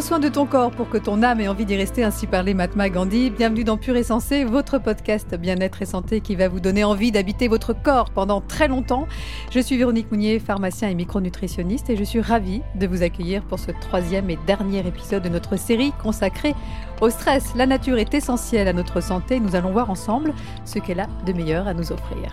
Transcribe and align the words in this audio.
Soin 0.00 0.18
de 0.18 0.28
ton 0.28 0.46
corps 0.46 0.70
pour 0.70 0.88
que 0.88 0.96
ton 0.96 1.22
âme 1.22 1.40
ait 1.40 1.48
envie 1.48 1.66
d'y 1.66 1.76
rester, 1.76 2.02
ainsi 2.02 2.26
parlait 2.26 2.54
Mahatma 2.54 2.88
Gandhi. 2.88 3.28
Bienvenue 3.28 3.64
dans 3.64 3.76
Pur 3.76 3.96
et 3.96 4.02
Sensé, 4.02 4.44
votre 4.44 4.78
podcast 4.78 5.34
bien-être 5.34 5.82
et 5.82 5.84
santé 5.84 6.22
qui 6.22 6.36
va 6.36 6.48
vous 6.48 6.58
donner 6.58 6.84
envie 6.84 7.12
d'habiter 7.12 7.48
votre 7.48 7.74
corps 7.74 8.10
pendant 8.10 8.40
très 8.40 8.66
longtemps. 8.66 9.06
Je 9.50 9.60
suis 9.60 9.76
Véronique 9.76 10.10
Mounier, 10.10 10.38
pharmacien 10.38 10.88
et 10.88 10.94
micronutritionniste, 10.94 11.90
et 11.90 11.96
je 11.96 12.04
suis 12.04 12.22
ravie 12.22 12.62
de 12.76 12.86
vous 12.86 13.02
accueillir 13.02 13.42
pour 13.42 13.58
ce 13.58 13.72
troisième 13.72 14.30
et 14.30 14.38
dernier 14.46 14.84
épisode 14.86 15.22
de 15.22 15.28
notre 15.28 15.56
série 15.56 15.92
consacrée 16.02 16.54
au 17.02 17.10
stress. 17.10 17.52
La 17.54 17.66
nature 17.66 17.98
est 17.98 18.14
essentielle 18.14 18.68
à 18.68 18.72
notre 18.72 19.02
santé. 19.02 19.38
Nous 19.38 19.54
allons 19.54 19.70
voir 19.70 19.90
ensemble 19.90 20.32
ce 20.64 20.78
qu'elle 20.78 21.00
a 21.00 21.08
de 21.26 21.32
meilleur 21.34 21.68
à 21.68 21.74
nous 21.74 21.92
offrir. 21.92 22.32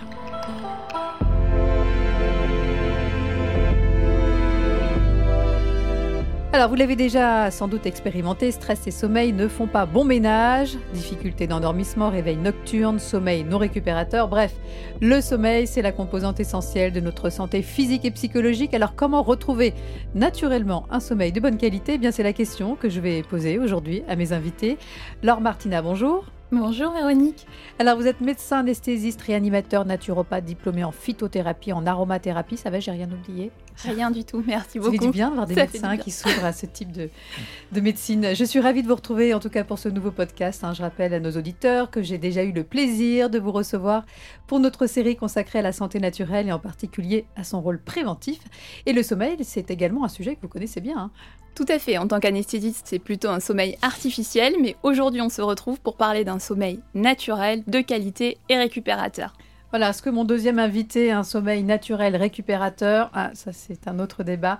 Alors, 6.58 6.72
vous 6.72 6.76
l'avez 6.76 6.96
déjà 6.96 7.52
sans 7.52 7.68
doute 7.68 7.86
expérimenté, 7.86 8.50
stress 8.50 8.88
et 8.88 8.92
sommeil 8.92 9.32
ne 9.32 9.48
font 9.48 9.68
pas 9.68 9.86
bon 9.86 10.04
ménage. 10.04 10.76
Difficulté 10.92 11.46
d'endormissement, 11.46 12.10
réveil 12.10 12.38
nocturne, 12.38 12.98
sommeil 12.98 13.44
non 13.44 13.60
récupérateur. 13.60 14.28
Bref, 14.28 14.56
le 15.00 15.22
sommeil, 15.22 15.68
c'est 15.68 15.84
la 15.84 15.92
composante 15.92 16.40
essentielle 16.40 16.92
de 16.94 17.00
notre 17.00 17.30
santé 17.30 17.62
physique 17.62 18.06
et 18.06 18.12
psychologique. 18.12 18.74
Alors, 18.74 18.96
comment 18.96 19.22
retrouver 19.22 19.76
naturellement 20.16 20.88
un 20.90 21.00
sommeil 21.00 21.32
de 21.32 21.40
bonne 21.40 21.58
qualité? 21.58 21.94
Eh 21.94 21.98
Bien, 22.00 22.12
c'est 22.12 22.24
la 22.24 22.34
question 22.34 22.74
que 22.74 22.90
je 22.90 23.02
vais 23.02 23.22
poser 23.22 23.60
aujourd'hui 23.60 24.02
à 24.08 24.16
mes 24.16 24.34
invités. 24.34 24.80
Laure 25.22 25.42
Martina, 25.42 25.84
bonjour. 25.84 26.26
Bonjour 26.50 26.94
Véronique. 26.94 27.46
Alors 27.78 27.98
vous 27.98 28.08
êtes 28.08 28.22
médecin 28.22 28.60
anesthésiste, 28.60 29.22
réanimateur, 29.22 29.84
naturopathe, 29.84 30.46
diplômé 30.46 30.86
en 30.86 30.94
phytothérapie, 30.94 31.74
en 31.74 31.86
aromathérapie, 31.86 32.56
ça 32.56 32.70
va, 32.70 32.80
j'ai 32.80 32.92
rien 32.92 33.10
oublié 33.12 33.52
Rien 33.84 34.12
du 34.12 34.24
tout, 34.24 34.42
merci 34.48 34.80
beaucoup. 34.80 34.94
Ça 34.94 35.00
fait 35.02 35.06
du 35.08 35.12
bien 35.12 35.28
d'avoir 35.28 35.46
des 35.46 35.56
médecins 35.56 35.98
qui 35.98 36.10
s'ouvrent 36.10 36.46
à 36.46 36.54
ce 36.54 36.66
type 36.66 36.94
de, 36.94 37.10
de, 37.74 37.82
médecine. 37.82 38.34
Je 38.34 38.44
suis 38.46 38.62
ravie 38.62 38.82
de 38.82 38.88
vous 38.88 38.96
retrouver, 38.96 39.34
en 39.34 39.42
tout 39.42 39.50
cas 39.50 39.66
pour 39.66 39.78
ce 39.78 39.90
nouveau 39.90 40.12
podcast. 40.12 40.64
Hein. 40.64 40.74
Je 40.74 40.82
rappelle 40.82 41.14
à 41.14 41.20
nos 41.20 41.32
auditeurs 41.32 41.92
que 41.92 42.02
j'ai 42.02 42.18
déjà 42.18 42.44
eu 42.44 42.54
le 42.54 42.64
plaisir 42.64 43.30
de 43.30 43.40
vous 43.40 43.52
recevoir 43.52 44.06
pour 44.48 44.62
notre 44.62 44.88
série 44.88 45.18
consacrée 45.18 45.60
à 45.60 45.62
la 45.62 45.74
santé 45.74 46.00
naturelle 46.00 46.48
et 46.48 46.54
en 46.54 46.60
particulier 46.60 47.26
à 47.36 47.44
son 47.44 47.60
rôle 47.60 47.80
préventif. 47.80 48.40
Et 48.86 48.94
le 48.94 49.04
sommeil, 49.04 49.36
c'est 49.42 49.70
également 49.70 50.06
un 50.06 50.10
sujet 50.10 50.36
que 50.36 50.42
vous 50.42 50.48
connaissez 50.48 50.80
bien. 50.80 50.98
Hein. 50.98 51.12
Tout 51.58 51.66
à 51.70 51.80
fait, 51.80 51.98
en 51.98 52.08
tant 52.08 52.20
qu'anesthésiste, 52.20 52.86
c'est 52.88 53.00
plutôt 53.00 53.30
un 53.30 53.40
sommeil 53.40 53.80
artificiel, 53.82 54.54
mais 54.62 54.76
aujourd'hui 54.84 55.22
on 55.22 55.30
se 55.30 55.42
retrouve 55.42 55.80
pour 55.80 55.98
parler 55.98 56.24
d'un 56.24 56.38
sommeil 56.38 56.82
naturel, 56.94 57.64
de 57.66 57.82
qualité 57.82 58.38
et 58.48 58.58
récupérateur. 58.58 59.34
Voilà, 59.72 59.92
ce 59.92 60.04
que 60.04 60.12
mon 60.12 60.24
deuxième 60.24 60.60
invité, 60.60 61.12
un 61.12 61.24
sommeil 61.24 61.64
naturel 61.64 62.16
récupérateur, 62.16 63.10
ah, 63.16 63.32
ça 63.34 63.54
c'est 63.54 63.88
un 63.88 63.98
autre 63.98 64.22
débat. 64.24 64.60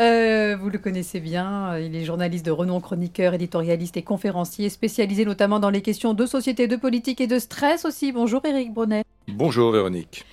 Euh, 0.00 0.56
vous 0.56 0.70
le 0.70 0.78
connaissez 0.78 1.18
bien, 1.18 1.76
il 1.78 1.96
est 1.96 2.04
journaliste 2.04 2.46
de 2.46 2.52
renom, 2.52 2.80
chroniqueur, 2.80 3.34
éditorialiste 3.34 3.96
et 3.96 4.02
conférencier, 4.02 4.68
spécialisé 4.68 5.24
notamment 5.24 5.58
dans 5.58 5.70
les 5.70 5.82
questions 5.82 6.14
de 6.14 6.26
société, 6.26 6.68
de 6.68 6.76
politique 6.76 7.20
et 7.20 7.26
de 7.26 7.40
stress 7.40 7.84
aussi. 7.84 8.12
Bonjour 8.12 8.40
Éric 8.44 8.72
Brunet. 8.72 9.02
Bonjour 9.26 9.72
Véronique. 9.72 10.24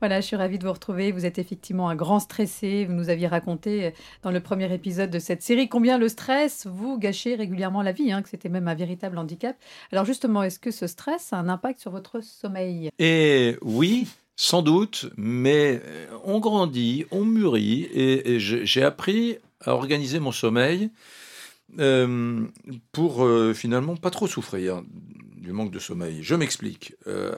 Voilà, 0.00 0.22
je 0.22 0.26
suis 0.28 0.36
ravie 0.36 0.58
de 0.58 0.64
vous 0.64 0.72
retrouver. 0.72 1.12
Vous 1.12 1.26
êtes 1.26 1.38
effectivement 1.38 1.90
un 1.90 1.94
grand 1.94 2.20
stressé. 2.20 2.86
Vous 2.86 2.94
nous 2.94 3.10
aviez 3.10 3.26
raconté 3.26 3.84
euh, 3.84 3.90
dans 4.22 4.30
le 4.30 4.40
premier 4.40 4.72
épisode 4.72 5.10
de 5.10 5.18
cette 5.18 5.42
série 5.42 5.68
combien 5.68 5.98
le 5.98 6.08
stress 6.08 6.66
vous 6.66 6.98
gâchez 6.98 7.34
régulièrement 7.34 7.82
la 7.82 7.92
vie, 7.92 8.10
hein, 8.10 8.22
que 8.22 8.30
c'était 8.30 8.48
même 8.48 8.66
un 8.66 8.74
véritable 8.74 9.18
handicap. 9.18 9.56
Alors 9.92 10.06
justement, 10.06 10.42
est-ce 10.42 10.58
que 10.58 10.70
ce 10.70 10.86
stress 10.86 11.34
a 11.34 11.36
un 11.36 11.50
impact 11.50 11.80
sur 11.80 11.90
votre 11.90 12.22
sommeil? 12.22 12.88
Et 12.98 13.58
oui, 13.60 14.08
sans 14.36 14.62
doute, 14.62 15.10
mais 15.18 15.82
euh, 15.84 16.06
on 16.24 16.40
grandit, 16.40 17.04
on 17.10 17.26
mûrit, 17.26 17.86
et, 17.92 18.38
j'ai 18.38 18.82
appris 18.82 19.36
à 19.60 19.74
organiser 19.74 20.18
mon 20.18 20.32
sommeil 20.32 20.88
euh, 21.78 22.46
pour 22.92 23.28
finalement 23.54 23.96
pas 23.96 24.10
trop 24.10 24.26
souffrir 24.26 24.82
du 25.36 25.52
manque 25.52 25.70
de 25.70 25.78
sommeil. 25.78 26.22
Je 26.22 26.34
m'explique. 26.34 26.94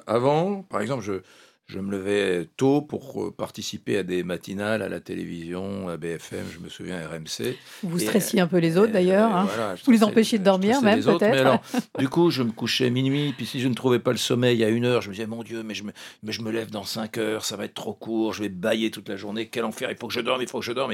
avant, 0.06 0.62
par 0.62 0.81
exemple, 0.81 1.03
je, 1.03 1.23
je 1.67 1.78
me 1.78 1.91
levais 1.91 2.49
tôt 2.56 2.83
pour 2.83 3.23
euh, 3.23 3.31
participer 3.31 3.97
à 3.97 4.03
des 4.03 4.23
matinales 4.23 4.83
à 4.83 4.89
la 4.89 5.00
télévision, 5.00 5.89
à 5.89 5.97
BFM, 5.97 6.45
je 6.53 6.59
me 6.59 6.69
souviens, 6.69 7.00
RMC. 7.09 7.56
Vous 7.83 7.99
stressiez 7.99 8.41
un 8.41 8.47
peu 8.47 8.59
les 8.59 8.77
autres 8.77 8.93
d'ailleurs. 8.93 9.34
Hein. 9.34 9.49
vous 9.84 9.93
les 9.93 10.05
empêchiez 10.05 10.39
de 10.39 10.45
dormir 10.45 10.83
même 10.83 11.03
peut-être. 11.03 11.61
du 11.99 12.09
coup, 12.09 12.31
je 12.31 12.43
me 12.43 12.53
couchais 12.53 12.91
minuit, 12.91 13.33
puis 13.33 13.47
si 13.47 13.61
je 13.61 13.69
ne 13.69 13.75
trouvais 13.75 14.00
pas 14.00 14.12
le 14.12 14.19
sommeil 14.19 14.62
à 14.65 14.69
une 14.69 14.84
heure, 14.84 15.03
je 15.03 15.09
me 15.09 15.15
disais, 15.15 15.27
mon 15.27 15.43
Dieu, 15.43 15.62
mais 15.62 15.75
je 15.75 15.84
me, 15.84 15.93
mais 16.23 16.33
je 16.33 16.43
me 16.43 16.50
lève 16.50 16.71
dans 16.71 16.84
cinq 16.84 17.17
heures, 17.17 17.45
ça 17.45 17.56
va 17.56 17.65
être 17.65 17.75
trop 17.75 17.94
court, 17.94 18.34
je 18.34 18.43
vais 18.43 18.49
bailler 18.49 18.91
toute 18.91 19.09
la 19.09 19.17
journée, 19.17 19.49
quel 19.49 19.65
enfer, 19.65 19.91
il 19.91 19.97
faut 19.97 20.09
que 20.09 20.15
je 20.15 20.21
dorme, 20.21 20.43
il 20.43 20.49
faut 20.49 20.61
que 20.61 20.67
je 20.67 20.73
dorme. 20.73 20.93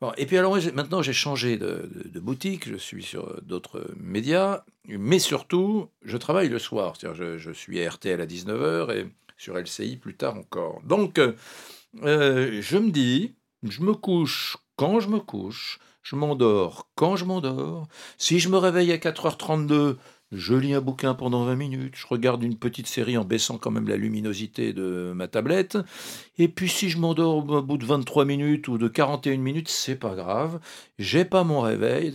Bon, 0.00 0.12
et 0.16 0.24
puis 0.24 0.38
alors 0.38 0.56
maintenant 0.72 1.02
j'ai 1.02 1.12
changé 1.12 1.58
de, 1.58 1.88
boutique, 2.20 2.68
je 2.68 2.76
suis 2.76 3.02
sur 3.02 3.40
d'autres 3.42 3.86
médias, 3.98 4.64
mais 4.88 5.18
surtout 5.18 5.88
je 6.02 6.16
travaille 6.16 6.48
le 6.48 6.58
soir, 6.58 6.94
c'est-à-dire 6.96 7.22
je, 7.22 7.38
je 7.38 7.50
suis 7.52 7.84
à 7.84 7.90
RTL 7.90 8.18
à 8.18 8.26
19h 8.26 8.96
et 8.96 9.06
sur 9.40 9.56
LCI 9.56 9.96
plus 9.96 10.14
tard 10.14 10.36
encore. 10.36 10.82
Donc, 10.84 11.18
euh, 11.18 11.32
euh, 12.04 12.60
je 12.60 12.76
me 12.76 12.90
dis, 12.90 13.34
je 13.62 13.80
me 13.80 13.94
couche 13.94 14.58
quand 14.76 15.00
je 15.00 15.08
me 15.08 15.18
couche, 15.18 15.78
je 16.02 16.14
m'endors 16.14 16.90
quand 16.94 17.16
je 17.16 17.24
m'endors. 17.24 17.88
Si 18.18 18.38
je 18.38 18.50
me 18.50 18.58
réveille 18.58 18.92
à 18.92 18.98
4h32, 18.98 19.96
je 20.30 20.54
lis 20.54 20.74
un 20.74 20.80
bouquin 20.80 21.14
pendant 21.14 21.44
20 21.44 21.56
minutes, 21.56 21.94
je 21.96 22.06
regarde 22.06 22.42
une 22.42 22.56
petite 22.56 22.86
série 22.86 23.16
en 23.16 23.24
baissant 23.24 23.58
quand 23.58 23.70
même 23.70 23.88
la 23.88 23.96
luminosité 23.96 24.72
de 24.72 25.12
ma 25.14 25.26
tablette. 25.26 25.78
Et 26.38 26.48
puis 26.48 26.68
si 26.68 26.90
je 26.90 26.98
m'endors 26.98 27.36
au 27.36 27.62
bout 27.62 27.78
de 27.78 27.84
23 27.84 28.26
minutes 28.26 28.68
ou 28.68 28.78
de 28.78 28.88
41 28.88 29.38
minutes, 29.38 29.68
c'est 29.68 29.96
pas 29.96 30.14
grave, 30.14 30.60
j'ai 30.98 31.24
pas 31.24 31.44
mon 31.44 31.62
réveil. 31.62 32.12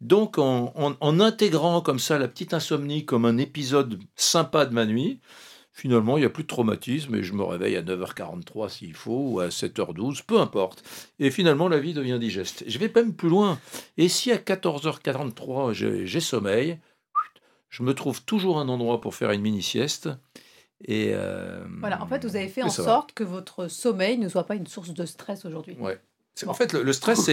Donc 0.00 0.38
en, 0.38 0.72
en, 0.76 1.20
intégrant 1.20 1.80
comme 1.80 1.98
ça 1.98 2.18
la 2.18 2.28
petite 2.28 2.54
insomnie 2.54 3.04
comme 3.04 3.24
un 3.24 3.36
épisode 3.36 3.98
sympa 4.14 4.64
de 4.64 4.72
ma 4.72 4.86
nuit, 4.86 5.20
Finalement, 5.78 6.16
il 6.16 6.22
n'y 6.22 6.26
a 6.26 6.30
plus 6.30 6.42
de 6.42 6.48
traumatisme 6.48 7.14
et 7.14 7.22
je 7.22 7.32
me 7.34 7.44
réveille 7.44 7.76
à 7.76 7.82
9h43 7.82 8.68
s'il 8.68 8.94
faut, 8.94 9.30
ou 9.30 9.38
à 9.38 9.46
7h12, 9.46 10.24
peu 10.26 10.40
importe. 10.40 10.82
Et 11.20 11.30
finalement, 11.30 11.68
la 11.68 11.78
vie 11.78 11.94
devient 11.94 12.18
digeste. 12.20 12.64
Je 12.66 12.78
vais 12.80 12.90
même 12.92 13.14
plus 13.14 13.28
loin. 13.28 13.60
Et 13.96 14.08
si 14.08 14.32
à 14.32 14.38
14h43, 14.38 15.72
j'ai 16.04 16.18
sommeil, 16.18 16.80
je 17.68 17.84
me 17.84 17.94
trouve 17.94 18.24
toujours 18.24 18.58
un 18.58 18.68
endroit 18.68 19.00
pour 19.00 19.14
faire 19.14 19.30
une 19.30 19.40
mini-sieste. 19.40 20.08
Et 20.84 21.10
euh, 21.12 21.64
voilà, 21.78 22.02
en 22.02 22.08
fait, 22.08 22.24
vous 22.24 22.34
avez 22.34 22.48
fait 22.48 22.64
en 22.64 22.70
sorte 22.70 23.12
que 23.12 23.22
votre 23.22 23.68
sommeil 23.68 24.18
ne 24.18 24.28
soit 24.28 24.48
pas 24.48 24.56
une 24.56 24.66
source 24.66 24.92
de 24.92 25.06
stress 25.06 25.44
aujourd'hui. 25.44 25.76
Ouais. 25.78 26.00
En 26.44 26.54
fait, 26.54 26.72
le, 26.72 26.82
le 26.82 26.92
stress, 26.92 27.30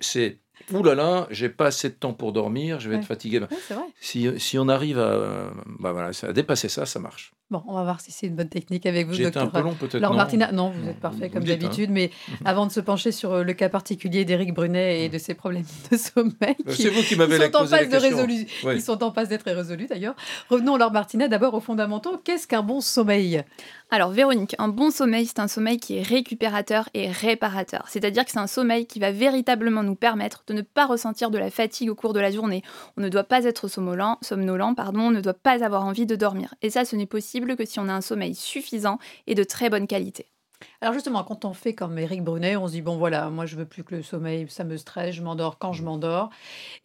c'est 0.00 0.38
Ouh 0.72 0.82
là 0.82 0.94
là, 0.94 1.26
j'ai 1.30 1.48
pas 1.48 1.66
assez 1.66 1.88
de 1.88 1.94
temps 1.94 2.12
pour 2.12 2.32
dormir, 2.32 2.80
je 2.80 2.90
vais 2.90 2.96
être 2.96 3.06
fatigué. 3.06 3.40
Si, 4.00 4.28
si, 4.38 4.58
on 4.58 4.68
arrive 4.68 4.98
à, 4.98 5.50
bah 5.78 5.92
voilà, 5.92 6.10
à 6.22 6.32
dépasser 6.32 6.68
ça, 6.68 6.86
ça 6.86 6.98
marche. 7.00 7.32
Bon, 7.50 7.62
on 7.66 7.72
va 7.72 7.82
voir 7.82 7.98
si 8.02 8.12
c'est 8.12 8.26
une 8.26 8.34
bonne 8.34 8.50
technique 8.50 8.84
avec 8.84 9.06
vous, 9.06 9.16
docteur. 9.16 9.44
un 9.44 9.46
peu 9.46 9.62
long 9.62 9.72
peut-être. 9.72 9.94
Alors 9.94 10.12
Martina, 10.12 10.52
non, 10.52 10.68
vous 10.68 10.86
êtes 10.86 11.00
parfait 11.00 11.30
comme 11.30 11.42
hein. 11.44 11.46
d'habitude, 11.46 11.88
mais 11.90 12.10
avant 12.44 12.66
de 12.66 12.72
se 12.72 12.80
pencher 12.80 13.10
sur 13.10 13.32
euh, 13.32 13.42
le 13.42 13.54
cas 13.54 13.70
particulier 13.70 14.26
d'Éric 14.26 14.52
Brunet 14.52 15.04
et 15.04 15.08
de 15.08 15.16
ses 15.16 15.32
problèmes 15.32 15.64
de 15.90 15.96
sommeil, 15.96 16.56
euh, 16.66 16.74
c'est 16.74 16.90
vous 16.90 17.00
qui 17.00 17.16
m'avez 17.16 17.38
la, 17.38 17.48
posé 17.48 17.70
la 17.76 17.86
question. 17.86 18.26
De 18.26 18.74
Ils 18.74 18.82
sont 18.82 19.02
en 19.02 19.12
passe 19.12 19.30
d'être 19.30 19.50
résolus 19.50 19.86
d'ailleurs. 19.86 20.14
Revenons 20.50 20.74
alors 20.74 20.92
Martina, 20.92 21.26
d'abord 21.26 21.54
aux 21.54 21.60
fondamentaux. 21.60 22.20
Qu'est-ce 22.22 22.46
qu'un 22.46 22.62
bon 22.62 22.82
sommeil? 22.82 23.42
Alors 23.90 24.10
Véronique, 24.10 24.54
un 24.58 24.68
bon 24.68 24.90
sommeil, 24.90 25.24
c'est 25.24 25.38
un 25.38 25.48
sommeil 25.48 25.78
qui 25.78 25.96
est 25.96 26.02
récupérateur 26.02 26.90
et 26.92 27.10
réparateur. 27.10 27.86
C'est-à-dire 27.88 28.26
que 28.26 28.30
c'est 28.30 28.38
un 28.38 28.46
sommeil 28.46 28.86
qui 28.86 28.98
va 28.98 29.10
véritablement 29.10 29.82
nous 29.82 29.94
permettre 29.94 30.42
de 30.46 30.52
ne 30.52 30.60
pas 30.60 30.84
ressentir 30.84 31.30
de 31.30 31.38
la 31.38 31.48
fatigue 31.48 31.88
au 31.88 31.94
cours 31.94 32.12
de 32.12 32.20
la 32.20 32.30
journée. 32.30 32.62
On 32.98 33.00
ne 33.00 33.08
doit 33.08 33.24
pas 33.24 33.44
être 33.44 33.68
somnolent, 33.68 34.18
somnolent 34.20 34.74
pardon, 34.74 35.00
on 35.00 35.10
ne 35.10 35.22
doit 35.22 35.32
pas 35.32 35.64
avoir 35.64 35.86
envie 35.86 36.04
de 36.04 36.14
dormir. 36.14 36.54
Et 36.60 36.68
ça, 36.68 36.84
ce 36.84 36.96
n'est 36.96 37.06
possible 37.06 37.37
que 37.56 37.64
si 37.64 37.78
on 37.80 37.88
a 37.88 37.92
un 37.92 38.00
sommeil 38.00 38.34
suffisant 38.34 38.98
et 39.26 39.34
de 39.34 39.44
très 39.44 39.70
bonne 39.70 39.86
qualité. 39.86 40.26
Alors 40.80 40.94
justement, 40.94 41.22
quand 41.24 41.44
on 41.44 41.52
fait 41.52 41.74
comme 41.74 41.98
Eric 41.98 42.22
Brunet, 42.22 42.56
on 42.56 42.66
se 42.66 42.72
dit 42.72 42.82
bon 42.82 42.96
voilà, 42.96 43.30
moi 43.30 43.46
je 43.46 43.56
veux 43.56 43.64
plus 43.64 43.84
que 43.84 43.94
le 43.94 44.02
sommeil, 44.02 44.46
ça 44.48 44.64
me 44.64 44.76
stresse, 44.76 45.14
je 45.14 45.22
m'endors 45.22 45.58
quand 45.58 45.72
je 45.72 45.82
m'endors. 45.84 46.30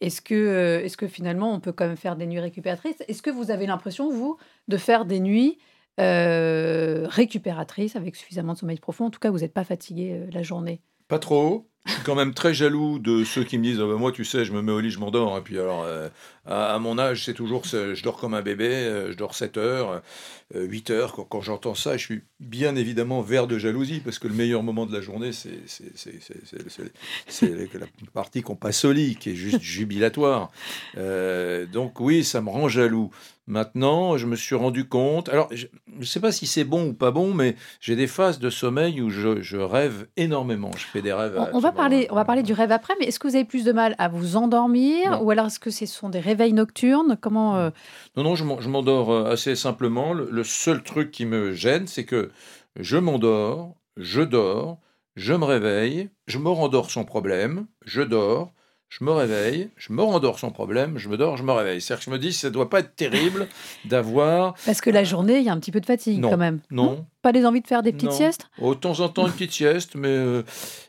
Est-ce 0.00 0.20
que, 0.20 0.34
euh, 0.34 0.84
est-ce 0.84 0.96
que 0.96 1.08
finalement 1.08 1.52
on 1.52 1.60
peut 1.60 1.72
quand 1.72 1.86
même 1.86 1.96
faire 1.96 2.16
des 2.16 2.26
nuits 2.26 2.40
récupératrices? 2.40 3.02
Est-ce 3.08 3.22
que 3.22 3.30
vous 3.30 3.50
avez 3.50 3.66
l'impression 3.66 4.10
vous 4.10 4.38
de 4.68 4.76
faire 4.76 5.04
des 5.04 5.20
nuits 5.20 5.58
euh, 6.00 7.06
récupératrices 7.08 7.96
avec 7.96 8.16
suffisamment 8.16 8.52
de 8.52 8.58
sommeil 8.58 8.78
profond? 8.78 9.06
En 9.06 9.10
tout 9.10 9.20
cas, 9.20 9.30
vous 9.30 9.40
n'êtes 9.40 9.54
pas 9.54 9.64
fatigué 9.64 10.12
euh, 10.12 10.30
la 10.32 10.42
journée 10.42 10.80
Pas 11.08 11.18
trop. 11.18 11.68
Je 11.86 11.92
suis 11.92 12.02
quand 12.02 12.14
même 12.14 12.32
très 12.32 12.54
jaloux 12.54 12.98
de 12.98 13.24
ceux 13.24 13.44
qui 13.44 13.58
me 13.58 13.62
disent 13.62 13.78
ah 13.78 13.86
ben, 13.86 13.96
Moi, 13.96 14.10
tu 14.10 14.24
sais, 14.24 14.46
je 14.46 14.52
me 14.52 14.62
mets 14.62 14.72
au 14.72 14.80
lit, 14.80 14.90
je 14.90 14.98
m'endors. 14.98 15.36
Et 15.36 15.42
puis, 15.42 15.58
alors, 15.58 15.84
euh, 15.84 16.08
à, 16.46 16.78
mon 16.78 16.98
âge, 16.98 17.26
c'est 17.26 17.34
toujours 17.34 17.64
Je 17.64 18.02
dors 18.02 18.16
comme 18.16 18.32
un 18.32 18.40
bébé, 18.40 18.68
euh, 18.68 19.12
je 19.12 19.16
dors 19.18 19.34
7 19.34 19.58
heures, 19.58 20.00
8 20.54 20.88
euh, 20.90 20.94
heures. 20.94 21.14
Quand, 21.28 21.42
j'entends 21.42 21.74
ça, 21.74 21.98
je 21.98 22.04
suis 22.04 22.22
bien 22.40 22.74
évidemment 22.74 23.20
vert 23.20 23.46
de 23.46 23.58
jalousie 23.58 24.00
parce 24.00 24.18
que 24.18 24.28
le 24.28 24.34
meilleur 24.34 24.62
moment 24.62 24.86
de 24.86 24.94
la 24.94 25.02
journée, 25.02 25.32
c'est 25.32 25.50
la 27.74 27.86
partie 28.14 28.40
qu'on 28.40 28.56
passe 28.56 28.86
au 28.86 28.92
lit, 28.92 29.16
qui 29.16 29.30
est 29.30 29.34
juste 29.34 29.60
jubilatoire. 29.60 30.50
donc, 30.96 32.00
oui, 32.00 32.24
ça 32.24 32.40
me 32.40 32.48
rend 32.48 32.68
jaloux. 32.68 33.10
Maintenant, 33.46 34.16
je 34.16 34.26
me 34.26 34.36
suis 34.36 34.54
rendu 34.54 34.88
compte. 34.88 35.28
Alors, 35.28 35.50
je 35.52 35.66
ne 35.88 36.04
sais 36.04 36.20
pas 36.20 36.32
si 36.32 36.46
c'est 36.46 36.64
bon 36.64 36.88
ou 36.88 36.92
pas 36.94 37.10
bon, 37.10 37.34
mais 37.34 37.56
j'ai 37.78 37.94
des 37.94 38.06
phases 38.06 38.38
de 38.38 38.48
sommeil 38.48 39.02
où 39.02 39.10
je, 39.10 39.56
rêve 39.58 40.06
énormément. 40.16 40.70
Je 40.78 40.86
fais 40.86 41.02
des 41.02 41.12
rêves. 41.12 41.38
On, 41.52 41.58
va 41.58 41.72
parler, 41.74 42.06
on 42.10 42.14
va 42.14 42.24
parler 42.24 42.42
du 42.42 42.52
rêve 42.52 42.72
après, 42.72 42.94
mais 42.98 43.06
est-ce 43.06 43.18
que 43.18 43.28
vous 43.28 43.34
avez 43.34 43.44
plus 43.44 43.64
de 43.64 43.72
mal 43.72 43.94
à 43.98 44.08
vous 44.08 44.36
endormir 44.36 45.22
ou 45.22 45.30
alors 45.30 45.46
est-ce 45.46 45.58
que 45.58 45.70
ce 45.70 45.86
sont 45.86 46.08
des 46.08 46.20
réveils 46.20 46.52
nocturnes? 46.52 47.16
Comment 47.20 47.56
euh, 47.56 47.70
Non, 48.16 48.22
non, 48.22 48.34
je 48.34 48.68
m'endors 48.68 49.10
euh, 49.10 49.32
assez 49.32 49.54
simplement. 49.54 50.12
Le, 50.12 50.44
seul 50.44 50.82
truc 50.82 51.10
qui 51.10 51.26
me 51.26 51.52
gêne, 51.52 51.86
c'est 51.86 52.04
que 52.04 52.30
je 52.76 52.96
m'endors, 52.96 53.74
je 53.96 54.22
dors, 54.22 54.78
je 55.16 55.34
me 55.34 55.44
réveille, 55.44 56.10
je 56.26 56.38
me 56.38 56.48
rendors 56.48 56.90
sans 56.90 57.04
problème, 57.04 57.66
je 57.84 58.02
dors, 58.02 58.52
je 58.88 59.04
me 59.04 59.10
réveille, 59.10 59.70
je 59.76 59.92
me 59.92 60.02
rendors 60.02 60.38
sans 60.38 60.50
problème, 60.50 60.98
je 60.98 61.08
me 61.08 61.16
dors, 61.16 61.36
je 61.36 61.42
me 61.42 61.52
réveille. 61.52 61.80
C'est-à-dire 61.80 62.04
que 62.04 62.10
je 62.10 62.14
me 62.14 62.18
dis, 62.18 62.32
ça 62.32 62.48
ne 62.48 62.52
doit 62.52 62.70
pas 62.70 62.80
être 62.80 62.94
terrible 62.94 63.48
d'avoir... 63.84 64.54
Parce 64.64 64.80
que 64.80 64.90
la 64.90 65.04
journée, 65.04 65.38
il 65.38 65.44
y 65.44 65.48
a 65.48 65.52
un 65.52 65.60
petit 65.60 65.72
peu 65.72 65.80
de 65.80 65.86
fatigue 65.86 66.22
quand 66.22 66.36
même. 66.36 66.60
Non, 66.70 67.06
pas 67.24 67.32
des 67.32 67.46
envies 67.46 67.62
de 67.62 67.66
faire 67.66 67.82
des 67.82 67.92
petites 67.92 68.12
siestes? 68.12 68.50
Oh, 68.60 68.74
De 68.74 68.78
temps 68.78 69.00
en 69.00 69.08
temps, 69.08 69.26
une 69.26 69.32
petite 69.32 69.52
sieste, 69.52 69.94
mais 69.94 70.08
euh, 70.08 70.42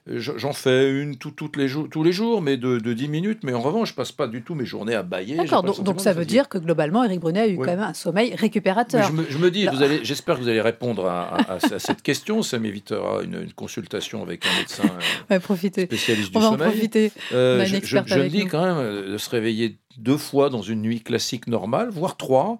j'en 0.05 0.51
fais 0.51 0.91
une 0.91 1.15
toutes 1.15 1.55
les 1.55 1.69
jours, 1.69 1.87
tous 1.89 2.03
les 2.03 2.11
jours, 2.11 2.41
mais 2.41 2.57
de, 2.57 2.77
de, 2.77 2.93
10 2.93 3.07
minutes. 3.07 3.39
Mais 3.43 3.53
en 3.53 3.61
revanche, 3.61 3.91
je 3.91 3.93
passe 3.93 4.11
pas 4.11 4.27
du 4.27 4.41
tout 4.41 4.53
mes 4.53 4.65
journées 4.65 4.95
à 4.95 5.01
bailler. 5.01 5.37
D'accord, 5.37 5.63
donc, 5.63 6.01
ça 6.01 6.11
veut 6.11 6.25
dire 6.25 6.49
que 6.49 6.57
globalement, 6.57 7.05
Eric 7.05 7.21
Brunet 7.21 7.39
a 7.39 7.47
eu 7.47 7.55
quand 7.55 7.65
même 7.65 7.79
un 7.79 7.93
sommeil 7.93 8.35
récupérateur. 8.35 9.09
Je 9.29 9.37
me, 9.37 9.49
dis, 9.49 9.65
vous 9.65 9.81
allez, 9.81 10.01
j'espère 10.03 10.35
que 10.35 10.41
vous 10.41 10.49
allez 10.49 10.61
répondre 10.61 11.07
à, 11.07 11.57
cette 11.79 12.01
question. 12.01 12.43
Ça 12.43 12.59
m'évitera 12.59 13.23
une, 13.23 13.45
consultation 13.55 14.21
avec 14.21 14.45
un 14.45 14.57
médecin 14.59 14.83
euh, 15.31 15.39
spécialiste 15.39 16.33
du 16.33 16.33
sommeil. 16.33 16.33
On 16.33 16.39
va 16.39 16.49
en 16.49 16.69
profiter. 16.69 17.11
Euh, 17.31 17.63
je, 17.65 17.77
je 18.05 18.19
me 18.19 18.27
dis 18.27 18.45
quand 18.45 18.61
même 18.61 19.11
de 19.13 19.17
se 19.17 19.29
réveiller 19.29 19.77
deux 19.97 20.17
fois 20.17 20.49
dans 20.49 20.61
une 20.61 20.81
nuit 20.81 21.01
classique 21.01 21.47
normale, 21.47 21.89
voire 21.91 22.17
trois. 22.17 22.59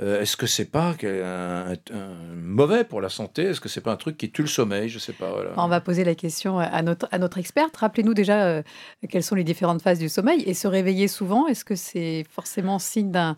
Euh, 0.00 0.20
est-ce 0.20 0.36
que 0.36 0.46
c'est 0.46 0.70
pas 0.70 0.94
un, 1.02 1.76
mauvais 2.34 2.84
pour 2.84 3.00
la 3.00 3.08
santé? 3.08 3.42
Est-ce 3.42 3.60
que 3.60 3.68
c'est 3.68 3.80
pas 3.80 3.92
un 3.92 3.96
truc 3.96 4.16
qui 4.16 4.30
tue 4.30 4.42
le 4.42 4.48
sommeil? 4.48 4.88
Je 4.88 4.98
sais 4.98 5.12
pas. 5.12 5.30
On 5.56 5.68
va 5.68 5.80
poser 5.80 6.04
la 6.04 6.14
question 6.14 6.58
à 6.58 6.82
notre, 6.82 7.08
à 7.10 7.18
notre 7.18 7.38
experte. 7.38 7.76
Rappelez-nous 7.76 8.14
déjà 8.14 8.44
euh, 8.44 8.62
quelles 9.08 9.22
sont 9.22 9.34
les 9.34 9.44
différentes 9.44 9.82
phases 9.82 9.98
du 9.98 10.08
sommeil 10.08 10.42
et 10.46 10.54
se 10.54 10.68
réveiller 10.68 11.08
souvent. 11.08 11.46
Est-ce 11.46 11.64
que 11.64 11.74
c'est 11.74 12.24
forcément 12.30 12.78
signe 12.78 13.10
d'un 13.10 13.36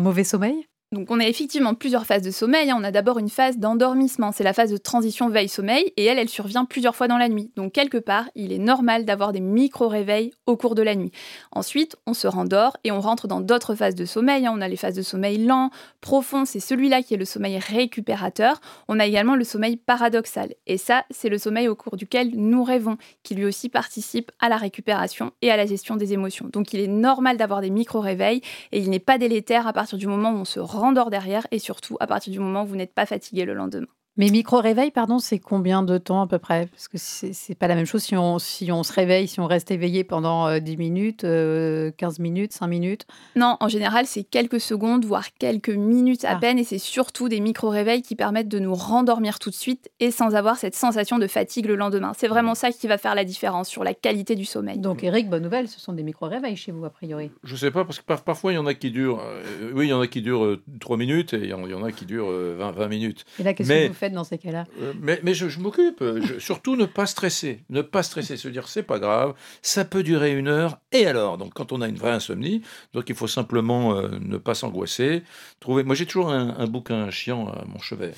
mauvais 0.00 0.24
sommeil? 0.24 0.66
Donc 0.92 1.10
on 1.10 1.18
a 1.20 1.26
effectivement 1.26 1.74
plusieurs 1.74 2.04
phases 2.04 2.22
de 2.22 2.30
sommeil. 2.30 2.70
Hein. 2.70 2.76
On 2.78 2.84
a 2.84 2.90
d'abord 2.90 3.18
une 3.18 3.30
phase 3.30 3.58
d'endormissement, 3.58 4.30
c'est 4.30 4.44
la 4.44 4.52
phase 4.52 4.70
de 4.70 4.76
transition 4.76 5.30
veille-sommeil, 5.30 5.92
et 5.96 6.04
elle, 6.04 6.18
elle 6.18 6.28
survient 6.28 6.66
plusieurs 6.66 6.94
fois 6.94 7.08
dans 7.08 7.16
la 7.16 7.28
nuit. 7.28 7.50
Donc 7.56 7.72
quelque 7.72 7.96
part, 7.96 8.28
il 8.34 8.52
est 8.52 8.58
normal 8.58 9.06
d'avoir 9.06 9.32
des 9.32 9.40
micro-réveils 9.40 10.32
au 10.46 10.56
cours 10.56 10.74
de 10.74 10.82
la 10.82 10.94
nuit. 10.94 11.10
Ensuite, 11.50 11.96
on 12.06 12.12
se 12.12 12.26
rendort 12.26 12.76
et 12.84 12.92
on 12.92 13.00
rentre 13.00 13.26
dans 13.26 13.40
d'autres 13.40 13.74
phases 13.74 13.94
de 13.94 14.04
sommeil. 14.04 14.46
Hein. 14.46 14.52
On 14.54 14.60
a 14.60 14.68
les 14.68 14.76
phases 14.76 14.94
de 14.94 15.02
sommeil 15.02 15.38
lent, 15.38 15.70
profond, 16.02 16.44
c'est 16.44 16.60
celui-là 16.60 17.02
qui 17.02 17.14
est 17.14 17.16
le 17.16 17.24
sommeil 17.24 17.58
récupérateur. 17.58 18.60
On 18.88 19.00
a 19.00 19.06
également 19.06 19.34
le 19.34 19.44
sommeil 19.44 19.76
paradoxal, 19.76 20.54
et 20.66 20.76
ça, 20.76 21.04
c'est 21.10 21.30
le 21.30 21.38
sommeil 21.38 21.68
au 21.68 21.74
cours 21.74 21.96
duquel 21.96 22.32
nous 22.34 22.64
rêvons, 22.64 22.98
qui 23.22 23.34
lui 23.34 23.46
aussi 23.46 23.70
participe 23.70 24.30
à 24.40 24.50
la 24.50 24.58
récupération 24.58 25.32
et 25.40 25.50
à 25.50 25.56
la 25.56 25.64
gestion 25.64 25.96
des 25.96 26.12
émotions. 26.12 26.48
Donc 26.52 26.74
il 26.74 26.80
est 26.80 26.86
normal 26.86 27.38
d'avoir 27.38 27.62
des 27.62 27.70
micro-réveils, 27.70 28.42
et 28.72 28.78
il 28.78 28.90
n'est 28.90 28.98
pas 28.98 29.16
délétère 29.16 29.66
à 29.66 29.72
partir 29.72 29.96
du 29.96 30.06
moment 30.06 30.32
où 30.32 30.36
on 30.36 30.44
se 30.44 30.60
rendort 30.82 31.10
derrière 31.10 31.46
et 31.52 31.58
surtout 31.58 31.96
à 32.00 32.06
partir 32.06 32.32
du 32.32 32.38
moment 32.40 32.64
où 32.64 32.66
vous 32.66 32.76
n'êtes 32.76 32.94
pas 32.94 33.06
fatigué 33.06 33.44
le 33.44 33.54
lendemain. 33.54 33.86
Mais 34.18 34.28
micro-réveil, 34.28 34.90
pardon, 34.90 35.18
c'est 35.18 35.38
combien 35.38 35.82
de 35.82 35.96
temps 35.96 36.20
à 36.20 36.26
peu 36.26 36.38
près? 36.38 36.66
Parce 36.66 36.86
que 36.86 36.98
c'est 36.98 37.54
pas 37.54 37.66
la 37.66 37.74
même 37.74 37.86
chose 37.86 38.02
si 38.02 38.14
on, 38.14 38.38
si 38.38 38.70
on 38.70 38.82
se 38.82 38.92
réveille, 38.92 39.26
si 39.26 39.40
on 39.40 39.46
reste 39.46 39.70
éveillé 39.70 40.04
pendant 40.04 40.58
10 40.58 40.72
euh, 40.72 40.76
minutes, 40.76 41.20
15 41.22 41.24
euh, 41.24 41.92
minutes, 42.18 42.52
5 42.52 42.66
minutes? 42.66 43.06
Non, 43.36 43.56
en 43.60 43.68
général, 43.68 44.04
c'est 44.06 44.22
quelques 44.22 44.60
secondes, 44.60 45.06
voire 45.06 45.32
quelques 45.38 45.70
minutes 45.70 46.26
à 46.26 46.32
ah. 46.32 46.36
peine. 46.36 46.58
Et 46.58 46.64
c'est 46.64 46.76
surtout 46.76 47.30
des 47.30 47.40
micro-réveils 47.40 48.02
qui 48.02 48.14
permettent 48.14 48.48
de 48.48 48.58
nous 48.58 48.74
rendormir 48.74 49.38
tout 49.38 49.48
de 49.48 49.54
suite 49.54 49.90
et 49.98 50.10
sans 50.10 50.34
avoir 50.34 50.56
cette 50.56 50.74
sensation 50.74 51.18
de 51.18 51.26
fatigue 51.26 51.64
le 51.64 51.76
lendemain. 51.76 52.12
C'est 52.14 52.28
vraiment 52.28 52.54
ça 52.54 52.70
qui 52.70 52.88
va 52.88 52.98
faire 52.98 53.14
la 53.14 53.24
différence 53.24 53.70
sur 53.70 53.82
la 53.82 53.94
qualité 53.94 54.34
du 54.34 54.44
sommeil. 54.44 54.78
Donc, 54.78 55.04
Eric, 55.04 55.30
bonne 55.30 55.42
nouvelle, 55.42 55.68
ce 55.68 55.80
sont 55.80 55.94
des 55.94 56.02
micro-réveils 56.02 56.56
chez 56.56 56.70
vous, 56.70 56.84
a 56.84 56.90
priori 56.90 57.30
Je 57.44 57.56
sais 57.56 57.70
pas, 57.70 57.86
parce 57.86 57.98
que 57.98 58.04
parfois, 58.04 58.52
il 58.52 58.56
y 58.56 58.58
en 58.58 58.66
a 58.66 58.74
qui 58.74 58.90
durent. 58.90 59.22
Euh, 59.22 59.72
oui, 59.74 59.86
il 59.86 59.90
y 59.90 59.94
en 59.94 60.02
a 60.02 60.06
qui 60.06 60.20
durent 60.20 60.58
3 60.80 60.98
minutes 60.98 61.32
et 61.32 61.44
il 61.44 61.48
y, 61.48 61.54
en 61.54 61.82
a 61.82 61.92
qui 61.92 62.04
durent 62.04 62.30
20, 62.30 62.72
20 62.72 62.88
minutes. 62.88 63.24
Et 63.38 63.42
là, 63.42 63.54
qu'est-ce 63.54 63.70
que 63.70 63.88
vous 63.88 64.01
faites 64.02 64.12
dans 64.12 64.24
ces 64.24 64.38
cas-là? 64.38 64.64
Euh, 64.80 64.92
mais, 65.00 65.20
mais, 65.22 65.32
je, 65.32 65.60
m'occupe. 65.60 66.02
Surtout 66.40 66.74
ne 66.74 66.86
pas 66.86 67.06
stresser. 67.06 67.60
Ne 67.70 67.82
pas 67.82 68.02
stresser. 68.02 68.36
Se 68.36 68.48
dire, 68.48 68.68
c'est 68.68 68.82
pas 68.82 68.98
grave. 68.98 69.34
Ça 69.62 69.84
peut 69.84 70.02
durer 70.02 70.32
une 70.32 70.48
heure. 70.48 70.78
Et 70.90 71.06
alors? 71.06 71.38
Donc, 71.38 71.54
quand 71.54 71.70
on 71.70 71.80
a 71.80 71.88
une 71.88 71.96
vraie 71.96 72.10
insomnie, 72.10 72.62
donc 72.94 73.08
il 73.08 73.14
faut 73.14 73.28
simplement 73.28 73.96
euh, 73.96 74.08
ne 74.20 74.36
pas 74.38 74.54
s'angoisser. 74.54 75.22
Trouver. 75.60 75.84
Moi, 75.84 75.94
j'ai 75.94 76.06
toujours 76.06 76.30
un, 76.30 76.66
bouquin 76.66 77.10
chiant 77.10 77.46
à 77.46 77.64
mon 77.66 77.78
chevet. 77.78 78.12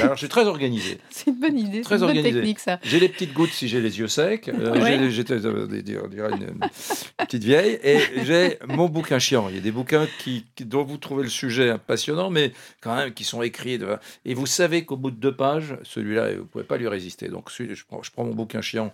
alors, 0.00 0.16
j'ai 0.16 0.28
très 0.28 0.46
organisé. 0.46 0.98
C'est 1.10 1.30
une 1.30 1.38
bonne 1.38 1.58
idée. 1.58 1.82
Très 1.82 2.02
organisé. 2.02 2.32
technique, 2.32 2.58
ça. 2.58 2.80
J'ai 2.82 2.98
les 2.98 3.08
petites 3.08 3.32
gouttes 3.32 3.50
si 3.50 3.68
j'ai 3.68 3.80
les 3.80 3.98
yeux 3.98 4.08
secs. 4.08 4.48
Euh, 4.48 5.08
J'étais, 5.10 5.36
une, 5.36 6.58
petite 7.18 7.44
vieille. 7.44 7.78
Et 7.84 7.98
j'ai 8.24 8.58
mon 8.66 8.88
bouquin 8.88 9.20
chiant. 9.20 9.48
Il 9.48 9.54
y 9.54 9.58
a 9.58 9.62
des 9.62 9.70
bouquins 9.70 10.06
qui, 10.18 10.44
dont 10.60 10.82
vous 10.82 10.96
trouvez 10.96 11.22
le 11.22 11.28
sujet 11.28 11.76
passionnant, 11.86 12.30
mais 12.30 12.52
quand 12.80 12.96
même 12.96 13.12
qui 13.12 13.24
sont 13.24 13.42
écrits. 13.42 13.78
De... 13.78 13.96
Et 14.24 14.34
vous 14.34 14.46
savez 14.46 14.84
qu'au 14.84 14.96
bout 14.96 15.10
de 15.10 15.16
deux 15.16 15.27
pages, 15.30 15.76
celui-là, 15.82 16.32
vous 16.32 16.38
ne 16.38 16.42
pouvez 16.44 16.64
pas 16.64 16.76
lui 16.76 16.88
résister. 16.88 17.28
Donc, 17.28 17.50
je 17.50 17.84
prends, 17.84 18.02
je 18.02 18.10
prends 18.10 18.24
mon 18.24 18.34
bouquin 18.34 18.60
chiant 18.60 18.92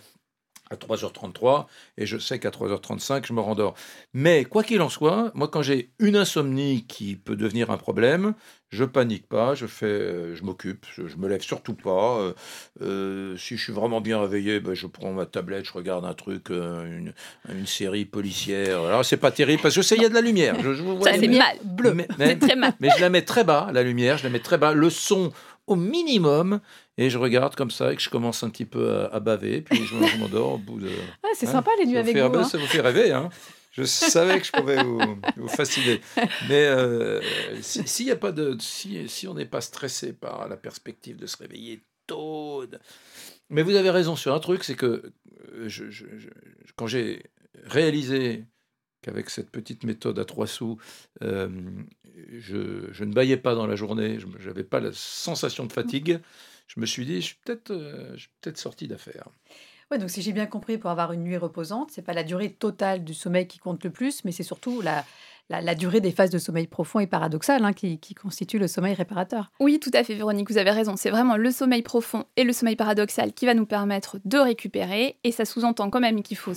à 0.70 0.76
3h33 0.76 1.66
et 1.98 2.06
je 2.06 2.16
sais 2.16 2.38
qu'à 2.38 2.50
3h35, 2.50 3.26
je 3.26 3.32
me 3.32 3.40
rendors. 3.40 3.74
Mais 4.14 4.44
quoi 4.44 4.64
qu'il 4.64 4.80
en 4.80 4.88
soit, 4.88 5.30
moi, 5.34 5.48
quand 5.48 5.62
j'ai 5.62 5.90
une 5.98 6.16
insomnie 6.16 6.86
qui 6.86 7.16
peut 7.16 7.36
devenir 7.36 7.70
un 7.70 7.76
problème, 7.76 8.34
je 8.70 8.84
panique 8.84 9.28
pas, 9.28 9.54
je 9.54 9.66
fais, 9.66 10.34
je 10.34 10.42
m'occupe, 10.42 10.84
je, 10.96 11.16
me 11.16 11.28
lève 11.28 11.42
surtout 11.42 11.74
pas. 11.74 12.18
Euh, 12.18 12.32
euh, 12.82 13.36
si 13.36 13.56
je 13.56 13.62
suis 13.62 13.72
vraiment 13.72 14.00
bien 14.00 14.20
réveillé, 14.20 14.58
ben, 14.58 14.74
je 14.74 14.86
prends 14.86 15.12
ma 15.12 15.26
tablette, 15.26 15.64
je 15.64 15.72
regarde 15.72 16.04
un 16.04 16.14
truc, 16.14 16.50
euh, 16.50 16.84
une, 16.84 17.12
une, 17.54 17.66
série 17.66 18.04
policière. 18.04 18.82
Alors 18.82 19.04
c'est 19.04 19.16
pas 19.16 19.30
terrible 19.30 19.62
parce 19.62 19.76
que 19.76 19.82
je 19.82 19.86
sais 19.86 19.96
il 19.96 20.02
y 20.02 20.06
a 20.06 20.08
de 20.08 20.14
la 20.14 20.22
lumière. 20.22 20.56
Je, 20.60 20.74
Ça 21.04 21.12
c'est 21.12 21.28
mal, 21.28 21.56
bleu. 21.62 21.94
Mais, 21.94 22.36
très 22.38 22.56
mal. 22.56 22.72
mais 22.80 22.88
je 22.96 23.00
la 23.00 23.10
mets 23.10 23.22
très 23.22 23.44
bas, 23.44 23.70
la 23.72 23.82
lumière, 23.84 24.18
je 24.18 24.24
la 24.24 24.30
mets 24.30 24.40
très 24.40 24.58
bas. 24.58 24.72
Le 24.72 24.90
son 24.90 25.32
au 25.66 25.76
minimum 25.76 26.60
et 26.98 27.10
je 27.10 27.18
regarde 27.18 27.54
comme 27.54 27.70
ça 27.70 27.92
et 27.92 27.96
que 27.96 28.02
je 28.02 28.10
commence 28.10 28.42
un 28.42 28.50
petit 28.50 28.64
peu 28.64 29.08
à, 29.10 29.20
baver, 29.20 29.62
puis 29.62 29.84
je, 29.84 30.18
m'endors 30.18 30.54
au 30.54 30.58
bout 30.58 30.80
de. 30.80 30.90
Ah, 31.22 31.28
c'est 31.34 31.48
hein, 31.48 31.52
sympa 31.52 31.70
les 31.78 31.86
nuits 31.86 31.98
avec 31.98 32.16
vous. 32.16 32.38
Hein. 32.38 32.44
Ça 32.44 32.58
vous 32.58 32.66
fait 32.66 32.80
rêver, 32.80 33.12
hein 33.12 33.30
Je 33.72 33.84
savais 33.84 34.38
que 34.40 34.46
je 34.46 34.52
pouvais 34.52 34.82
vous, 34.82 35.48
fasciner. 35.48 36.00
Mais 36.48 36.66
euh, 36.66 37.20
si, 37.62 38.04
y 38.04 38.10
a 38.10 38.16
pas 38.16 38.32
de, 38.32 38.56
si, 38.60 39.08
si 39.08 39.26
on 39.26 39.34
n'est 39.34 39.46
pas 39.46 39.60
stressé 39.60 40.12
par 40.12 40.48
la 40.48 40.56
perspective 40.56 41.16
de 41.16 41.26
se 41.26 41.36
réveiller 41.36 41.82
tôt. 42.06 42.64
Mais 43.50 43.62
vous 43.62 43.74
avez 43.74 43.90
raison 43.90 44.16
sur 44.16 44.34
un 44.34 44.40
truc, 44.40 44.64
c'est 44.64 44.76
que 44.76 45.12
euh, 45.54 45.68
je, 45.68 45.84
quand 46.76 46.86
j'ai 46.86 47.22
réalisé 47.64 48.44
qu'avec 49.02 49.28
cette 49.28 49.50
petite 49.50 49.84
méthode 49.84 50.18
à 50.18 50.24
trois 50.24 50.46
sous, 50.46 50.78
euh, 51.22 51.48
je, 52.38 53.04
ne 53.04 53.12
baillais 53.12 53.36
pas 53.36 53.54
dans 53.54 53.66
la 53.66 53.76
journée, 53.76 54.18
je 54.18 54.48
n'avais 54.48 54.64
pas 54.64 54.80
la 54.80 54.90
sensation 54.92 55.66
de 55.66 55.72
fatigue 55.72 56.20
je 56.66 56.80
me 56.80 56.86
suis 56.86 57.04
dit, 57.04 57.20
je 57.20 57.26
suis 57.26 57.36
peut-être 57.44 57.70
euh, 57.70 58.16
sorti 58.54 58.88
d'affaire. 58.88 59.28
Ouais, 59.90 59.98
donc 59.98 60.10
si 60.10 60.22
j'ai 60.22 60.32
bien 60.32 60.46
compris, 60.46 60.78
pour 60.78 60.90
avoir 60.90 61.12
une 61.12 61.22
nuit 61.22 61.36
reposante, 61.36 61.90
c'est 61.90 62.02
pas 62.02 62.14
la 62.14 62.24
durée 62.24 62.52
totale 62.52 63.04
du 63.04 63.14
sommeil 63.14 63.46
qui 63.46 63.58
compte 63.58 63.84
le 63.84 63.90
plus, 63.90 64.24
mais 64.24 64.32
c'est 64.32 64.42
surtout 64.42 64.80
la, 64.80 65.04
la, 65.50 65.74
durée 65.74 66.00
des 66.00 66.10
phases 66.10 66.30
de 66.30 66.38
sommeil 66.38 66.66
profond 66.66 67.00
et 67.00 67.06
paradoxal 67.06 67.64
hein, 67.64 67.72
qui, 67.72 67.98
qui 67.98 68.14
constitue 68.14 68.58
le 68.58 68.66
sommeil 68.68 68.94
réparateur. 68.94 69.50
Oui, 69.60 69.78
tout 69.78 69.90
à 69.92 70.02
fait, 70.02 70.14
Véronique, 70.14 70.50
vous 70.50 70.58
avez 70.58 70.70
raison. 70.70 70.96
C'est 70.96 71.10
vraiment 71.10 71.36
le 71.36 71.50
sommeil 71.50 71.82
profond 71.82 72.24
et 72.36 72.44
le 72.44 72.52
sommeil 72.52 72.76
paradoxal 72.76 73.32
qui 73.32 73.46
va 73.46 73.54
nous 73.54 73.66
permettre 73.66 74.18
de 74.24 74.38
récupérer. 74.38 75.16
Et 75.24 75.32
ça 75.32 75.44
sous-entend 75.44 75.90
quand 75.90 76.00
même 76.00 76.22
qu'il 76.22 76.36
faut 76.36 76.52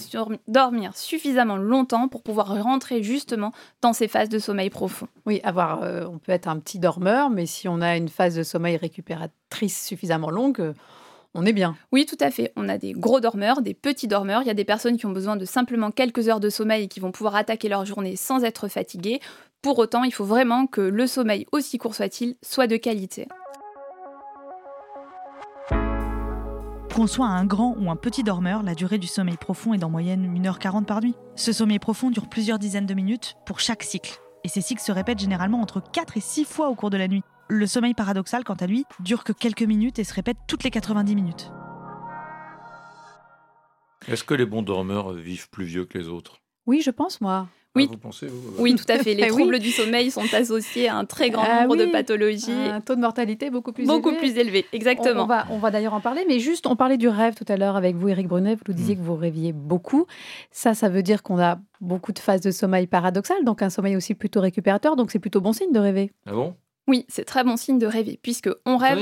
dormir 0.48 0.96
suffisamment 0.96 1.58
longtemps 1.58 2.08
pour 2.08 2.24
pouvoir 2.24 2.62
rentrer 2.64 3.04
justement 3.04 3.52
dans 3.82 3.94
ces 3.94 4.08
phases 4.08 4.30
de 4.30 4.40
sommeil 4.40 4.70
profond. 4.70 5.08
Oui, 5.26 5.42
avoir, 5.44 5.84
euh, 5.84 6.06
on 6.06 6.18
peut 6.18 6.32
être 6.32 6.48
un 6.48 6.60
petit 6.60 6.80
dormeur, 6.80 7.30
mais 7.30 7.46
si 7.46 7.68
on 7.68 7.82
a 7.82 7.98
une 7.98 8.10
phase 8.10 8.36
de 8.36 8.44
sommeil 8.44 8.78
récupératrice 8.78 9.86
suffisamment 9.86 10.30
longue, 10.30 10.74
on 11.38 11.46
est 11.46 11.54
bien. 11.54 11.78
Oui, 11.92 12.08
tout 12.08 12.18
à 12.20 12.32
fait. 12.32 12.52
On 12.56 12.68
a 12.68 12.80
des 12.80 12.94
gros 12.94 13.20
dormeurs, 13.20 13.62
des 13.62 13.76
petits 13.76 14.08
dormeurs. 14.08 14.42
Il 14.42 14.48
y 14.48 14.52
a 14.52 14.56
des 14.56 14.66
personnes 14.66 14.98
qui 14.98 15.06
ont 15.06 15.12
besoin 15.12 15.36
de 15.36 15.46
simplement 15.46 15.92
quelques 15.92 16.28
heures 16.28 16.40
de 16.40 16.50
sommeil 16.50 16.86
et 16.86 16.88
qui 16.88 17.00
vont 17.00 17.12
pouvoir 17.12 17.36
attaquer 17.36 17.70
leur 17.70 17.86
journée 17.86 18.16
sans 18.16 18.44
être 18.44 18.68
fatiguées. 18.68 19.20
Pour 19.62 19.78
autant, 19.78 20.04
il 20.04 20.12
faut 20.12 20.26
vraiment 20.26 20.66
que 20.66 20.82
le 20.82 21.06
sommeil, 21.06 21.46
aussi 21.52 21.78
court 21.78 21.94
soit-il, 21.94 22.38
soit 22.42 22.66
de 22.66 22.76
qualité. 22.76 23.28
Qu'on 26.96 27.06
soit 27.06 27.28
un 27.28 27.46
grand 27.46 27.76
ou 27.80 27.92
un 27.92 27.96
petit 27.96 28.24
dormeur, 28.24 28.64
la 28.64 28.74
durée 28.74 28.98
du 28.98 29.06
sommeil 29.06 29.38
profond 29.38 29.76
est 29.76 29.78
d'en 29.78 29.92
moyenne 29.92 30.36
1h40 30.36 30.86
par 30.86 31.02
nuit. 31.02 31.14
Ce 31.36 31.52
sommeil 31.52 31.78
profond 31.78 32.10
dure 32.10 32.28
plusieurs 32.28 32.58
dizaines 32.58 32.88
de 32.88 32.96
minutes 32.96 33.36
pour 33.46 33.60
chaque 33.60 33.84
cycle. 33.84 34.20
Et 34.44 34.48
ces 34.48 34.62
cycles 34.62 34.82
se 34.82 34.92
répètent 34.92 35.20
généralement 35.20 35.62
entre 35.62 35.84
4 35.84 36.18
et 36.18 36.22
6 36.22 36.46
fois 36.46 36.70
au 36.70 36.74
cours 36.74 36.90
de 36.90 36.98
la 36.98 37.08
nuit. 37.08 37.22
Le 37.50 37.66
sommeil 37.66 37.94
paradoxal, 37.94 38.44
quant 38.44 38.56
à 38.56 38.68
lui, 38.68 38.86
dure 39.00 39.24
que 39.24 39.32
quelques 39.32 39.64
minutes 39.64 40.00
et 40.00 40.04
se 40.04 40.14
répète 40.14 40.36
toutes 40.48 40.66
les 40.66 40.72
90 40.72 41.16
minutes. 41.16 41.52
Est-ce 44.08 44.26
que 44.26 44.34
les 44.34 44.46
bons 44.46 44.64
dormeurs 44.64 45.14
vivent 45.14 45.50
plus 45.50 45.64
vieux 45.64 45.86
que 45.86 45.98
les 45.98 46.10
autres? 46.10 46.42
Oui, 46.66 46.82
je 46.82 46.92
pense, 46.92 47.22
moi. 47.22 47.48
Oui. 47.76 47.88
vous 47.90 47.98
pensez, 47.98 48.28
oui, 48.58 48.76
tout 48.76 48.92
à 48.92 48.98
fait. 48.98 49.14
Les 49.14 49.28
troubles 49.28 49.60
du 49.60 49.70
sommeil 49.70 50.10
sont 50.12 50.34
associés 50.34 50.90
à 50.90 50.98
un 50.98 51.06
très 51.06 51.30
grand 51.30 51.46
ah 51.48 51.62
nombre 51.62 51.78
de 51.78 51.86
pathologies. 51.86 52.52
Un 52.52 52.82
taux 52.82 52.96
de 52.96 53.02
mortalité 53.02 53.50
beaucoup 53.50 53.72
plus 53.72 53.86
beaucoup 53.86 54.10
élevé. 54.10 54.20
plus 54.20 54.38
élevé, 54.38 54.66
exactement. 54.74 55.24
On, 55.24 55.28
va, 55.28 55.46
on 55.52 55.60
va 55.60 55.72
d'ailleurs 55.72 55.94
en 55.94 56.02
parler, 56.02 56.26
mais 56.28 56.40
juste, 56.40 56.68
on 56.68 56.76
parlait 56.76 56.98
du 56.98 57.08
rêve 57.08 57.36
tout 57.36 57.46
à 57.48 57.56
l'heure 57.56 57.76
avec 57.76 57.96
vous, 57.96 58.10
Eric 58.10 58.28
Brunet. 58.28 58.56
Vous 58.56 58.64
nous 58.68 58.74
disiez 58.74 58.96
mm. 58.96 59.00
que 59.00 59.04
vous 59.04 59.16
rêviez 59.16 59.54
beaucoup. 59.54 60.06
Ça, 60.52 60.74
ça 60.74 60.90
veut 60.90 61.04
dire 61.04 61.22
qu'on 61.24 61.40
a 61.40 61.60
beaucoup 61.80 62.12
de 62.12 62.20
phases 62.20 62.42
de 62.42 62.52
sommeil 62.52 62.88
paradoxal, 62.88 63.44
donc 63.46 63.62
un 63.62 63.70
sommeil 63.70 63.96
aussi 63.96 64.16
plutôt 64.16 64.42
récupérateur. 64.42 64.96
Donc 64.96 65.12
c'est 65.12 65.20
plutôt 65.20 65.40
bon 65.40 65.54
signe 65.54 65.72
de 65.72 65.80
rêver. 65.80 66.12
Ah 66.26 66.32
bon? 66.34 66.56
Oui, 66.88 67.06
c'est 67.10 67.26
très 67.26 67.44
bon 67.44 67.58
signe 67.58 67.80
de 67.80 67.86
rêver, 67.86 68.18
puisque 68.22 68.50
on 68.66 68.78
rêve. 68.78 68.98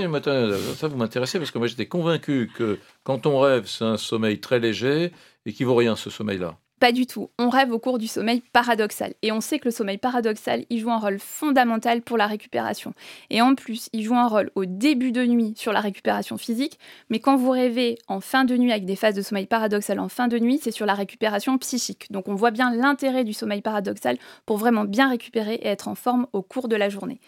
ça 0.75 0.87
vous 0.87 0.97
m'intéressez 0.97 1.37
parce 1.37 1.51
que 1.51 1.59
moi 1.59 1.67
j'étais 1.67 1.85
convaincu 1.85 2.49
que 2.55 2.79
quand 3.03 3.27
on 3.27 3.39
rêve, 3.39 3.67
c'est 3.67 3.85
un 3.85 3.97
sommeil 3.97 4.39
très 4.39 4.59
léger 4.59 5.11
et 5.45 5.53
qu'il 5.53 5.67
vaut 5.67 5.75
rien 5.75 5.95
ce 5.95 6.09
sommeil-là. 6.09 6.57
Pas 6.79 6.91
du 6.91 7.07
tout. 7.07 7.29
On 7.39 7.49
rêve 7.49 7.71
au 7.71 7.79
cours 7.79 7.97
du 7.97 8.07
sommeil 8.07 8.43
paradoxal. 8.51 9.13
Et 9.21 9.31
on 9.31 9.39
sait 9.39 9.59
que 9.59 9.65
le 9.65 9.71
sommeil 9.71 9.97
paradoxal, 9.97 10.65
il 10.69 10.79
joue 10.79 10.91
un 10.91 10.99
rôle 10.99 11.19
fondamental 11.19 12.01
pour 12.01 12.17
la 12.17 12.27
récupération. 12.27 12.93
Et 13.29 13.41
en 13.41 13.55
plus, 13.55 13.89
il 13.93 14.03
joue 14.03 14.15
un 14.15 14.27
rôle 14.27 14.51
au 14.55 14.65
début 14.65 15.13
de 15.13 15.25
nuit 15.25 15.53
sur 15.55 15.71
la 15.71 15.79
récupération 15.79 16.37
physique. 16.37 16.77
Mais 17.09 17.19
quand 17.19 17.37
vous 17.37 17.49
rêvez 17.49 17.97
en 18.09 18.19
fin 18.19 18.43
de 18.43 18.57
nuit 18.57 18.71
avec 18.73 18.85
des 18.85 18.97
phases 18.97 19.15
de 19.15 19.21
sommeil 19.21 19.45
paradoxal 19.45 20.01
en 20.01 20.09
fin 20.09 20.27
de 20.27 20.37
nuit, 20.37 20.59
c'est 20.61 20.71
sur 20.71 20.85
la 20.85 20.95
récupération 20.95 21.57
psychique. 21.59 22.11
Donc 22.11 22.27
on 22.27 22.35
voit 22.35 22.51
bien 22.51 22.75
l'intérêt 22.75 23.23
du 23.23 23.33
sommeil 23.33 23.61
paradoxal 23.61 24.17
pour 24.45 24.57
vraiment 24.57 24.83
bien 24.83 25.09
récupérer 25.09 25.53
et 25.55 25.67
être 25.67 25.87
en 25.87 25.95
forme 25.95 26.27
au 26.33 26.41
cours 26.41 26.67
de 26.67 26.75
la 26.75 26.89
journée. 26.89 27.21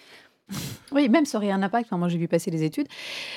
Oui, 0.93 1.09
même 1.09 1.25
ça 1.25 1.37
aurait 1.37 1.51
un 1.51 1.61
impact, 1.63 1.91
moi 1.91 2.07
j'ai 2.07 2.17
vu 2.17 2.29
passer 2.29 2.49
les 2.49 2.63
études, 2.63 2.87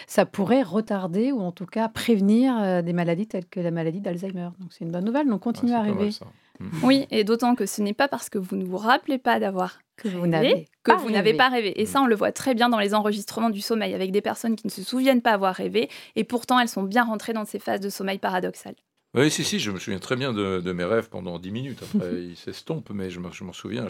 ça 0.06 0.24
pourrait 0.24 0.62
retarder 0.62 1.32
ou 1.32 1.40
en 1.40 1.50
tout 1.50 1.66
cas 1.66 1.88
prévenir 1.88 2.56
euh, 2.56 2.80
des 2.80 2.92
maladies 2.92 3.26
telles 3.26 3.46
que 3.46 3.58
la 3.58 3.72
maladie 3.72 4.00
d'Alzheimer. 4.00 4.50
Donc 4.60 4.72
c'est 4.72 4.84
une 4.84 4.92
bonne 4.92 5.04
nouvelle, 5.04 5.28
donc 5.28 5.40
continuez 5.40 5.74
à 5.74 5.82
rêver. 5.82 6.10
Mm. 6.60 6.84
Oui, 6.84 7.06
et 7.10 7.24
d'autant 7.24 7.54
que 7.54 7.64
ce 7.64 7.80
n'est 7.80 7.94
pas 7.94 8.06
parce 8.06 8.28
que 8.28 8.38
vous 8.38 8.54
ne 8.54 8.64
vous 8.64 8.76
rappelez 8.76 9.16
pas 9.16 9.40
d'avoir 9.40 9.80
que 9.96 10.08
vous 10.08 10.26
n'avez 10.26 10.68
que 10.82 10.92
vous 10.92 11.10
n'avez 11.10 11.34
pas 11.34 11.48
rêvé. 11.48 11.80
Et 11.80 11.86
ça, 11.86 12.02
on 12.02 12.06
le 12.06 12.14
voit 12.14 12.32
très 12.32 12.54
bien 12.54 12.68
dans 12.68 12.78
les 12.78 12.94
enregistrements 12.94 13.50
du 13.50 13.60
sommeil 13.60 13.94
avec 13.94 14.12
des 14.12 14.20
personnes 14.20 14.56
qui 14.56 14.66
ne 14.66 14.70
se 14.70 14.82
souviennent 14.82 15.22
pas 15.22 15.32
avoir 15.32 15.54
rêvé 15.54 15.88
et 16.16 16.24
pourtant 16.24 16.60
elles 16.60 16.68
sont 16.68 16.82
bien 16.82 17.04
rentrées 17.04 17.32
dans 17.32 17.44
ces 17.44 17.58
phases 17.58 17.80
de 17.80 17.88
sommeil 17.88 18.18
paradoxal. 18.18 18.74
Oui, 19.12 19.28
si, 19.28 19.42
si, 19.42 19.58
je 19.58 19.72
me 19.72 19.80
souviens 19.80 19.98
très 19.98 20.14
bien 20.14 20.32
de, 20.32 20.72
mes 20.72 20.84
rêves 20.84 21.08
pendant 21.08 21.40
10 21.40 21.50
minutes. 21.50 21.80
Après, 21.82 22.22
ils 22.30 22.36
s'estompent, 22.36 22.90
mais 22.94 23.10
je 23.10 23.18
m'en 23.18 23.52
souviens. 23.52 23.86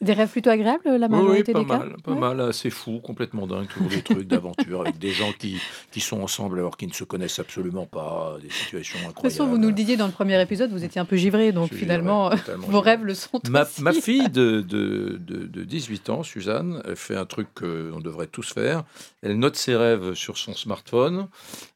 Des 0.00 0.12
rêves 0.12 0.28
plutôt 0.28 0.50
agréables, 0.50 0.82
la 0.84 1.08
majorité 1.08 1.52
oui, 1.54 1.64
pas 1.64 1.78
mal, 1.78 1.96
Pas 2.02 2.14
mal, 2.14 2.40
assez 2.40 2.70
fou, 2.70 2.98
complètement 2.98 3.46
dingue, 3.46 3.68
toujours 3.68 3.88
des 3.88 4.02
trucs 4.02 4.26
d'aventure 4.26 4.80
avec 4.80 4.98
des 4.98 5.12
gens 5.12 5.32
qui, 5.38 5.60
qui 5.92 6.00
sont 6.00 6.20
ensemble 6.20 6.58
alors 6.58 6.76
qu'ils 6.76 6.88
ne 6.88 6.94
se 6.94 7.04
connaissent 7.04 7.38
absolument 7.38 7.86
pas, 7.86 8.38
des 8.42 8.50
situations 8.50 8.98
incroyables. 8.98 9.16
De 9.16 9.22
toute 9.22 9.30
façon, 9.30 9.46
vous 9.46 9.58
nous 9.58 9.68
le 9.68 9.74
disiez 9.74 9.96
dans 9.96 10.06
le 10.06 10.12
premier 10.12 10.40
épisode, 10.42 10.72
vous 10.72 10.82
étiez 10.82 11.00
un 11.00 11.04
peu 11.04 11.16
givré, 11.16 11.52
donc 11.52 11.72
finalement, 11.72 12.30
vos 12.56 12.80
rêves 12.80 13.04
le 13.04 13.14
sont 13.14 13.40
ma, 13.48 13.62
aussi. 13.62 13.82
Ma 13.82 13.92
fille 13.92 14.28
de, 14.30 14.60
de, 14.68 15.16
de, 15.20 15.46
de 15.46 15.64
18 15.64 16.10
ans, 16.10 16.22
Suzanne, 16.24 16.82
elle 16.84 16.96
fait 16.96 17.16
un 17.16 17.26
truc 17.26 17.46
qu'on 17.54 18.00
devrait 18.00 18.26
tous 18.26 18.52
faire. 18.52 18.82
Elle 19.22 19.38
note 19.38 19.54
ses 19.54 19.76
rêves 19.76 20.14
sur 20.14 20.38
son 20.38 20.54
smartphone 20.54 21.28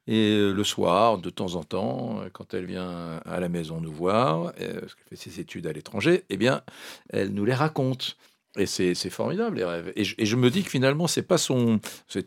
et 0.09 0.33
euh, 0.39 0.53
le 0.53 0.65
soir, 0.65 1.19
de 1.19 1.31
temps 1.31 1.55
en 1.55 1.63
temps, 1.63 2.21
quand 2.33 2.53
elle 2.53 2.65
vient 2.65 2.80
à 3.25 3.41
la 3.41 3.49
maison 3.49 3.81
nous 3.81 3.93
voir, 3.93 4.53
euh, 4.61 4.81
parce 4.81 4.95
qu'elle 4.95 5.05
fait 5.09 5.17
ses 5.17 5.41
études 5.41 5.67
à 5.67 5.73
l'étranger, 5.73 6.25
eh 6.31 6.37
bien, 6.37 6.63
elle 7.11 7.31
nous 7.31 7.45
les 7.45 7.55
raconte. 7.55 8.17
Et 8.59 8.67
c'est 8.67 8.95
formidable 9.11 9.59
les 9.59 9.65
rêves. 9.65 9.93
Et 9.95 10.05
je, 10.05 10.37
me 10.37 10.51
dis 10.51 10.65
que 10.65 10.71
finalement 10.71 11.07
c'est 11.07 11.23
pas 11.23 11.39
son, 11.39 11.79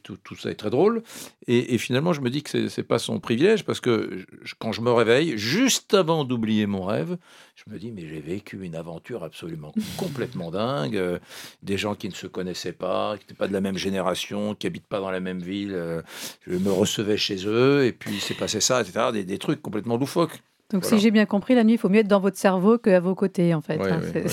tout, 0.04 0.16
tout, 0.24 0.38
ça 0.38 0.52
est 0.52 0.56
très 0.56 0.70
drôle. 0.70 1.04
Et, 1.48 1.78
finalement 1.78 2.14
je 2.14 2.22
me 2.22 2.30
dis 2.30 2.44
que 2.44 2.70
c'est 2.70 2.84
pas 2.84 2.98
son 2.98 3.20
privilège 3.20 3.66
parce 3.66 3.82
que 3.82 4.26
quand 4.58 4.72
je 4.72 4.80
me 4.80 4.90
réveille, 4.90 5.38
juste 5.38 5.94
avant 5.94 6.24
d'oublier 6.24 6.66
mon 6.66 6.86
rêve, 6.86 7.18
je 7.56 7.64
me 7.70 7.78
dis 7.78 7.92
mais 7.92 8.08
j'ai 8.08 8.22
vécu 8.22 8.64
une 8.64 8.76
aventure 8.76 9.26
absolument 9.26 9.74
complètement 9.98 10.50
dingue. 10.50 10.96
Euh, 10.96 11.20
des 11.62 11.78
gens 11.78 11.94
qui 11.94 12.08
ne 12.08 12.14
se 12.14 12.28
connaissaient 12.28 12.72
pas, 12.72 13.18
qui 13.18 13.24
n'étaient 13.24 13.34
pas 13.34 13.50
de 13.50 13.54
la 13.54 13.62
même 13.62 13.78
génération, 13.78 14.56
qui 14.56 14.66
habitent 14.66 14.88
pas 14.88 15.02
dans 15.02 15.12
la 15.12 15.20
même 15.20 15.42
ville. 15.42 15.74
Euh, 15.74 16.02
je 16.48 16.56
me 16.56 16.72
recevais 16.72 17.18
chez 17.18 17.46
eux 17.48 17.86
et 17.86 17.92
puis 17.92 18.22
c'est 18.22 18.38
passé 18.38 18.62
ça, 18.62 18.80
etc. 18.80 19.08
Des, 19.12 19.26
des 19.26 19.40
trucs 19.40 19.62
complètement 19.62 19.98
loufoques. 19.98 20.42
Donc, 20.74 20.86
si 20.86 20.98
j'ai 20.98 21.12
bien 21.12 21.28
compris, 21.28 21.54
la 21.54 21.64
nuit, 21.64 21.74
il 21.74 21.78
faut 21.78 21.88
mieux 21.88 22.00
être 22.00 22.08
dans 22.08 22.20
votre 22.20 22.38
cerveau 22.38 22.80
qu'à 22.80 23.00
vos 23.00 23.14
côtés, 23.14 23.54
en 23.54 23.62
fait. 23.62 23.80
Hein, 23.80 24.02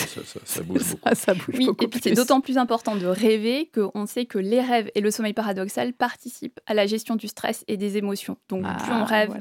ça, 0.44 0.62
bouge 0.62 0.78
beaucoup. 0.78 1.14
Ça, 1.14 1.35
bouge 1.35 1.54
oui, 1.54 1.68
et 1.82 1.87
puis 1.87 2.00
c'est 2.02 2.12
d'autant 2.12 2.40
plus 2.40 2.56
important 2.56 2.97
de 2.97 3.06
rêver 3.06 3.70
qu'on 3.75 4.06
sait 4.06 4.25
que 4.25 4.38
les 4.38 4.62
rêves 4.62 4.90
et 4.94 5.02
le 5.02 5.11
sommeil 5.11 5.35
paradoxal 5.35 5.92
participent 5.92 6.59
à 6.66 6.73
la 6.73 6.87
gestion 6.87 7.16
du 7.16 7.28
stress 7.28 7.62
et 7.68 7.76
des 7.76 7.99
émotions. 7.99 8.38
Donc, 8.49 8.62
plus 8.62 8.90
on 8.90 9.02
ah, 9.02 9.04
rêve, 9.04 9.38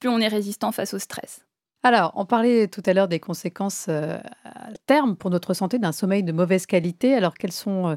plus 0.00 0.08
on 0.08 0.20
est 0.20 0.28
résistant 0.28 0.72
face 0.72 0.94
au 0.94 0.98
stress. 0.98 1.44
Alors, 1.84 2.12
on 2.14 2.24
parlait 2.24 2.68
tout 2.68 2.82
à 2.86 2.94
l'heure 2.94 3.08
des 3.08 3.18
conséquences 3.18 3.86
euh, 3.88 4.16
à 4.44 4.68
terme 4.86 5.16
pour 5.16 5.30
notre 5.30 5.52
santé 5.52 5.78
d'un 5.78 5.90
sommeil 5.90 6.22
de 6.22 6.30
mauvaise 6.30 6.64
qualité. 6.64 7.14
Alors, 7.14 7.34
quelles, 7.34 7.52
sont, 7.52 7.88
euh, 7.88 7.96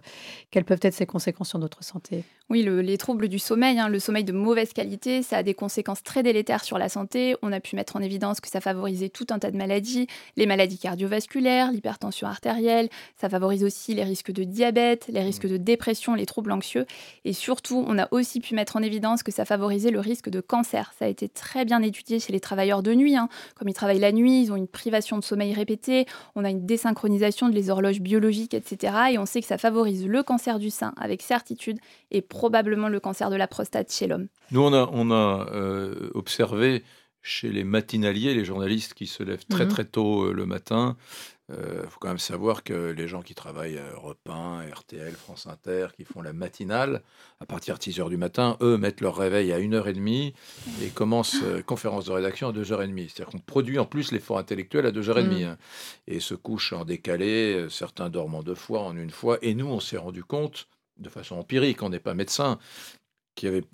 quelles 0.50 0.65
peuvent 0.65 0.80
être 0.82 0.96
ces 0.96 1.06
conséquences 1.06 1.50
sur 1.50 1.60
notre 1.60 1.84
santé? 1.84 2.24
Oui, 2.52 2.62
les 2.62 2.98
troubles 3.00 3.28
du 3.28 3.40
sommeil, 3.40 3.80
hein, 3.80 3.90
le 3.90 3.98
sommeil 3.98 4.24
de 4.24 4.32
mauvaise 4.32 4.72
qualité, 4.72 5.24
ça 5.24 5.38
a 5.38 5.44
des 5.44 5.56
conséquences 5.56 6.04
très 6.04 6.22
délétères 6.22 6.64
sur 6.64 6.78
la 6.78 6.90
santé. 6.90 7.36
On 7.42 7.52
a 7.52 7.60
pu 7.60 7.75
mettre 7.75 7.96
en 7.96 8.02
évidence 8.02 8.40
que 8.40 8.50
ça 8.50 8.62
favorisait 8.62 9.10
tout 9.10 9.25
un 9.32 9.40
tas 9.40 9.50
de 9.50 9.58
maladies, 9.58 10.06
les 10.38 10.46
maladies 10.46 10.78
cardiovasculaires, 10.78 11.72
l'hypertension 11.72 12.28
artérielle, 12.28 12.90
ça 13.20 13.30
favorise 13.30 13.64
aussi 13.64 13.96
les 13.96 14.04
risques 14.04 14.32
de 14.32 14.44
diabète, 14.44 15.08
les 15.10 15.22
risques 15.22 15.48
de 15.48 15.58
dépression, 15.58 16.14
les 16.14 16.28
troubles 16.28 16.52
anxieux. 16.52 16.86
Et 17.24 17.34
surtout, 17.34 17.84
on 17.88 17.98
a 17.98 18.08
aussi 18.12 18.40
pu 18.42 18.54
mettre 18.54 18.75
en 18.75 18.84
évidence 18.84 19.24
que 19.24 19.32
ça 19.32 19.46
favorisait 19.46 19.90
le 19.90 20.00
risque 20.00 20.30
de 20.30 20.40
cancer. 20.40 20.94
Ça 21.00 21.06
a 21.06 21.08
été 21.08 21.28
très 21.28 21.66
bien 21.66 21.82
étudié 21.82 22.20
chez 22.20 22.32
les 22.32 22.40
travailleurs 22.40 22.84
de 22.84 22.94
nuit, 22.94 23.16
hein, 23.16 23.28
comme 23.56 23.74
travaillent 23.74 23.98
la 23.98 24.12
nuit, 24.12 24.44
ils 24.44 24.52
ont 24.52 24.56
une 24.56 24.68
privation 24.68 25.18
de 25.18 25.24
sommeil 25.24 25.54
répétée, 25.54 26.06
on 26.36 26.46
a 26.46 26.52
une 26.52 26.68
désynchronisation 26.68 27.50
de 27.50 27.56
les 27.56 27.72
horloges 27.72 28.02
biologiques, 28.02 28.54
etc. 28.54 28.94
Et 29.14 29.18
on 29.18 29.25
sait 29.25 29.42
que 29.42 29.48
ça 29.48 29.58
favorise 29.58 30.06
le 30.06 30.22
cancer 30.22 30.60
du 30.60 30.70
sein 30.70 30.94
avec 30.98 31.24
certitude 31.24 31.80
et 32.12 32.22
probablement 32.36 32.89
le 32.89 33.00
cancer 33.00 33.30
de 33.30 33.38
la 33.38 33.48
prostate 33.48 33.92
chez 33.92 34.08
l'homme. 34.08 34.27
Nous, 34.51 34.62
on 34.62 34.74
a, 34.74 34.89
on 34.92 35.10
a 35.10 35.48
euh, 35.54 36.10
observé 36.13 36.84
chez 37.22 37.50
les 37.50 37.63
matinaliers, 37.63 38.36
les 38.36 38.46
journalistes 38.46 38.94
qui 38.94 39.08
se 39.08 39.24
lèvent 39.24 39.46
très 39.48 39.65
mhm. 39.65 39.72
très 39.72 39.86
tôt 39.86 40.25
euh, 40.25 40.34
le 40.34 40.46
matin, 40.46 40.96
il 41.50 41.56
euh, 41.56 41.88
faut 41.88 42.00
quand 42.00 42.08
même 42.08 42.18
savoir 42.18 42.63
que 42.63 42.74
les 42.74 43.08
gens 43.08 43.22
qui 43.22 43.36
travaillent 43.36 43.77
à 43.77 43.92
Europe 43.92 44.27
1, 44.27 44.63
RTL, 44.74 45.13
France 45.13 45.46
Inter, 45.46 45.88
qui 45.96 46.04
font 46.04 46.24
la 46.24 46.34
matinale, 46.34 47.04
à 47.39 47.46
partir 47.46 47.77
de 47.77 47.84
6 47.84 48.00
h 48.00 48.10
du 48.10 48.18
matin, 48.18 48.58
eux 48.62 48.77
mettent 48.77 49.01
leur 49.01 49.15
réveil 49.15 49.51
à 49.51 49.60
1h30 49.60 50.34
et 50.82 50.88
commencent 50.89 51.44
euh, 51.44 51.62
conférence 51.62 52.06
de 52.06 52.13
rédaction 52.13 52.50
à 52.50 52.51
2h30. 52.51 53.10
C'est-à-dire 53.10 53.27
qu'on 53.27 53.39
produit 53.39 53.77
en 53.77 53.86
plus 53.86 54.12
l'effort 54.12 54.39
intellectuel 54.39 54.88
à 54.88 54.92
2h30 54.92 55.27
mm. 55.27 55.44
hein, 55.44 55.58
et 56.08 56.20
se 56.20 56.34
couchent 56.34 56.74
en 56.74 56.84
décalé. 56.84 57.68
Certains 57.70 58.10
dorment 58.10 58.36
en 58.36 58.44
deux 58.44 58.56
fois, 58.56 58.82
en 58.82 58.98
une 58.98 59.12
fois. 59.12 59.38
Et 59.44 59.54
nous, 59.54 59.68
on 59.68 59.80
s'est 59.80 59.98
rendu 59.98 60.24
compte, 60.24 60.68
de 60.98 61.10
façon 61.10 61.36
empirique, 61.36 61.82
on 61.84 61.90
n'est 61.90 62.00
pas 62.00 62.14
médecin, 62.14 62.60
qu'il 63.36 63.50
y 63.50 63.52
avait 63.52 63.66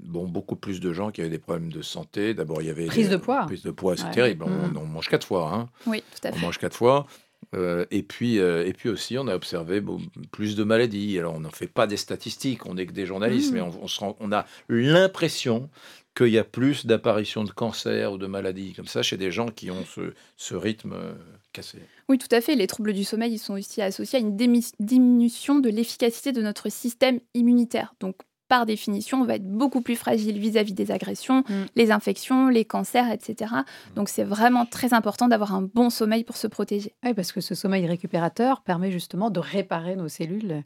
bon, 0.00 0.26
beaucoup 0.26 0.56
plus 0.56 0.80
de 0.80 0.92
gens 0.92 1.10
qui 1.10 1.20
avaient 1.20 1.30
des 1.30 1.38
problèmes 1.38 1.72
de 1.72 1.82
santé. 1.82 2.34
D'abord, 2.34 2.62
il 2.62 2.68
y 2.68 2.70
avait 2.70 2.86
prise 2.86 3.10
de 3.10 3.16
poids. 3.16 3.46
Prise 3.46 3.62
de 3.62 3.70
poids, 3.70 3.96
c'est 3.96 4.10
terrible. 4.10 4.44
On, 4.44 4.48
mm. 4.48 4.76
on, 4.76 4.86
mange 4.86 5.08
quatre 5.08 5.26
fois. 5.26 5.52
Hein. 5.52 5.68
Oui, 5.86 6.02
tout 6.12 6.26
à 6.26 6.32
fait. 6.32 6.38
On 6.38 6.40
mange 6.40 6.58
quatre 6.58 6.76
fois. 6.76 7.06
Euh, 7.54 7.86
et, 7.90 8.02
puis, 8.02 8.38
euh, 8.38 8.66
et 8.66 8.72
puis 8.72 8.88
aussi, 8.88 9.16
on 9.16 9.26
a 9.26 9.34
observé 9.34 9.82
plus 10.30 10.56
de 10.56 10.64
maladies. 10.64 11.18
Alors, 11.18 11.34
on 11.34 11.40
n'en 11.40 11.50
fait 11.50 11.66
pas 11.66 11.86
des 11.86 11.96
statistiques, 11.96 12.66
on 12.66 12.74
n'est 12.74 12.86
que 12.86 12.92
des 12.92 13.06
journalistes, 13.06 13.52
mais 13.52 13.60
mm. 13.60 13.72
on, 14.20 14.32
a 14.32 14.46
l'impression 14.68 15.70
qu'il 16.14 16.28
y 16.28 16.38
a 16.38 16.44
plus 16.44 16.84
d'apparitions 16.84 17.44
de 17.44 17.50
cancer 17.50 18.12
ou 18.12 18.18
de 18.18 18.26
maladies 18.26 18.74
comme 18.74 18.86
ça 18.86 19.02
chez 19.02 19.16
des 19.16 19.30
gens 19.30 19.48
qui 19.48 19.70
ont 19.70 19.84
ce, 19.84 20.12
ce 20.36 20.54
rythme 20.54 20.92
euh, 20.92 21.14
cassé. 21.52 21.78
Oui, 22.08 22.18
tout 22.18 22.34
à 22.34 22.40
fait. 22.40 22.54
Les 22.54 22.66
troubles 22.66 22.92
du 22.92 23.04
sommeil 23.04 23.32
ils 23.32 23.38
sont 23.38 23.54
aussi 23.54 23.80
associés 23.80 24.18
à 24.18 24.22
une 24.22 24.36
diminution 24.36 25.60
de 25.60 25.70
l'efficacité 25.70 26.32
de 26.32 26.42
notre 26.42 26.70
système 26.70 27.20
immunitaire. 27.34 27.94
Donc, 28.00 28.16
par 28.48 28.66
définition, 28.66 29.20
on 29.20 29.24
va 29.24 29.36
être 29.36 29.46
beaucoup 29.46 29.82
plus 29.82 29.96
fragile 29.96 30.38
vis-à-vis 30.38 30.72
des 30.72 30.90
agressions, 30.90 31.40
mm. 31.48 31.66
les 31.76 31.90
infections, 31.90 32.48
les 32.48 32.64
cancers, 32.64 33.10
etc. 33.12 33.52
Donc 33.94 34.08
c'est 34.08 34.24
vraiment 34.24 34.64
très 34.64 34.94
important 34.94 35.28
d'avoir 35.28 35.54
un 35.54 35.62
bon 35.62 35.90
sommeil 35.90 36.24
pour 36.24 36.36
se 36.36 36.46
protéger. 36.46 36.94
Oui, 37.04 37.14
parce 37.14 37.32
que 37.32 37.40
ce 37.40 37.54
sommeil 37.54 37.86
récupérateur 37.86 38.62
permet 38.62 38.90
justement 38.90 39.30
de 39.30 39.38
réparer 39.38 39.96
nos 39.96 40.08
cellules 40.08 40.64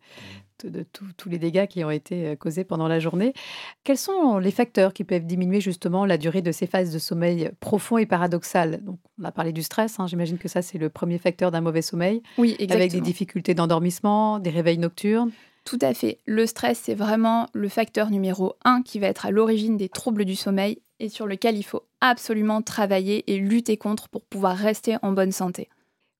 mm. 0.64 0.70
de, 0.70 0.86
tous 1.16 1.28
les 1.28 1.38
dégâts 1.38 1.66
qui 1.66 1.82
ont 1.84 1.90
été 1.90 2.28
euh, 2.28 2.36
causés 2.36 2.64
pendant 2.64 2.86
la 2.86 3.00
journée. 3.00 3.34
Quels 3.82 3.98
sont 3.98 4.38
les 4.38 4.52
facteurs 4.52 4.92
qui 4.92 5.02
peuvent 5.02 5.26
diminuer 5.26 5.60
justement 5.60 6.06
la 6.06 6.18
durée 6.18 6.42
de 6.42 6.52
ces 6.52 6.68
phases 6.68 6.92
de 6.92 7.00
sommeil 7.00 7.50
profond 7.58 7.98
et 7.98 8.06
paradoxal? 8.06 8.82
Donc, 8.84 8.98
On 9.20 9.24
a 9.24 9.32
parlé 9.32 9.52
du 9.52 9.62
stress, 9.62 9.98
hein. 9.98 10.06
j'imagine 10.06 10.38
que 10.38 10.48
ça 10.48 10.62
c'est 10.62 10.78
le 10.78 10.88
premier 10.88 11.18
facteur 11.18 11.50
d'un 11.50 11.60
mauvais 11.60 11.82
sommeil. 11.82 12.22
Oui, 12.38 12.50
exactement. 12.52 12.76
Avec 12.76 12.92
des 12.92 13.00
difficultés 13.00 13.54
d'endormissement, 13.54 14.38
des 14.38 14.50
réveils 14.50 14.78
nocturnes. 14.78 15.32
Tout 15.64 15.78
à 15.80 15.94
fait. 15.94 16.18
Le 16.26 16.46
stress, 16.46 16.80
c'est 16.82 16.94
vraiment 16.94 17.48
le 17.52 17.68
facteur 17.68 18.10
numéro 18.10 18.54
un 18.64 18.82
qui 18.82 18.98
va 18.98 19.06
être 19.06 19.26
à 19.26 19.30
l'origine 19.30 19.76
des 19.76 19.88
troubles 19.88 20.24
du 20.24 20.34
sommeil 20.34 20.80
et 20.98 21.08
sur 21.08 21.26
lequel 21.26 21.56
il 21.56 21.62
faut 21.62 21.82
absolument 22.00 22.62
travailler 22.62 23.32
et 23.32 23.38
lutter 23.38 23.76
contre 23.76 24.08
pour 24.08 24.22
pouvoir 24.24 24.56
rester 24.56 24.96
en 25.02 25.12
bonne 25.12 25.32
santé. 25.32 25.68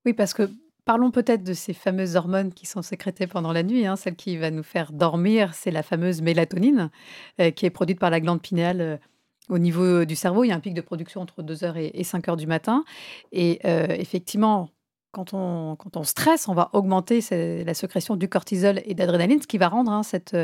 Oui, 0.07 0.13
parce 0.13 0.33
que 0.33 0.49
parlons 0.85 1.11
peut-être 1.11 1.43
de 1.43 1.55
ces 1.55 1.73
fameuses 1.73 2.17
hormones 2.17 2.53
qui 2.53 2.67
sont 2.67 2.83
sécrétées 2.83 3.27
pendant 3.27 3.53
la 3.53 3.63
nuit. 3.63 3.87
Hein. 3.87 3.97
Celle 3.97 4.17
qui 4.17 4.37
va 4.37 4.51
nous 4.51 4.63
faire 4.63 4.93
dormir, 4.93 5.55
c'est 5.55 5.71
la 5.71 5.83
fameuse 5.83 6.23
mélatonine 6.23 6.91
euh, 7.41 7.51
qui 7.51 7.67
est 7.67 7.71
produite 7.71 7.99
par 7.99 8.11
la 8.11 8.21
glande 8.21 8.43
pinéale. 8.43 8.81
Euh, 8.81 8.97
au 9.49 9.59
niveau 9.59 10.05
du 10.05 10.15
cerveau, 10.15 10.45
il 10.45 10.49
y 10.49 10.53
a 10.53 10.55
un 10.55 10.61
pic 10.61 10.73
de 10.73 10.81
production 10.81 11.21
entre 11.21 11.43
2h 11.43 11.77
et, 11.77 12.03
5h 12.03 12.37
du 12.37 12.47
matin. 12.47 12.85
Et 13.33 13.59
euh, 13.65 13.87
effectivement, 13.89 14.71
quand 15.13 15.35
on, 15.35 15.77
quand 15.77 15.99
on 15.99 16.05
stresse, 16.05 16.49
on 16.49 16.55
va 16.55 16.71
augmenter 16.73 17.21
la 17.31 17.75
sécrétion 17.75 18.17
du 18.17 18.29
cortisol 18.29 18.81
et 18.87 18.95
d'adrénaline, 18.95 19.43
ce 19.43 19.47
qui 19.47 19.59
va 19.59 19.69
rendre 19.69 19.93
hein, 19.93 20.03
cette, 20.03 20.37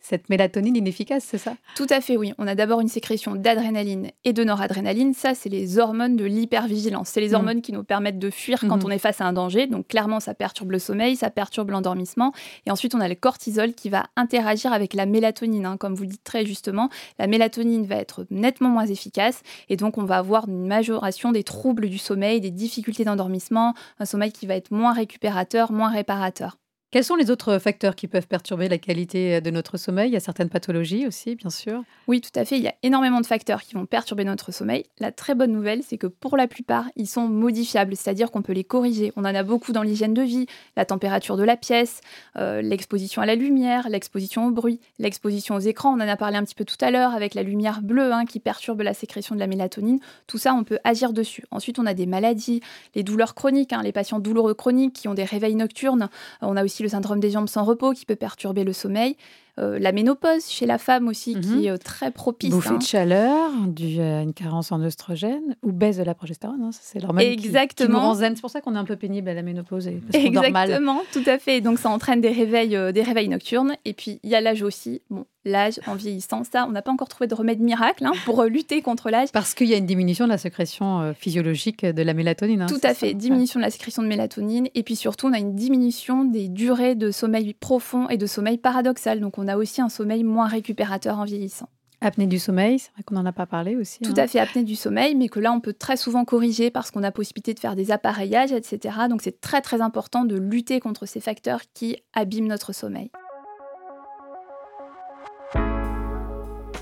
cette 0.00 0.30
mélatonine 0.30 0.76
inefficace, 0.76 1.24
c'est 1.24 1.38
ça? 1.38 1.54
Tout 1.76 1.86
à 1.90 2.00
fait, 2.00 2.16
oui. 2.16 2.32
On 2.38 2.46
a 2.46 2.54
d'abord 2.54 2.80
une 2.80 2.88
sécrétion 2.88 3.34
d'adrénaline 3.34 4.10
et 4.24 4.32
de 4.32 4.42
noradrénaline. 4.42 5.12
Ça, 5.12 5.34
c'est 5.34 5.50
les 5.50 5.78
hormones 5.78 6.16
de 6.16 6.24
l'hypervigilance. 6.24 7.10
C'est 7.10 7.20
les 7.20 7.30
mmh. 7.30 7.34
hormones 7.34 7.60
qui 7.60 7.72
nous 7.72 7.84
permettent 7.84 8.18
de 8.18 8.30
fuir 8.30 8.60
quand 8.60 8.82
mmh. 8.82 8.86
on 8.86 8.90
est 8.90 8.98
face 8.98 9.20
à 9.20 9.26
un 9.26 9.34
danger. 9.34 9.66
Donc 9.66 9.88
clairement, 9.88 10.20
ça 10.20 10.32
perturbe 10.32 10.70
le 10.70 10.78
sommeil, 10.78 11.16
ça 11.16 11.28
perturbe 11.28 11.70
l'endormissement. 11.70 12.32
Et 12.64 12.70
ensuite, 12.70 12.94
on 12.94 13.00
a 13.00 13.08
le 13.08 13.14
cortisol 13.14 13.74
qui 13.74 13.90
va 13.90 14.04
interagir 14.16 14.72
avec 14.72 14.94
la 14.94 15.04
mélatonine. 15.04 15.66
Hein. 15.66 15.76
Comme 15.76 15.94
vous 15.94 16.04
le 16.04 16.08
dites 16.08 16.24
très 16.24 16.46
justement, 16.46 16.88
la 17.18 17.26
mélatonine 17.26 17.84
va 17.84 17.96
être 17.96 18.24
nettement 18.30 18.70
moins 18.70 18.86
efficace. 18.86 19.42
Et 19.68 19.76
donc, 19.76 19.98
on 19.98 20.04
va 20.04 20.16
avoir 20.16 20.48
une 20.48 20.66
majoration 20.66 21.30
des 21.30 21.44
troubles 21.44 21.90
du 21.90 21.98
sommeil, 21.98 22.40
des 22.40 22.50
difficultés 22.50 23.04
d'endormissement, 23.04 23.74
un 24.00 24.04
sommeil 24.14 24.30
qui 24.32 24.46
va 24.46 24.54
être 24.54 24.70
moins 24.70 24.92
récupérateur, 24.92 25.72
moins 25.72 25.90
réparateur. 25.90 26.56
Quels 26.94 27.02
sont 27.02 27.16
les 27.16 27.32
autres 27.32 27.58
facteurs 27.58 27.96
qui 27.96 28.06
peuvent 28.06 28.28
perturber 28.28 28.68
la 28.68 28.78
qualité 28.78 29.40
de 29.40 29.50
notre 29.50 29.78
sommeil? 29.78 30.10
Il 30.10 30.12
y 30.12 30.16
a 30.16 30.20
certaines 30.20 30.48
pathologies 30.48 31.08
aussi, 31.08 31.34
bien 31.34 31.50
sûr. 31.50 31.82
Oui, 32.06 32.20
tout 32.20 32.30
à 32.36 32.44
fait. 32.44 32.56
Il 32.56 32.62
y 32.62 32.68
a 32.68 32.74
énormément 32.84 33.20
de 33.20 33.26
facteurs 33.26 33.62
qui 33.62 33.74
vont 33.74 33.84
perturber 33.84 34.22
notre 34.22 34.52
sommeil. 34.52 34.84
La 35.00 35.10
très 35.10 35.34
bonne 35.34 35.50
nouvelle, 35.50 35.82
c'est 35.82 35.98
que 35.98 36.06
pour 36.06 36.36
la 36.36 36.46
plupart, 36.46 36.84
ils 36.94 37.08
sont 37.08 37.26
modifiables, 37.26 37.96
c'est-à-dire 37.96 38.30
qu'on 38.30 38.42
peut 38.42 38.52
les 38.52 38.62
corriger. 38.62 39.12
On 39.16 39.22
en 39.22 39.34
a 39.34 39.42
beaucoup 39.42 39.72
dans 39.72 39.82
l'hygiène 39.82 40.14
de 40.14 40.22
vie, 40.22 40.46
la 40.76 40.84
température 40.84 41.36
de 41.36 41.42
la 41.42 41.56
pièce, 41.56 42.00
euh, 42.36 42.62
l'exposition 42.62 43.22
à 43.22 43.26
la 43.26 43.34
lumière, 43.34 43.88
l'exposition 43.88 44.46
au 44.46 44.52
bruit, 44.52 44.78
l'exposition 45.00 45.56
aux 45.56 45.58
écrans. 45.58 45.98
On 45.98 46.00
en 46.00 46.08
a 46.08 46.16
parlé 46.16 46.36
un 46.36 46.44
petit 46.44 46.54
peu 46.54 46.64
tout 46.64 46.78
à 46.80 46.92
l'heure 46.92 47.12
avec 47.12 47.34
la 47.34 47.42
lumière 47.42 47.82
bleue 47.82 48.12
hein, 48.12 48.24
qui 48.24 48.38
perturbe 48.38 48.82
la 48.82 48.94
sécrétion 48.94 49.34
de 49.34 49.40
la 49.40 49.48
mélatonine. 49.48 49.98
Tout 50.28 50.38
ça, 50.38 50.54
on 50.54 50.62
peut 50.62 50.78
agir 50.84 51.12
dessus. 51.12 51.42
Ensuite, 51.50 51.80
on 51.80 51.86
a 51.86 51.94
des 51.94 52.06
maladies, 52.06 52.60
les 52.94 53.02
douleurs 53.02 53.34
chroniques, 53.34 53.72
hein, 53.72 53.82
les 53.82 53.90
patients 53.90 54.20
douloureux 54.20 54.54
chroniques 54.54 54.92
qui 54.92 55.08
ont 55.08 55.14
des 55.14 55.24
réveils 55.24 55.56
nocturnes. 55.56 56.08
On 56.40 56.56
a 56.56 56.62
aussi 56.62 56.83
le 56.84 56.88
syndrome 56.90 57.18
des 57.18 57.30
jambes 57.30 57.48
sans 57.48 57.64
repos 57.64 57.92
qui 57.92 58.06
peut 58.06 58.14
perturber 58.14 58.62
le 58.62 58.72
sommeil. 58.72 59.16
Euh, 59.60 59.78
la 59.78 59.92
ménopause 59.92 60.48
chez 60.48 60.66
la 60.66 60.78
femme 60.78 61.06
aussi, 61.06 61.38
qui 61.40 61.48
mhm. 61.48 61.64
est 61.64 61.70
euh, 61.70 61.76
très 61.76 62.10
propice. 62.10 62.50
Bouffée 62.50 62.70
hein. 62.70 62.78
de 62.78 62.82
chaleur, 62.82 63.50
due 63.68 64.00
à 64.00 64.22
une 64.22 64.34
carence 64.34 64.72
en 64.72 64.82
oestrogène 64.82 65.54
ou 65.62 65.70
baisse 65.70 65.98
de 65.98 66.02
la 66.02 66.14
progestérone. 66.14 66.60
Hein, 66.60 66.70
c'est 66.72 66.98
l'hormone 66.98 67.22
Exactement. 67.22 68.16
C'est 68.16 68.40
pour 68.40 68.50
ça 68.50 68.60
qu'on 68.60 68.74
est 68.74 68.78
un 68.78 68.84
peu 68.84 68.96
pénible 68.96 69.28
à 69.28 69.34
la 69.34 69.42
ménopause. 69.42 69.86
Et 69.86 70.02
Exactement, 70.12 71.02
tout 71.12 71.22
à 71.26 71.38
fait. 71.38 71.60
Donc 71.60 71.78
ça 71.78 71.88
entraîne 71.88 72.20
des 72.20 72.32
réveils, 72.32 72.74
euh, 72.74 72.90
des 72.90 73.02
réveils 73.02 73.28
nocturnes. 73.28 73.76
Et 73.84 73.92
puis 73.92 74.18
il 74.24 74.30
y 74.30 74.34
a 74.34 74.40
l'âge 74.40 74.62
aussi. 74.62 75.02
Bon, 75.08 75.24
l'âge 75.44 75.78
en 75.86 75.94
vieillissant, 75.94 76.42
ça, 76.42 76.66
on 76.66 76.72
n'a 76.72 76.82
pas 76.82 76.90
encore 76.90 77.08
trouvé 77.08 77.28
de 77.28 77.34
remède 77.34 77.60
miracle 77.60 78.06
hein, 78.06 78.12
pour 78.24 78.42
lutter 78.42 78.82
contre 78.82 79.10
l'âge. 79.10 79.28
Parce 79.30 79.54
qu'il 79.54 79.68
y 79.68 79.74
a 79.74 79.76
une 79.76 79.86
diminution 79.86 80.24
de 80.24 80.30
la 80.30 80.38
sécrétion 80.38 81.14
physiologique 81.16 81.86
de 81.86 82.02
la 82.02 82.14
mélatonine. 82.14 82.66
tout 82.66 82.80
à 82.82 82.94
fait, 82.94 83.14
diminution 83.14 83.60
de 83.60 83.64
la 83.64 83.70
sécrétion 83.70 84.02
de 84.02 84.08
mélatonine. 84.08 84.66
Et 84.74 84.82
puis 84.82 84.96
surtout, 84.96 85.28
on 85.28 85.32
a 85.32 85.38
une 85.38 85.54
diminution 85.54 86.24
des 86.24 86.48
durées 86.48 86.96
de 86.96 87.12
sommeil 87.12 87.54
profond 87.54 88.08
et 88.08 88.16
de 88.16 88.26
sommeil 88.26 88.58
paradoxal. 88.58 89.20
Donc 89.20 89.38
on 89.38 89.43
on 89.44 89.48
a 89.48 89.56
aussi 89.56 89.82
un 89.82 89.88
sommeil 89.88 90.24
moins 90.24 90.46
récupérateur 90.46 91.18
en 91.18 91.24
vieillissant. 91.24 91.68
Apnée 92.00 92.26
du 92.26 92.38
sommeil, 92.38 92.78
c'est 92.78 92.92
vrai 92.92 93.02
qu'on 93.02 93.14
n'en 93.14 93.24
a 93.24 93.32
pas 93.32 93.46
parlé 93.46 93.76
aussi. 93.76 94.00
Tout 94.00 94.12
hein. 94.16 94.22
à 94.22 94.26
fait, 94.26 94.38
apnée 94.38 94.62
du 94.62 94.76
sommeil, 94.76 95.14
mais 95.14 95.28
que 95.28 95.40
là, 95.40 95.52
on 95.52 95.60
peut 95.60 95.72
très 95.72 95.96
souvent 95.96 96.24
corriger 96.24 96.70
parce 96.70 96.90
qu'on 96.90 97.02
a 97.02 97.10
possibilité 97.10 97.54
de 97.54 97.60
faire 97.60 97.76
des 97.76 97.90
appareillages, 97.90 98.52
etc. 98.52 98.96
Donc 99.08 99.22
c'est 99.22 99.40
très 99.40 99.60
très 99.60 99.80
important 99.80 100.24
de 100.24 100.36
lutter 100.36 100.80
contre 100.80 101.06
ces 101.06 101.20
facteurs 101.20 101.60
qui 101.72 101.96
abîment 102.12 102.48
notre 102.48 102.72
sommeil. 102.72 103.10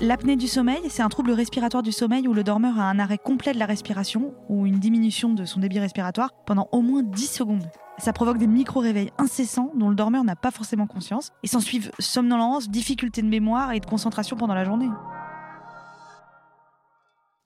L'apnée 0.03 0.35
du 0.35 0.49
sommeil, 0.49 0.81
c'est 0.89 1.01
un 1.01 1.07
trouble 1.07 1.31
respiratoire 1.31 1.81
du 1.81 1.93
sommeil 1.93 2.27
où 2.27 2.33
le 2.33 2.43
dormeur 2.43 2.77
a 2.77 2.89
un 2.89 2.99
arrêt 2.99 3.17
complet 3.17 3.53
de 3.53 3.57
la 3.57 3.65
respiration 3.65 4.33
ou 4.49 4.65
une 4.65 4.77
diminution 4.77 5.33
de 5.33 5.45
son 5.45 5.61
débit 5.61 5.79
respiratoire 5.79 6.33
pendant 6.45 6.67
au 6.73 6.81
moins 6.81 7.03
10 7.03 7.25
secondes. 7.25 7.71
Ça 7.99 8.11
provoque 8.11 8.37
des 8.37 8.47
micro-réveils 8.47 9.11
incessants 9.17 9.71
dont 9.75 9.87
le 9.87 9.95
dormeur 9.95 10.25
n'a 10.25 10.35
pas 10.35 10.51
forcément 10.51 10.87
conscience 10.87 11.29
et 11.41 11.47
s'en 11.47 11.61
suivent 11.61 11.89
somnolence, 11.99 12.69
difficultés 12.69 13.21
de 13.21 13.27
mémoire 13.27 13.71
et 13.71 13.79
de 13.79 13.85
concentration 13.85 14.35
pendant 14.35 14.55
la 14.55 14.65
journée. 14.65 14.89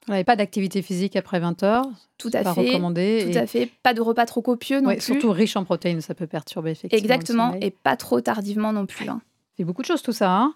Vous 0.08 0.14
n'avez 0.14 0.24
pas 0.24 0.36
d'activité 0.36 0.82
physique 0.82 1.16
après 1.16 1.40
20 1.40 1.62
heures 1.62 1.86
Tout 2.18 2.32
à 2.34 2.44
fait. 2.56 2.72
Recommandé. 2.72 3.30
Tout 3.32 3.38
à 3.38 3.46
fait. 3.46 3.70
Pas 3.84 3.94
de 3.94 4.02
repas 4.02 4.26
trop 4.26 4.42
copieux 4.42 4.82
non 4.82 4.94
plus. 4.94 5.02
Surtout 5.02 5.30
riche 5.30 5.56
en 5.58 5.64
protéines, 5.64 6.02
ça 6.02 6.16
peut 6.16 6.26
perturber 6.26 6.72
effectivement. 6.72 7.04
Exactement, 7.04 7.54
et 7.62 7.70
pas 7.70 7.98
trop 7.98 8.20
tardivement 8.20 8.74
non 8.74 8.88
plus. 8.88 9.08
Hein. 9.08 9.22
C'est 9.58 9.64
beaucoup 9.64 9.82
de 9.82 9.88
choses 9.88 10.04
tout 10.04 10.12
ça. 10.12 10.32
Hein. 10.32 10.54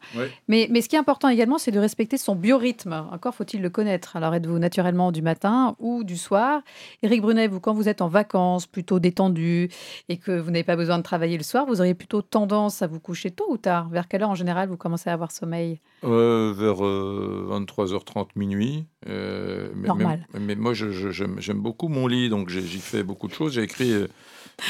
mais, 0.48 0.68
mais 0.70 0.82
ce 0.82 0.88
qui 0.90 0.96
est 0.96 1.00
important 1.00 1.28
également, 1.28 1.58
c'est 1.58 1.72
de 1.72 1.80
respecter 1.80 2.18
son 2.18 2.36
biorhythme. 2.36 3.08
Encore 3.12 3.34
faut-il 3.34 3.60
le 3.62 3.72
connaître. 3.72 4.16
Alors 4.16 4.36
êtes-vous 4.36 4.60
naturellement 4.60 5.12
du 5.12 5.24
matin 5.24 5.76
ou 5.80 6.04
du 6.04 6.18
soir? 6.18 6.62
Éric 7.02 7.22
Brunet, 7.22 7.48
vous, 7.48 7.60
quand 7.60 7.74
vous 7.74 7.90
êtes 7.90 8.02
en 8.02 8.08
vacances, 8.08 8.68
plutôt 8.68 9.00
détendu 9.00 9.70
et 10.08 10.18
que 10.18 10.40
vous 10.40 10.52
n'avez 10.52 10.64
pas 10.64 10.76
besoin 10.76 11.00
de 11.00 11.04
travailler 11.04 11.38
le 11.38 11.44
soir, 11.44 11.66
vous 11.66 11.82
auriez 11.82 11.96
plutôt 11.96 12.22
tendance 12.22 12.84
à 12.84 12.88
vous 12.88 13.00
coucher 13.00 13.32
tôt 13.32 13.48
ou 13.50 13.58
tard? 13.58 13.90
Vers 13.90 14.08
quelle 14.08 14.22
heure 14.22 14.30
en 14.30 14.36
général 14.36 14.70
vous 14.70 14.78
commencez 14.78 15.10
à 15.10 15.14
avoir 15.14 15.32
sommeil? 15.32 15.80
Euh, 16.04 16.54
Vers 16.56 16.76
23h30, 16.76 18.20
euh, 18.20 18.26
minuit. 18.36 18.86
Euh, 19.08 19.70
Normal. 19.74 20.28
Mais, 20.40 20.54
moi, 20.54 20.74
j'aime 20.76 21.60
beaucoup 21.62 21.88
mon 21.88 22.06
lit, 22.06 22.30
donc 22.30 22.50
j'y 22.50 22.80
fais 22.80 23.02
beaucoup 23.02 23.28
de 23.28 23.34
choses. 23.34 23.54
J'ai 23.54 23.64
écrit 23.64 23.94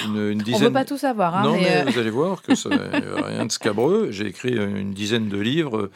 une, 0.05 0.37
dizaine. 0.37 0.55
On 0.55 0.59
ne 0.59 0.65
veut 0.65 0.73
pas 0.73 0.85
tout 0.85 0.97
savoir. 0.97 1.35
Hein, 1.35 1.43
non, 1.43 1.53
mais, 1.53 1.81
euh, 1.81 1.89
vous 1.89 1.99
allez 1.99 2.09
voir 2.09 2.41
que 2.41 2.55
ça 2.55 2.69
rien 3.25 3.45
de 3.45 3.51
scabreux. 3.51 4.11
J'ai 4.11 4.27
écrit 4.27 4.55
une 4.55 4.91
dizaine 4.91 5.29
de 5.29 5.37
livres. 5.37 5.89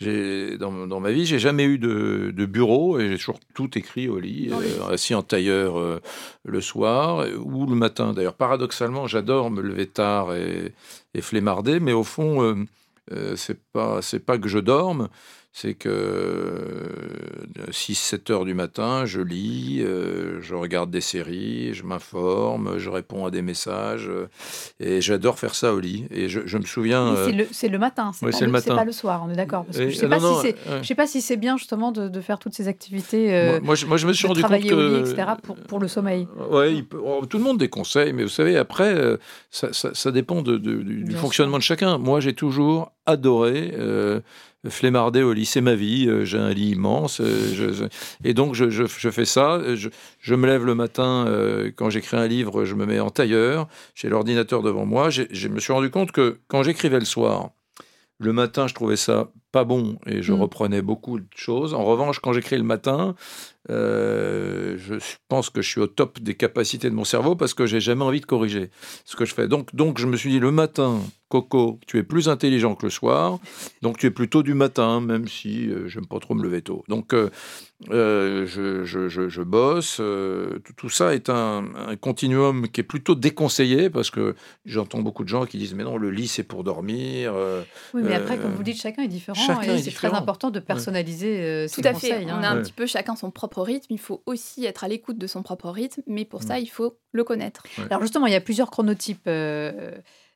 Dans, 0.00 0.86
dans 0.86 1.00
ma 1.00 1.10
vie, 1.10 1.26
j'ai 1.26 1.38
jamais 1.38 1.64
eu 1.64 1.78
de, 1.78 2.46
bureau 2.46 2.98
et 2.98 3.10
j'ai 3.10 3.18
toujours 3.18 3.40
tout 3.54 3.76
écrit 3.76 4.08
au 4.08 4.18
lit, 4.18 4.50
euh, 4.52 4.92
assis 4.92 5.14
en 5.14 5.22
tailleur 5.22 5.78
euh, 5.78 6.00
le 6.44 6.60
soir 6.60 7.26
ou 7.44 7.66
le 7.66 7.74
matin. 7.74 8.12
D'ailleurs, 8.12 8.34
paradoxalement, 8.34 9.06
j'adore 9.06 9.50
me 9.50 9.62
lever 9.62 9.86
tard 9.86 10.34
et, 10.34 10.72
et 11.14 11.20
flémarder, 11.20 11.80
mais 11.80 11.92
au 11.92 12.04
fond, 12.04 12.66
c'est 13.36 13.60
pas 13.72 14.00
pas 14.26 14.38
que 14.38 14.48
je 14.48 14.58
dorme 14.58 15.08
c'est 15.56 15.72
que 15.72 16.92
6-7 17.70 18.30
heures 18.30 18.44
du 18.44 18.52
matin, 18.52 19.06
je 19.06 19.22
lis, 19.22 19.80
euh, 19.80 20.38
je 20.42 20.54
regarde 20.54 20.90
des 20.90 21.00
séries, 21.00 21.72
je 21.72 21.82
m'informe, 21.82 22.76
je 22.76 22.90
réponds 22.90 23.24
à 23.24 23.30
des 23.30 23.40
messages, 23.40 24.06
euh, 24.06 24.28
et 24.80 25.00
j'adore 25.00 25.38
faire 25.38 25.54
ça 25.54 25.72
au 25.72 25.80
lit. 25.80 26.04
Et 26.10 26.28
je, 26.28 26.58
me 26.58 26.66
souviens... 26.66 27.14
C'est 27.52 27.68
le, 27.68 27.78
matin, 27.78 28.10
c'est 28.12 28.26
pas, 28.30 28.60
pas, 28.60 28.84
le 28.84 28.92
soir, 28.92 29.24
on 29.26 29.30
est 29.30 29.36
d'accord. 29.36 29.64
je 29.72 29.84
ne 29.84 29.90
sais, 29.92 30.54
sais, 30.82 30.94
pas 30.94 31.06
si 31.06 31.22
c'est 31.22 31.38
bien 31.38 31.56
justement 31.56 31.90
de, 31.90 32.20
faire 32.20 32.38
toutes 32.38 32.52
ces 32.52 32.68
activités. 32.68 33.58
moi, 33.62 33.76
je, 33.76 33.86
moi, 33.86 33.96
je, 33.96 34.06
me 34.06 34.12
suis 34.12 34.26
rendu 34.26 34.42
compte 34.42 34.62
que... 34.62 34.74
Au 34.74 35.04
lit, 35.04 35.10
etc., 35.10 35.28
pour, 35.42 35.56
pour 35.56 35.80
le 35.80 35.88
sommeil. 35.88 36.28
Oui, 36.50 36.86
oh, 37.02 37.24
tout 37.24 37.38
le 37.38 37.44
monde 37.44 37.56
déconseille, 37.56 38.12
mais 38.12 38.24
vous 38.24 38.28
savez, 38.28 38.58
après, 38.58 38.94
ça, 39.50 39.68
ça, 39.72 40.10
dépend 40.12 40.42
de, 40.42 40.58
du, 40.58 41.14
fonctionnement 41.14 41.56
de 41.56 41.62
chacun. 41.62 41.96
Moi, 41.96 42.20
j'ai 42.20 42.34
toujours 42.34 42.92
adoré 43.06 43.72
flémarder 44.70 45.22
au 45.22 45.34
c'est 45.44 45.60
ma 45.60 45.74
vie, 45.74 46.06
euh, 46.08 46.24
j'ai 46.24 46.38
un 46.38 46.50
lit 46.50 46.70
immense, 46.70 47.20
euh, 47.20 47.88
et 48.24 48.34
donc 48.34 48.54
je, 48.54 48.86
fais 48.86 49.24
ça, 49.24 49.60
je, 49.74 50.34
me 50.34 50.46
lève 50.46 50.64
le 50.64 50.74
matin, 50.74 51.26
euh, 51.28 51.70
quand 51.74 51.90
j'écris 51.90 52.16
un 52.16 52.26
livre, 52.26 52.64
je 52.64 52.74
me 52.74 52.86
mets 52.86 53.00
en 53.00 53.10
tailleur, 53.10 53.68
j'ai 53.94 54.08
l'ordinateur 54.08 54.62
devant 54.62 54.86
moi, 54.86 55.10
je 55.10 55.48
me 55.48 55.60
suis 55.60 55.72
rendu 55.72 55.90
compte 55.90 56.12
que 56.12 56.40
quand 56.48 56.62
j'écrivais 56.62 56.98
le 56.98 57.04
soir, 57.04 57.50
le 58.18 58.32
matin, 58.32 58.66
je 58.66 58.74
trouvais 58.74 58.96
ça 58.96 59.30
pas 59.52 59.64
bon 59.64 59.98
et 60.06 60.22
je 60.22 60.32
mm. 60.32 60.40
reprenais 60.40 60.82
beaucoup 60.82 61.18
de 61.18 61.26
choses. 61.34 61.74
En 61.74 61.84
revanche, 61.84 62.18
quand 62.20 62.32
j'écris 62.32 62.56
le 62.56 62.62
matin, 62.62 63.14
euh, 63.70 64.76
je 64.78 64.94
pense 65.28 65.50
que 65.50 65.60
je 65.60 65.68
suis 65.68 65.80
au 65.80 65.86
top 65.86 66.20
des 66.20 66.34
capacités 66.34 66.88
de 66.88 66.94
mon 66.94 67.04
cerveau 67.04 67.34
parce 67.34 67.54
que 67.54 67.66
j'ai 67.66 67.80
jamais 67.80 68.04
envie 68.04 68.20
de 68.20 68.26
corriger 68.26 68.70
ce 69.04 69.16
que 69.16 69.24
je 69.24 69.34
fais. 69.34 69.48
Donc, 69.48 69.74
donc 69.74 69.98
je 69.98 70.06
me 70.06 70.16
suis 70.16 70.30
dit 70.30 70.38
le 70.38 70.52
matin, 70.52 71.00
Coco, 71.28 71.80
tu 71.86 71.98
es 71.98 72.04
plus 72.04 72.28
intelligent 72.28 72.76
que 72.76 72.86
le 72.86 72.90
soir, 72.90 73.40
donc 73.82 73.98
tu 73.98 74.06
es 74.06 74.10
plutôt 74.10 74.44
du 74.44 74.54
matin, 74.54 75.00
même 75.00 75.26
si 75.26 75.68
euh, 75.68 75.88
j'aime 75.88 76.06
pas 76.06 76.20
trop 76.20 76.34
me 76.34 76.42
lever 76.44 76.62
tôt. 76.62 76.84
Donc 76.88 77.12
euh, 77.12 77.30
je, 77.90 78.84
je, 78.84 79.08
je, 79.08 79.42
bosse. 79.42 80.00
tout 80.76 80.88
ça 80.88 81.14
est 81.14 81.28
un, 81.28 81.64
un, 81.88 81.96
continuum 81.96 82.68
qui 82.68 82.80
est 82.80 82.84
plutôt 82.84 83.16
déconseillé 83.16 83.90
parce 83.90 84.10
que 84.10 84.36
j'entends 84.64 85.02
beaucoup 85.02 85.24
de 85.24 85.28
gens 85.28 85.44
qui 85.44 85.58
disent 85.58 85.74
mais 85.74 85.84
non, 85.84 85.96
le 85.96 86.10
lit 86.10 86.28
c'est 86.28 86.44
pour 86.44 86.62
dormir. 86.62 87.34
oui, 87.94 88.02
mais 88.04 88.14
après, 88.14 88.38
comme 88.38 88.52
vous 88.52 88.62
dites, 88.62 88.80
chacun 88.80 89.02
est 89.02 89.08
différent 89.08 89.35
et 89.62 89.78
c'est 89.82 89.90
très 89.90 90.12
important 90.12 90.50
de 90.50 90.60
personnaliser 90.60 91.66
Tout 91.72 91.82
à 91.84 91.94
fait. 91.94 92.24
On 92.26 92.42
a 92.42 92.48
un 92.48 92.62
petit 92.62 92.72
peu 92.72 92.86
chacun 92.86 93.16
son 93.16 93.30
propre 93.30 93.62
rythme, 93.62 93.86
il 93.90 93.98
faut 93.98 94.22
aussi 94.26 94.64
être 94.64 94.84
à 94.84 94.88
l'écoute 94.88 95.18
de 95.18 95.26
son 95.26 95.42
propre 95.42 95.70
rythme, 95.70 96.02
mais 96.06 96.24
pour 96.24 96.42
ça, 96.42 96.58
mm. 96.58 96.62
il 96.62 96.68
faut 96.68 96.98
le 97.12 97.24
connaître. 97.24 97.62
Alors 97.90 98.02
justement, 98.02 98.26
il 98.26 98.32
y 98.32 98.36
a 98.36 98.40
plusieurs 98.40 98.70
chronotypes. 98.70 99.26
Euh, 99.26 99.92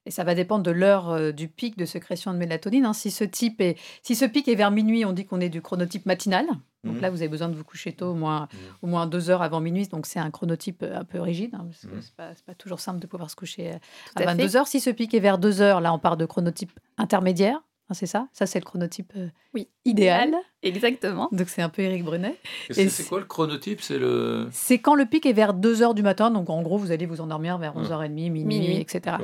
et 0.07 0.11
ça 0.11 0.25
va 0.25 0.35
dépendre 0.35 0.65
de 0.65 0.71
l'heure 0.71 1.11
euh, 1.11 1.31
du 1.31 1.49
pic 1.49 1.77
de 1.77 1.85
sécrétion 1.85 2.33
de 2.33 2.39
mélatonine. 2.39 2.87
Hein. 2.87 2.95
Si 2.95 3.11
ce 3.11 3.23
type 3.23 3.61
est, 3.61 3.79
si 4.03 4.15
ce 4.15 4.25
pic 4.25 4.49
est 4.49 4.55
vers 4.55 4.71
minuit, 4.71 5.05
on 5.05 5.13
dit 5.13 5.27
qu'on 5.27 5.41
est 5.41 5.51
du 5.51 5.61
chronotype 5.61 6.07
matinal. 6.07 6.47
Donc 6.85 6.97
mm. 6.97 7.01
là, 7.01 7.11
vous 7.11 7.21
avez 7.21 7.29
besoin 7.29 7.51
de 7.51 7.55
vous 7.55 7.65
coucher 7.65 7.93
tôt, 7.93 8.07
au 8.07 8.15
moins, 8.15 8.45
mm. 8.45 8.57
au 8.83 8.87
moins 8.87 9.07
deux 9.07 9.29
heures 9.29 9.43
avant 9.43 9.61
minuit. 9.61 9.87
Donc 9.89 10.07
c'est 10.07 10.19
un 10.19 10.31
chronotype 10.31 10.83
un 10.83 11.05
peu 11.05 11.21
rigide, 11.21 11.55
hein, 11.55 11.67
parce 11.67 11.83
que 11.83 12.01
c'est 12.01 12.17
pas, 12.17 12.31
pas, 12.47 12.55
toujours 12.55 12.81
simple 12.81 12.99
de 12.99 13.07
pouvoir 13.07 13.29
se 13.29 13.37
coucher 13.37 13.73
à, 14.17 14.25
22 14.25 14.57
heures. 14.57 14.69
Si 14.69 14.81
ce 14.81 14.89
pic 14.89 15.13
est 15.13 15.21
vers 15.21 15.37
2 15.37 15.61
heures, 15.61 15.83
là, 15.83 15.93
on 15.93 15.99
part 15.99 16.17
de 16.17 16.25
chronotype 16.25 16.73
intermédiaire. 16.97 17.61
Hein, 17.91 17.95
c'est 17.95 18.07
ça? 18.07 18.29
Ça, 18.33 18.47
c'est 18.47 18.61
le 18.61 18.65
chronotype 18.65 19.13
euh, 19.17 19.29
Oui. 19.55 19.69
idéal. 19.85 20.35
Exactement. 20.81 21.29
Donc, 21.33 21.49
c'est 21.49 21.63
un 21.63 21.69
peu 21.69 21.83
Eric 21.83 22.05
Brunet. 22.05 22.37
Et 22.69 22.75
c'est- 22.75 22.89
c'est 22.91 23.05
quoi 23.05 23.19
le 23.21 23.25
chronotype? 23.27 23.81
C'est 23.81 23.99
le. 23.99 24.49
C'est 24.53 24.79
quand 24.79 24.95
le 24.95 25.07
pic 25.07 25.25
est 25.27 25.33
vers 25.33 25.55
2 25.55 25.83
heures 25.83 25.95
du 25.95 26.03
matin. 26.03 26.31
Donc, 26.31 26.51
en 26.51 26.61
gros, 26.63 26.77
vous 26.79 26.93
allez 26.93 27.07
vous 27.07 27.21
endormir 27.21 27.59
vers 27.59 27.75
Ouais. 27.77 27.83
11h30, 27.83 28.11
minuit, 28.31 28.45
Minuit. 28.45 28.77
etc. 28.77 29.17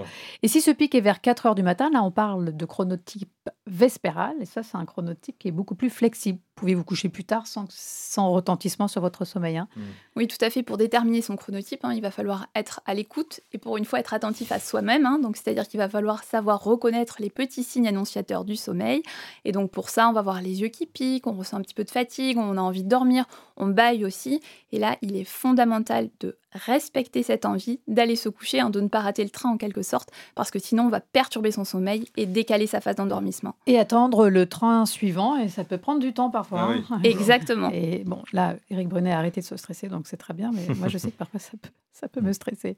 Et 0.43 0.49
si 0.49 0.61
ce 0.61 0.71
pic 0.71 0.95
est 0.95 1.01
vers 1.01 1.21
4 1.21 1.47
heures 1.47 1.55
du 1.55 1.63
matin, 1.63 1.91
là, 1.93 2.03
on 2.03 2.11
parle 2.11 2.57
de 2.57 2.65
chronotype 2.65 3.29
vespéral. 3.67 4.35
Et 4.41 4.47
ça, 4.47 4.63
c'est 4.63 4.77
un 4.77 4.85
chronotype 4.87 5.39
qui 5.39 5.49
est 5.49 5.53
beaucoup 5.53 5.75
plus 5.75 5.91
flexible. 5.91 6.39
Vous 6.57 6.61
pouvez 6.61 6.75
vous 6.75 6.85
coucher 6.85 7.11
plus 7.11 7.25
tard 7.25 7.47
sans, 7.47 7.67
sans 7.69 8.31
retentissement 8.31 8.89
sur 8.89 9.03
votre 9.03 9.27
sommeil. 9.27 9.59
hein? 9.59 9.69
Oui, 10.17 10.27
tout 10.27 10.39
à 10.41 10.49
fait. 10.49 10.63
Pour 10.63 10.79
déterminer 10.79 11.21
son 11.21 11.37
chronotype, 11.37 11.85
hein, 11.85 11.93
il 11.93 12.01
va 12.01 12.11
falloir 12.11 12.47
être 12.55 12.81
à 12.87 12.95
l'écoute 12.95 13.41
et 13.53 13.59
pour 13.59 13.77
une 13.77 13.85
fois 13.85 14.01
être 14.01 14.15
attentif 14.15 14.53
à 14.53 14.59
soi-même. 14.59 15.05
hein. 15.05 15.19
donc, 15.19 15.37
c'est-à-dire 15.37 15.69
qu'il 15.69 15.77
va 15.79 15.89
falloir 15.91 16.25
savoir 16.25 16.65
reconnaître 16.65 17.17
les 17.19 17.29
petits 17.29 17.63
signes 17.63 17.87
annonciateurs 17.89 18.45
du 18.47 18.57
sommeil. 18.57 19.03
Et 19.45 19.53
donc, 19.53 19.71
pour 19.71 19.91
ça, 19.91 20.09
on 20.09 20.13
va 20.15 20.21
avoir 20.21 20.41
les 20.41 20.63
yeux 20.63 20.69
qui 20.69 20.87
piquent, 20.87 21.26
on 21.27 21.33
ressent 21.33 21.57
un 21.57 21.63
petit 21.63 21.75
peu 21.75 21.85
de 21.85 21.91
fatigue, 21.91 22.39
on 22.39 22.57
a 22.57 22.61
envie 22.61 22.85
de 22.85 22.89
dormir, 22.89 23.27
on 23.57 23.67
baille 23.67 24.05
aussi. 24.05 24.41
Et 24.73 24.79
là, 24.79 24.97
il 25.03 25.17
est 25.17 25.25
fondamental 25.25 26.09
de 26.21 26.39
respecter 26.57 27.23
cette 27.23 27.45
envie, 27.45 27.81
d'aller 27.87 28.17
se 28.17 28.29
coucher, 28.29 28.61
hein, 28.61 28.71
de 28.71 28.81
ne 28.81 28.89
pas 28.89 29.01
rater 29.01 29.23
le 29.23 29.31
train 29.31 29.51
en 29.51 29.57
quelque 29.57 29.83
sorte, 29.83 30.11
parce 30.35 30.51
que 30.51 30.59
sinon, 30.59 30.85
on 30.85 30.89
va 30.89 31.01
perturber 31.01 31.51
son 31.51 31.65
sommeil 31.65 32.07
et 32.17 32.27
décaler 32.27 32.67
sa 32.67 32.81
phase 32.81 32.97
d'endormissement. 32.97 33.55
Et 33.67 33.79
attendre 33.79 34.29
le 34.29 34.47
train 34.47 34.87
suivant. 34.87 35.37
Et 35.37 35.49
ça 35.49 35.65
peut 35.65 35.79
prendre 35.79 36.01
du 36.01 36.13
temps 36.13 36.31
parfois. 36.31 36.71
Ah 36.71 36.95
hein. 36.95 37.01
Exactement. 37.05 37.71
Et 37.73 38.03
bon, 38.05 38.23
là, 38.33 38.57
Eric 38.71 38.89
Brunet 38.89 39.13
a 39.13 39.19
arrêté 39.19 39.41
de 39.41 39.47
se 39.47 39.57
stresser, 39.57 39.89
donc 39.89 40.07
c'est 40.07 40.17
très 40.17 40.35
bien. 40.35 40.51
Mais 40.53 40.75
moi, 40.75 40.89
je 40.89 40.99
sais 40.99 41.11
que 41.11 41.17
parfois, 41.17 41.41
ça 41.41 41.53
peut, 41.61 41.71
ça 41.93 42.09
peut 42.09 42.21
me 42.21 42.33
stresser. 42.33 42.77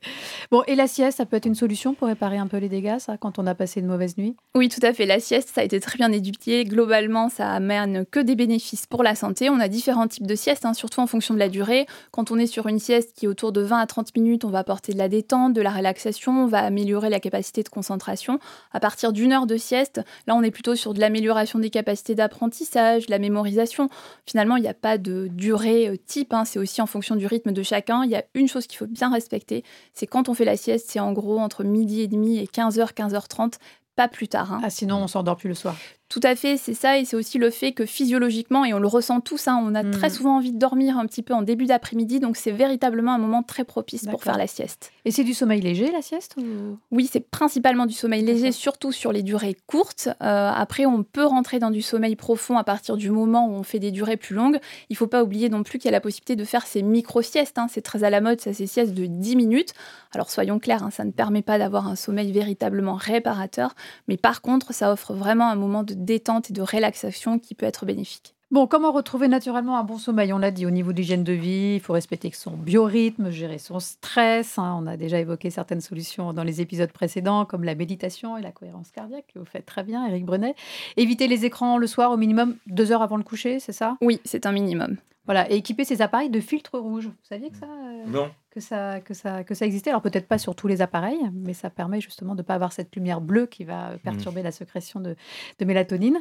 Bon, 0.51 0.63
et 0.67 0.75
la 0.75 0.87
sieste, 0.87 1.19
ça 1.19 1.27
peut 1.27 1.37
être 1.37 1.47
une 1.47 1.55
solution 1.55 1.95
pour 1.95 2.09
réparer 2.09 2.39
un 2.39 2.47
peu 2.47 2.59
les 2.59 2.69
dégâts, 2.69 2.99
ça, 2.99 3.17
quand 3.17 3.39
on 3.39 3.47
a 3.47 3.55
passé 3.55 3.81
une 3.81 3.87
mauvaise 3.87 4.17
nuit? 4.17 4.37
Oui, 4.55 4.69
tout 4.69 4.85
à 4.85 4.93
fait. 4.93 5.07
La 5.07 5.21
sieste, 5.21 5.51
ça 5.55 5.61
a 5.61 5.65
été 5.65 5.81
très 5.81 5.97
bien 5.99 6.13
étudié. 6.13 6.65
Globalement, 6.65 7.29
ça 7.29 7.51
amène 7.53 8.05
que 8.07 8.21
des 8.21 8.35
bénéfices 8.35 8.87
pour 8.87 9.03
la 9.03 9.15
santé. 9.15 9.51
On 9.51 9.61
a 9.61 9.69
différents 9.69 10.09
types 10.09 10.27
de 10.27 10.35
siestes, 10.35 10.65
hein, 10.65 10.75
surtout 10.75 11.01
en 11.01 11.07
fonction 11.07 11.35
de 11.35 11.39
la 11.39 11.49
durée. 11.49 11.87
Quand 12.11 12.31
on 12.31 12.39
est 12.39 12.47
sur 12.47 12.67
une 12.67 12.79
sieste 12.79 13.13
qui 13.15 13.27
est 13.27 13.29
autour 13.29 13.53
de 13.53 13.61
20 13.69 13.79
à 13.79 13.87
30 13.87 14.17
minutes, 14.17 14.45
on 14.45 14.49
va 14.49 14.59
apporter 14.59 14.93
de 14.93 14.99
la 14.99 15.09
détente, 15.09 15.53
de 15.53 15.61
la 15.61 15.71
relaxation, 15.71 16.33
on 16.33 16.47
va 16.47 16.59
améliorer 16.59 17.09
la 17.11 17.21
capacité 17.21 17.63
de 17.63 17.69
concentration. 17.69 18.41
À 18.73 18.81
partir 18.81 19.13
d'une 19.13 19.33
heure 19.33 19.47
de 19.47 19.57
sieste, 19.57 20.01
là, 20.27 20.35
on 20.35 20.43
est 20.43 20.51
plutôt 20.51 20.75
sur 20.75 20.93
de 20.95 20.99
l'amélioration 21.01 21.61
des 21.61 21.71
capacités 21.71 22.17
d'apprentissage, 22.17 23.07
de 23.07 23.13
la 23.13 23.21
mémorisation. 23.21 23.89
Finalement, 24.27 24.57
il 24.57 24.63
n'y 24.63 24.69
a 24.69 24.75
pas 24.75 24.99
de 24.99 25.29
durée 25.31 25.89
euh, 25.89 25.97
type. 25.97 26.33
hein. 26.35 26.45
C'est 26.45 26.59
aussi 26.59 26.83
en 26.83 26.87
fonction 26.87 27.15
du 27.15 27.27
rythme 27.27 27.53
de 27.53 27.63
chacun. 27.63 28.03
Il 28.05 28.11
y 28.11 28.17
a 28.17 28.25
une 28.35 28.49
chose 28.49 28.67
qu'il 28.67 28.79
faut 28.79 28.87
bien 28.89 29.13
respecter, 29.13 29.63
c'est 29.95 30.09
quand 30.09 30.29
on 30.29 30.35
fait 30.35 30.45
la 30.45 30.57
sieste, 30.57 30.87
c'est 30.91 31.01
en 31.01 31.13
gros 31.13 31.39
entre 31.39 31.63
midi 31.63 32.01
et 32.01 32.09
demi 32.09 32.39
et 32.39 32.47
15h, 32.47 32.95
15h30, 32.95 33.55
pas 33.95 34.09
plus 34.09 34.29
tard. 34.29 34.53
hein. 34.53 34.61
Ah, 34.65 34.71
sinon, 34.71 34.97
on 35.03 35.07
s'endort 35.07 35.37
plus 35.37 35.49
le 35.49 35.55
soir. 35.55 35.77
Tout 36.09 36.21
à 36.23 36.35
fait, 36.37 36.57
c'est 36.57 36.73
ça, 36.73 36.97
et 36.99 37.05
c'est 37.05 37.17
aussi 37.17 37.37
le 37.37 37.51
fait 37.51 37.73
que 37.73 37.85
physiologiquement, 37.85 38.65
et 38.65 38.73
on 38.73 38.79
le 38.79 38.87
ressent 38.87 39.21
tous, 39.21 39.47
hein, 39.47 39.61
on 39.63 39.75
a 39.75 39.83
Mhm. 39.83 39.91
très 39.91 40.09
souvent 40.09 40.37
envie 40.37 40.53
de 40.53 40.59
dormir 40.59 40.97
un 40.99 41.05
petit 41.05 41.23
peu 41.23 41.35
en 41.35 41.43
début 41.43 41.67
d'après-midi, 41.67 42.19
donc 42.19 42.37
c'est 42.39 42.51
véritablement 42.51 43.13
un 43.13 43.19
moment 43.19 43.43
très 43.43 43.65
propice 43.65 44.07
pour 44.07 44.23
faire 44.23 44.39
la 44.39 44.47
sieste. 44.47 44.91
Et 45.05 45.11
c'est 45.11 45.25
du 45.25 45.35
sommeil 45.35 45.61
léger, 45.61 45.93
la 45.93 46.01
sieste 46.01 46.35
ou- 46.39 46.79
Oui, 46.91 47.09
c'est 47.13 47.21
principalement 47.29 47.85
du 47.85 47.93
sommeil 47.93 48.23
léger, 48.25 48.53
surtout 48.53 48.91
sur 48.91 49.13
les 49.13 49.23
durées 49.23 49.57
courtes. 49.67 50.09
Euh, 50.23 50.51
après, 50.55 50.87
on 50.87 51.03
peut 51.03 51.25
rentrer 51.27 51.59
dans 51.59 51.71
du 51.71 51.83
sommeil 51.83 52.17
profond 52.17 52.57
à 52.57 52.65
partir 52.65 52.97
du 52.97 53.11
moment 53.11 53.47
où 53.47 53.53
on 53.53 53.63
fait 53.63 53.79
des 53.79 53.91
durées 53.91 54.17
plus 54.17 54.35
longues. 54.35 54.59
Il 54.89 54.97
faut 54.97 55.07
pas 55.09 55.23
oublier 55.23 55.51
non 55.51 55.63
plus 55.63 55.79
qu'il 55.79 55.87
y 55.87 55.89
a 55.89 55.93
la 55.93 56.01
possibilité 56.01 56.37
de 56.37 56.45
faire 56.45 56.67
ces 56.67 56.81
micro-siestes. 56.83 57.59
hein. 57.59 57.67
C'est 57.71 57.83
très 57.83 58.03
à 58.03 58.09
la 58.11 58.21
mode, 58.23 58.41
ça, 58.41 58.55
ces 58.55 58.67
siestes 58.67 58.95
de 58.95 59.05
10 59.07 59.37
minutes. 59.37 59.75
Alors 60.13 60.31
soyons 60.31 60.59
clairs, 60.59 60.83
hein, 60.83 60.91
ça 60.91 61.05
ne 61.05 61.11
permet 61.11 61.43
pas 61.43 61.59
d'avoir 61.59 61.87
un 61.87 61.97
sommeil 61.97 62.33
véritablement 62.33 62.95
réparateur, 62.95 63.75
mais 64.09 64.17
par 64.17 64.41
contre, 64.41 64.73
ça 64.73 64.91
offre 64.91 65.13
vraiment 65.13 65.49
un 65.51 65.55
moment 65.57 65.83
de 65.83 65.98
détente 65.99 66.51
et 66.51 66.53
de 66.55 66.63
relaxation 66.63 67.39
qui 67.39 67.55
peut 67.55 67.67
être 67.67 67.85
bénéfique. 67.85 68.35
Bon, 68.51 68.67
comment 68.67 68.93
retrouver 68.93 69.29
naturellement 69.29 69.77
un 69.77 69.85
bon 69.85 69.99
sommeil? 69.99 70.33
On 70.33 70.39
l'a 70.39 70.51
dit, 70.51 70.65
au 70.65 70.71
niveau 70.71 70.93
de 70.93 70.97
l'hygiène 70.97 71.23
de 71.23 71.35
vie, 71.35 71.75
il 71.75 71.81
faut 71.81 71.93
respecter 71.93 72.31
son 72.33 72.53
biorhythme, 72.53 73.29
gérer 73.29 73.59
son 73.59 73.79
stress. 73.79 74.59
hein. 74.59 74.79
On 74.83 74.87
a 74.87 74.97
déjà 74.97 75.19
évoqué 75.21 75.51
certaines 75.51 75.83
solutions 75.83 76.33
dans 76.33 76.45
les 76.45 76.63
épisodes 76.63 76.91
précédents, 76.91 77.45
comme 77.45 77.63
la 77.63 77.75
méditation 77.75 78.39
et 78.39 78.41
la 78.41 78.51
cohérence 78.51 78.91
cardiaque, 78.91 79.27
que 79.35 79.39
vous 79.39 79.45
faites 79.45 79.67
très 79.67 79.83
bien, 79.83 80.07
Eric 80.07 80.25
Brunet. 80.25 80.55
Éviter 80.97 81.29
les 81.29 81.45
écrans 81.45 81.77
le 81.77 81.87
soir 81.87 82.11
au 82.11 82.17
minimum 82.17 82.57
deux 82.67 82.91
heures 82.91 83.03
avant 83.03 83.19
le 83.19 83.23
coucher, 83.23 83.61
c'est 83.61 83.73
ça? 83.73 83.99
Oui, 84.01 84.19
c'est 84.25 84.47
un 84.47 84.53
minimum. 84.53 84.97
Voilà, 85.29 85.51
et 85.53 85.57
équiper 85.57 85.85
ses 85.85 86.01
appareils 86.01 86.31
de 86.31 86.41
filtres 86.41 86.79
rouges. 86.79 87.09
Vous 87.09 87.13
saviez 87.23 87.51
que 87.51 87.57
ça, 87.59 87.67
euh, 87.67 88.05
Non. 88.07 88.31
que 88.51 88.61
ça, 88.61 89.01
que 89.03 89.13
ça, 89.13 89.45
que 89.45 89.55
ça 89.55 89.67
existait? 89.67 89.91
Alors 89.91 90.01
peut-être 90.01 90.27
pas 90.27 90.39
sur 90.39 90.55
tous 90.55 90.69
les 90.69 90.81
appareils, 90.81 91.21
mais 91.35 91.53
ça 91.53 91.69
permet 91.69 92.01
justement 92.01 92.35
de 92.35 92.41
ne 92.41 92.47
pas 92.47 92.55
avoir 92.55 92.73
cette 92.73 92.97
lumière 92.97 93.21
bleue 93.21 93.45
qui 93.45 93.65
va 93.65 93.91
euh, 93.91 93.97
perturber 94.03 94.43
la 94.43 94.53
sécrétion 94.53 95.01
de, 95.01 95.17
de 95.59 95.65
mélatonine. 95.67 96.17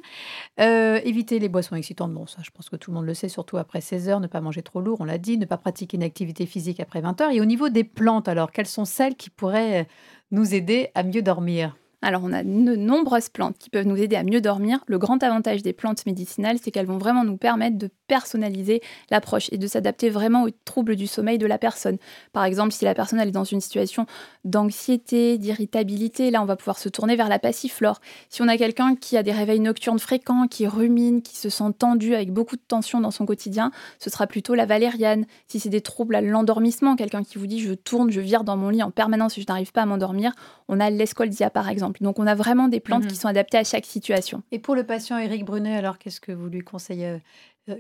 Euh, 0.60 1.00
éviter 1.06 1.40
les 1.40 1.48
boissons 1.48 1.78
excitantes, 1.78 2.14
bon 2.14 2.26
ça 2.28 2.40
je 2.44 2.50
pense 2.52 2.68
que 2.70 2.76
tout 2.76 2.92
le 2.92 2.96
monde 2.96 3.06
le 3.06 3.14
sait, 3.14 3.30
surtout 3.30 3.56
après 3.58 3.80
16 3.80 4.10
heures, 4.10 4.20
ne 4.20 4.28
pas 4.28 4.42
manger 4.42 4.62
trop 4.62 4.82
lourd, 4.82 4.98
on 5.00 5.06
l'a 5.06 5.18
dit, 5.18 5.38
ne 5.38 5.46
pas 5.46 5.58
pratiquer 5.58 5.96
une 5.96 6.04
activité 6.04 6.46
physique 6.46 6.82
après 6.82 7.00
20 7.00 7.22
heures. 7.22 7.32
Et 7.32 7.40
au 7.40 7.46
niveau 7.46 7.70
des 7.70 7.86
plantes, 7.86 8.28
alors 8.28 8.52
quelles 8.52 8.68
sont 8.68 8.84
celles 8.86 9.16
qui 9.16 9.30
pourraient 9.30 9.88
nous 10.32 10.54
aider 10.54 10.90
à 10.96 11.04
mieux 11.04 11.22
dormir? 11.22 11.78
Alors, 12.04 12.22
on 12.24 12.32
a 12.32 12.44
de 12.44 12.76
nombreuses 12.76 13.30
plantes 13.30 13.58
qui 13.58 13.72
peuvent 13.72 13.88
nous 13.88 13.98
aider 13.98 14.16
à 14.16 14.24
mieux 14.24 14.40
dormir. 14.40 14.84
Le 14.86 15.00
grand 15.00 15.24
avantage 15.24 15.64
des 15.64 15.74
plantes 15.74 16.06
médicinales, 16.06 16.58
c'est 16.62 16.70
qu'elles 16.70 16.86
vont 16.86 17.00
vraiment 17.00 17.24
nous 17.24 17.38
permettre 17.38 17.78
de 17.78 17.90
personnaliser 18.08 18.82
l'approche 19.10 19.50
et 19.52 19.58
de 19.58 19.66
s'adapter 19.66 20.10
vraiment 20.10 20.44
aux 20.44 20.52
troubles 20.64 20.96
du 20.96 21.08
sommeil 21.08 21.40
de 21.40 21.48
la 21.48 21.58
personne. 21.58 21.98
Par 22.34 22.44
exemple, 22.46 22.72
si 22.72 22.86
la 22.86 22.94
personne 22.94 23.20
est 23.20 23.32
dans 23.32 23.44
une 23.44 23.62
situation 23.62 24.06
d'anxiété, 24.46 25.40
d'irritabilité, 25.40 26.30
là, 26.30 26.44
on 26.44 26.46
va 26.46 26.56
pouvoir 26.56 26.78
se 26.78 26.88
tourner 26.88 27.16
vers 27.16 27.30
la 27.30 27.40
passiflore. 27.40 28.00
Si 28.30 28.44
on 28.44 28.48
a 28.48 28.58
quelqu'un 28.58 28.96
qui 28.96 29.18
a 29.18 29.24
des 29.24 29.32
réveils 29.32 29.60
nocturnes 29.60 30.00
fréquents, 30.00 30.48
qui 30.48 30.68
rumine, 30.68 31.24
qui 31.24 31.36
se 31.36 31.50
sent 31.50 31.74
tendu 31.80 32.14
avec 32.14 32.32
beaucoup 32.32 32.58
de 32.58 32.62
tension 32.66 33.02
dans 33.02 33.12
son 33.12 33.26
quotidien, 33.26 33.72
ce 33.98 34.12
sera 34.12 34.28
plutôt 34.28 34.54
la 34.54 34.68
valériane. 34.68 35.26
Si 35.48 35.60
c'est 35.60 35.70
des 35.70 35.82
troubles 35.82 36.16
à 36.16 36.22
l'endormissement, 36.22 36.96
quelqu'un 36.96 37.24
qui 37.24 37.40
vous 37.40 37.48
dit 37.48 37.60
je 37.60 37.74
tourne, 37.74 38.12
je 38.12 38.22
vire 38.22 38.44
dans 38.44 38.56
mon 38.56 38.70
lit 38.70 38.84
en 38.84 38.92
permanence 38.92 39.36
et 39.38 39.42
je 39.42 39.48
n'arrive 39.48 39.72
pas 39.72 39.82
à 39.82 39.86
m'endormir, 39.88 40.34
on 40.68 40.80
a 40.80 40.90
l'escoldia 40.90 41.50
par 41.50 41.70
exemple. 41.70 42.04
Donc 42.04 42.20
on 42.20 42.28
a 42.28 42.36
vraiment 42.36 42.68
des 42.68 42.80
plantes 42.80 43.04
Mhm. 43.04 43.10
qui 43.10 43.16
sont 43.16 43.28
adaptées 43.28 43.58
à 43.58 43.64
chaque 43.64 43.86
situation. 43.86 44.44
Et 44.52 44.60
pour 44.60 44.76
le 44.76 44.84
patient 44.84 45.18
Eric 45.18 45.46
Brunet, 45.46 45.76
alors 45.78 45.98
qu'est-ce 45.98 46.20
que 46.22 46.32
vous 46.32 46.48
lui 46.48 46.60
conseillez 46.62 47.08
euh, 47.08 47.18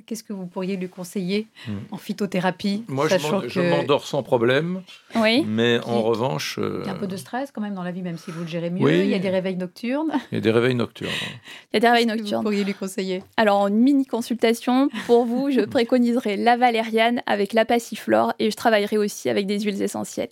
Qu'est-ce 0.05 0.23
que 0.23 0.33
vous 0.33 0.45
pourriez 0.45 0.75
lui 0.77 0.89
conseiller 0.89 1.47
Hmm. 1.67 1.71
en 1.91 1.97
phytothérapie 1.97 2.83
Moi, 2.87 3.07
je 3.07 3.15
que 3.15 3.69
m'endors 3.69 4.05
sans 4.05 4.21
problème, 4.23 4.81
Oui. 5.15 5.43
mais 5.47 5.79
Qui- 5.83 5.89
en 5.89 6.01
revanche, 6.01 6.57
euh, 6.59 6.81
Il 6.83 6.87
y 6.87 6.89
a 6.89 6.93
un 6.93 6.97
peu 6.97 7.07
de 7.07 7.17
stress 7.17 7.51
quand 7.51 7.61
même 7.61 7.73
dans 7.73 7.83
la 7.83 7.91
vie, 7.91 8.01
même 8.01 8.17
si 8.17 8.31
vous 8.31 8.41
le 8.41 8.47
gérez 8.47 8.69
mieux. 8.69 8.83
Oui. 8.83 8.99
Il 8.99 9.07
y 9.09 9.13
a 9.15 9.19
des 9.19 9.29
réveils 9.29 9.55
nocturnes. 9.55 10.11
il 10.31 10.35
y 10.35 10.37
a 10.37 10.41
des 10.41 10.51
réveils 10.51 10.75
nocturnes. 10.75 11.09
Il 11.71 11.75
y 11.75 11.77
a 11.77 11.79
des 11.79 11.87
réveils 11.87 12.05
Qu'est-ce 12.05 12.15
que 12.15 12.21
nocturnes. 12.21 12.39
Vous 12.41 12.43
pourriez 12.43 12.63
lui 12.63 12.73
conseiller? 12.73 13.23
Alors 13.37 13.59
en 13.61 13.69
mini 13.69 14.05
consultation, 14.05 14.89
pour 15.05 15.25
vous, 15.25 15.51
je 15.51 15.61
préconiserai 15.77 16.37
la 16.37 16.57
valériane 16.57 17.21
avec 17.25 17.53
la 17.53 17.65
passiflore 17.65 18.33
et 18.39 18.51
je 18.51 18.55
travaillerai 18.55 18.97
aussi 18.97 19.29
avec 19.29 19.47
des 19.47 19.59
huiles 19.59 19.81
essentielles. 19.81 20.29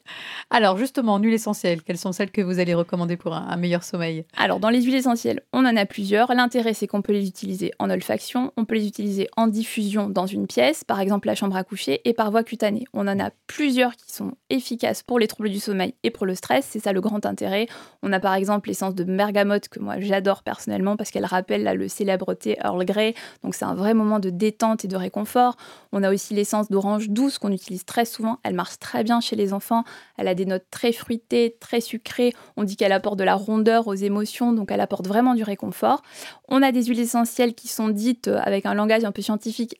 Alors 0.49 0.77
justement, 0.77 1.13
en 1.15 1.19
huile 1.19 1.33
essentielle, 1.33 1.81
quelles 1.81 1.97
sont 1.97 2.11
celles 2.11 2.31
que 2.31 2.41
vous 2.41 2.59
allez 2.59 2.73
recommander 2.73 3.17
pour 3.17 3.33
un, 3.33 3.47
un 3.47 3.57
meilleur 3.57 3.83
sommeil? 3.83 4.25
Alors, 4.37 4.59
dans 4.59 4.69
les 4.69 4.81
huiles 4.81 4.95
essentielles, 4.95 5.41
on 5.53 5.65
en 5.65 5.75
a 5.75 5.85
plusieurs. 5.85 6.33
L'intérêt, 6.33 6.73
c'est 6.73 6.87
qu'on 6.87 7.01
peut 7.01 7.13
les 7.13 7.27
utiliser 7.27 7.71
en 7.79 7.89
olfaction, 7.89 8.51
on 8.57 8.65
peut 8.65 8.75
les 8.75 8.87
utiliser 8.87 9.27
en 9.37 9.44
diffusion 9.47 10.09
dans 10.09 10.25
une 10.25 10.47
pièce, 10.47 10.83
par 10.83 10.99
exemple 10.99 11.27
la 11.27 11.35
chambre 11.35 11.55
à 11.55 11.63
coucher, 11.63 12.01
et 12.05 12.13
par 12.13 12.31
voie 12.31 12.43
cutanée. 12.43 12.85
On 12.93 13.07
en 13.07 13.19
a 13.19 13.29
plusieurs 13.47 13.95
qui 13.95 14.11
sont 14.11 14.33
efficaces 14.49 15.03
pour 15.03 15.19
les 15.19 15.27
troubles 15.27 15.49
du 15.49 15.59
sommeil 15.59 15.93
et 16.03 16.11
pour 16.11 16.25
le 16.25 16.35
stress. 16.35 16.67
C'est 16.69 16.79
ça 16.79 16.93
le 16.93 17.01
grand 17.01 17.25
intérêt. 17.25 17.67
On 18.03 18.11
a 18.13 18.19
par 18.19 18.33
exemple 18.33 18.69
l'essence 18.69 18.95
de 18.95 19.03
bergamote 19.03 19.67
que 19.69 19.79
moi 19.79 19.99
j'adore 19.99 20.43
personnellement 20.43 20.97
parce 20.97 21.11
qu'elle 21.11 21.25
rappelle 21.25 21.63
le 21.63 21.87
célèbre 21.87 22.33
thé 22.33 22.57
Earl 22.63 22.83
Grey. 22.85 23.13
Donc, 23.43 23.55
c'est 23.55 23.65
un 23.65 23.75
vrai 23.75 23.93
moment 23.93 24.19
de 24.19 24.29
détente 24.29 24.85
et 24.85 24.87
de 24.87 24.95
réconfort. 24.95 25.57
On 25.91 26.03
a 26.03 26.11
aussi 26.11 26.33
l'essence 26.33 26.69
d'orange 26.69 27.09
douce 27.09 27.37
qu'on 27.37 27.51
utilise 27.51 27.85
très 27.85 28.05
souvent. 28.05 28.39
Elle 28.43 28.53
marche 28.53 28.79
très 28.79 29.03
bien 29.03 29.19
chez 29.21 29.35
les 29.35 29.53
enfants. 29.53 29.83
Elle 30.17 30.27
a 30.27 30.35
des 30.35 30.45
notes 30.45 30.65
très 30.71 30.91
fruitées, 30.91 31.55
très 31.59 31.81
sucrées. 31.81 32.33
On 32.57 32.63
dit 32.63 32.75
qu'elle 32.75 32.91
apporte 32.91 33.17
de 33.17 33.23
la 33.23 33.35
rondeur 33.35 33.87
aux 33.87 33.93
émotions, 33.93 34.53
donc 34.53 34.71
elle 34.71 34.81
apporte 34.81 35.07
vraiment 35.07 35.35
du 35.35 35.43
réconfort. 35.43 36.01
On 36.47 36.61
a 36.61 36.71
des 36.71 36.83
huiles 36.85 36.99
essentielles 36.99 37.53
qui 37.53 37.67
sont 37.67 37.89
dites 37.89 38.27
euh, 38.27 38.39
avec 38.43 38.65
un 38.65 38.73
langage 38.73 39.03
un 39.03 39.11
peu 39.11 39.21
scientifique 39.21 39.34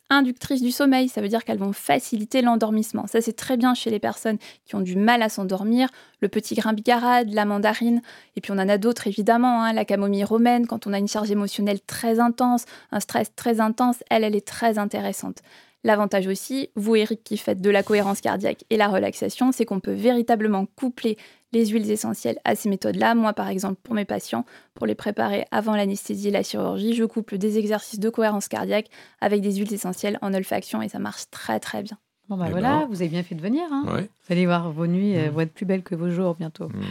inductrices 0.10 0.62
du 0.62 0.72
sommeil. 0.72 1.10
Ça 1.10 1.22
veut 1.22 1.28
dire 1.28 1.44
qu'elles 1.44 1.58
vont 1.58 1.74
faciliter 1.74 2.42
l'endormissement. 2.42 3.08
Ça, 3.08 3.22
c'est 3.22 3.34
très 3.34 3.58
bien 3.58 3.74
chez 3.74 3.90
les 3.90 4.00
personnes 4.00 4.38
qui 4.66 4.76
ont 4.76 4.82
du 4.82 4.96
mal 4.96 5.22
à 5.22 5.30
s'endormir. 5.30 5.90
Le 6.22 6.28
petit 6.28 6.56
grain 6.56 6.74
bigarade, 6.74 7.34
la 7.34 7.46
mandarine. 7.46 8.02
Et 8.36 8.42
puis 8.42 8.52
on 8.52 8.60
en 8.60 8.70
a 8.70 8.78
d'autres 8.78 9.08
évidemment. 9.08 9.64
hein, 9.64 9.74
la 9.74 9.86
camomille 9.86 10.24
romaine, 10.24 10.68
quand 10.68 10.88
on 10.88 10.94
a 10.94 11.00
une 11.00 11.08
charge 11.08 11.32
émotionnelle 11.32 11.82
très 11.82 12.20
intense, 12.20 12.66
un 12.92 13.00
stress 13.00 13.34
très 13.36 13.60
intense, 13.60 14.04
elle, 14.10 14.24
elle 14.24 14.36
est 14.36 14.48
très 14.48 14.78
intéressante. 14.78 15.42
L'avantage 15.86 16.26
aussi, 16.26 16.70
vous 16.76 16.96
Eric 16.96 17.24
qui 17.24 17.38
faites 17.38 17.62
de 17.62 17.70
la 17.70 17.84
cohérence 17.84 18.20
cardiaque 18.20 18.64
et 18.72 18.76
la 18.78 18.88
relaxation, 18.88 19.52
c'est 19.52 19.66
qu'on 19.66 19.80
peut 19.80 19.94
véritablement 19.94 20.66
coupler 20.76 21.16
les 21.56 21.66
huiles 21.68 21.90
essentielles 21.90 22.38
à 22.44 22.54
ces 22.56 22.70
méthodes-là. 22.70 23.16
Moi, 23.16 23.34
par 23.34 23.48
exemple, 23.48 23.78
pour 23.82 23.96
mes 23.96 24.06
patients, 24.06 24.46
pour 24.76 24.86
les 24.86 24.94
préparer 24.96 25.46
avant 25.52 25.76
l'anesthésie 25.76 26.28
et 26.28 26.32
la 26.32 26.44
chirurgie, 26.44 26.94
je 26.94 27.04
couple 27.06 27.38
des 27.38 27.58
exercices 27.58 28.00
de 28.00 28.10
cohérence 28.10 28.48
cardiaque 28.48 28.90
avec 29.22 29.42
des 29.42 29.54
huiles 29.56 29.74
essentielles 29.74 30.20
en 30.22 30.34
olfaction 30.34 30.82
et 30.82 30.90
ça 30.90 31.00
marche 31.00 31.24
très 31.32 31.60
très 31.60 31.82
bien. 31.82 31.98
Bon 32.28 32.38
bah 32.38 32.46
Eh 32.48 32.52
voilà, 32.52 32.80
ben. 32.82 32.88
vous 32.90 33.02
avez 33.02 33.10
bien 33.10 33.24
fait 33.24 33.36
de 33.36 33.42
venir. 33.42 33.64
hein. 33.72 33.86
Ouais. 33.88 34.02
Vous 34.02 34.34
allez 34.34 34.46
voir, 34.46 34.72
vos 34.72 34.88
nuits 34.88 35.16
euh, 35.16 35.30
Mm. 35.30 35.34
vont 35.34 35.40
être 35.42 35.54
plus 35.54 35.66
belles 35.66 35.84
que 35.84 35.96
vos 35.96 36.10
jours 36.10 36.36
bientôt. 36.36 36.68
Mm. 36.70 36.82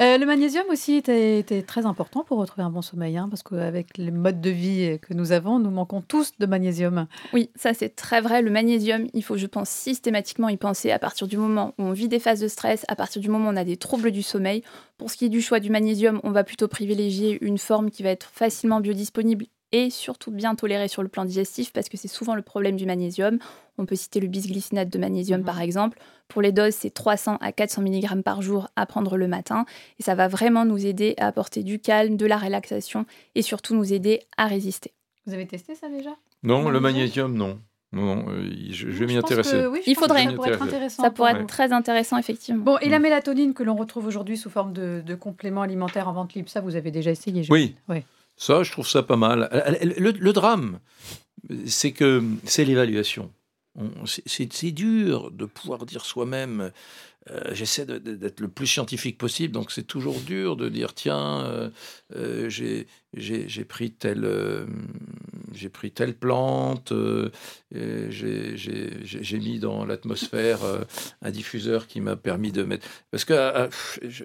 Euh, 0.00 0.18
le 0.18 0.26
magnésium 0.26 0.64
aussi 0.70 0.94
était, 0.94 1.44
très 1.62 1.86
important 1.86 2.24
pour 2.24 2.38
retrouver 2.38 2.64
un 2.64 2.70
bon 2.70 2.82
sommeil, 2.82 3.16
hein, 3.16 3.28
parce 3.30 3.44
qu'avec 3.44 3.96
les 3.96 4.10
modes 4.10 4.40
de 4.40 4.50
vie 4.50 4.98
que 5.00 5.14
nous 5.14 5.30
avons, 5.30 5.60
nous 5.60 5.70
manquons 5.70 6.00
tous 6.00 6.32
de 6.38 6.46
magnésium. 6.46 7.06
Oui, 7.32 7.50
ça 7.54 7.74
c'est 7.74 7.90
très 7.90 8.20
vrai. 8.20 8.42
Le 8.42 8.50
magnésium, 8.50 9.06
il 9.14 9.22
faut, 9.22 9.36
je 9.36 9.46
pense, 9.46 9.70
systématiquement 9.70 10.48
y 10.48 10.56
penser 10.56 10.90
à 10.90 10.98
partir 10.98 11.28
du 11.28 11.36
moment 11.36 11.74
où 11.78 11.84
on 11.84 11.92
vit 11.92 12.08
des 12.08 12.18
phases 12.18 12.40
de 12.40 12.48
stress, 12.48 12.84
à 12.88 12.96
partir 12.96 13.22
du 13.22 13.28
moment 13.28 13.48
où 13.48 13.52
on 13.52 13.56
a 13.56 13.64
des 13.64 13.76
troubles 13.76 14.10
du 14.10 14.22
sommeil. 14.22 14.62
Pour 14.98 15.10
ce 15.10 15.16
qui 15.16 15.26
est 15.26 15.30
du 15.30 15.40
choix 15.40 15.60
du 15.60 15.70
magnésium, 15.70 16.20
on 16.24 16.32
va 16.32 16.42
plutôt 16.42 16.66
privilégier 16.66 17.38
une 17.40 17.58
forme 17.58 17.90
qui 17.90 18.02
va 18.02 18.10
être 18.10 18.26
facilement 18.26 18.80
biodisponible 18.80 19.46
et 19.74 19.90
surtout 19.90 20.30
bien 20.30 20.54
tolérée 20.54 20.86
sur 20.86 21.02
le 21.02 21.08
plan 21.08 21.24
digestif 21.24 21.72
parce 21.72 21.88
que 21.88 21.96
c'est 21.96 22.06
souvent 22.06 22.36
le 22.36 22.42
problème 22.42 22.76
du 22.76 22.86
magnésium. 22.86 23.40
On 23.76 23.86
peut 23.86 23.96
citer 23.96 24.20
le 24.20 24.28
bisglycinate 24.28 24.88
de 24.88 24.98
magnésium 25.00 25.42
par 25.42 25.56
mhm. 25.56 25.62
exemple. 25.62 25.98
Pour 26.28 26.42
les 26.42 26.52
doses, 26.52 26.74
c'est 26.74 26.94
300 26.94 27.38
à 27.40 27.50
400 27.50 27.82
mg 27.82 28.22
par 28.22 28.40
jour 28.40 28.68
à 28.76 28.86
prendre 28.86 29.16
le 29.16 29.26
matin 29.26 29.66
et 29.98 30.04
ça 30.04 30.14
va 30.14 30.28
vraiment 30.28 30.64
nous 30.64 30.86
aider 30.86 31.14
à 31.18 31.26
apporter 31.26 31.64
du 31.64 31.80
calme, 31.80 32.16
de 32.16 32.24
la 32.24 32.38
relaxation 32.38 33.04
et 33.34 33.42
surtout 33.42 33.74
nous 33.74 33.92
aider 33.92 34.20
à 34.36 34.46
résister. 34.46 34.92
Vous 35.26 35.34
avez 35.34 35.46
testé 35.46 35.74
ça 35.74 35.88
déjà? 35.88 36.10
Non, 36.44 36.68
le 36.68 36.78
magnésium, 36.78 37.34
non. 37.34 37.58
Non, 37.90 38.26
euh, 38.28 38.50
je, 38.70 38.86
vais 38.86 39.06
m'y 39.06 39.16
intéresser. 39.16 39.66
Il 39.86 39.96
faudrait. 39.96 40.24
Ça 40.24 40.32
pourrait 40.32 40.50
être 40.52 40.62
intéressant. 40.62 41.02
Ça 41.02 41.10
pourrait 41.10 41.32
être 41.32 41.46
très 41.46 41.72
intéressant, 41.72 42.18
effectivement. 42.18 42.62
Bon, 42.62 42.78
et 42.78 42.88
la 42.88 42.98
mélatonine 42.98 43.54
que 43.54 43.62
l'on 43.62 43.76
retrouve 43.76 44.06
aujourd'hui 44.06 44.36
sous 44.36 44.50
forme 44.50 44.72
de, 44.72 45.00
de 45.04 45.14
complément 45.14 45.62
alimentaire 45.62 46.08
en 46.08 46.12
vente 46.12 46.34
libre, 46.34 46.48
ça, 46.48 46.60
vous 46.60 46.74
avez 46.74 46.90
déjà 46.90 47.12
essayé 47.12 47.46
Oui. 47.50 47.76
oui. 47.88 48.04
Ça, 48.36 48.62
je 48.62 48.72
trouve 48.72 48.88
ça 48.88 49.02
pas 49.02 49.16
mal. 49.16 49.48
Le, 49.82 50.32
drame, 50.32 50.80
c'est 51.66 51.92
que 51.92 52.22
c'est 52.44 52.64
l'évaluation. 52.64 53.32
C'est 54.04 54.70
dur 54.70 55.30
de 55.30 55.46
pouvoir 55.46 55.84
dire 55.86 56.04
soi-même, 56.04 56.70
euh, 57.30 57.54
j'essaie 57.54 57.86
d'être 57.86 58.40
le 58.40 58.48
plus 58.48 58.66
scientifique 58.66 59.16
possible, 59.16 59.54
donc 59.54 59.72
c'est 59.72 59.84
toujours 59.84 60.20
dur 60.20 60.56
de 60.56 60.68
dire, 60.68 60.92
tiens, 60.92 61.42
euh, 61.46 61.70
euh, 62.16 62.50
j'ai 62.50 63.64
pris 63.64 63.92
telle, 63.92 64.28
j'ai 65.54 65.70
pris 65.70 65.90
telle 65.90 66.14
plante, 66.14 66.92
j'ai 67.72 69.38
mis 69.38 69.58
dans 69.58 69.86
l'atmosphère 69.86 70.58
un 71.22 71.30
diffuseur 71.30 71.86
qui 71.86 72.02
m'a 72.02 72.16
permis 72.16 72.52
de 72.52 72.62
mettre... 72.62 72.86
Parce 73.10 73.24
que 73.24 73.70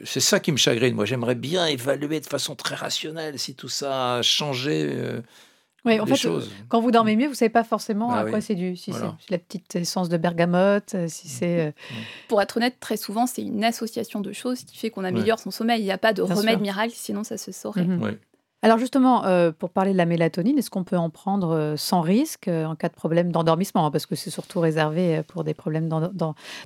c'est 0.04 0.20
ça 0.20 0.42
qui 0.42 0.52
me 0.52 0.58
chagrine, 0.58 0.94
moi 0.94 1.06
j'aimerais 1.06 1.36
bien 1.36 1.68
évaluer 1.68 2.20
de 2.20 2.26
façon 2.26 2.56
très 2.56 2.76
rationnelle 2.76 3.40
si 3.40 3.56
tout 3.56 3.70
ça 3.70 4.16
a 4.16 4.22
changé 4.22 4.94
oui, 5.86 6.00
en 6.00 6.06
fait, 6.06 6.28
quand 6.68 6.82
vous 6.82 6.92
dormez 6.92 7.16
mieux, 7.16 7.26
vous 7.26 7.32
ne 7.32 7.38
savez 7.38 7.50
pas 7.50 7.64
forcément 7.64 8.10
bah 8.10 8.20
à 8.20 8.26
quoi 8.26 8.42
c'est 8.42 8.56
dû. 8.56 8.76
Si 8.76 8.92
c'est 8.94 9.32
la 9.32 9.38
petite 9.38 9.76
essence 9.76 10.10
de 10.10 10.18
bergamote, 10.18 10.96
euh, 10.96 11.08
si 11.08 11.28
c'est. 11.28 11.68
Euh, 11.68 11.72
Pour 12.28 12.42
être 12.42 12.58
honnête, 12.58 12.76
très 12.80 12.98
souvent, 12.98 13.28
c'est 13.28 13.42
une 13.42 13.64
association 13.64 14.20
de 14.20 14.34
choses 14.34 14.64
qui 14.64 14.78
fait 14.78 14.90
qu'on 14.90 15.04
améliore 15.04 15.40
son 15.40 15.52
sommeil. 15.52 15.82
Il 15.82 15.86
n'y 15.86 15.92
a 15.92 15.98
pas 15.98 16.14
de 16.14 16.22
remède 16.22 16.62
miracle, 16.62 16.94
sinon 16.96 17.24
ça 17.24 17.38
se 17.38 17.52
saurait. 17.52 17.84
Mhm. 17.84 18.18
Alors 18.62 18.78
justement, 18.78 19.26
euh, 19.26 19.52
pour 19.52 19.70
parler 19.70 19.94
de 19.94 19.98
la 19.98 20.06
mélatonine, 20.06 20.58
est-ce 20.58 20.70
qu'on 20.70 20.84
peut 20.84 20.98
en 20.98 21.10
prendre 21.10 21.56
euh, 21.56 21.78
sans 21.78 22.02
risque 22.02 22.50
euh, 22.50 22.66
en 22.66 22.76
cas 22.76 22.90
de 22.90 22.94
problème 22.94 23.32
d'endormissement? 23.32 23.86
Hein, 23.86 23.92
Parce 23.92 24.06
que 24.06 24.16
c'est 24.16 24.30
surtout 24.30 24.60
réservé 24.60 25.22
pour 25.30 25.46
des 25.46 25.54
problèmes 25.54 25.88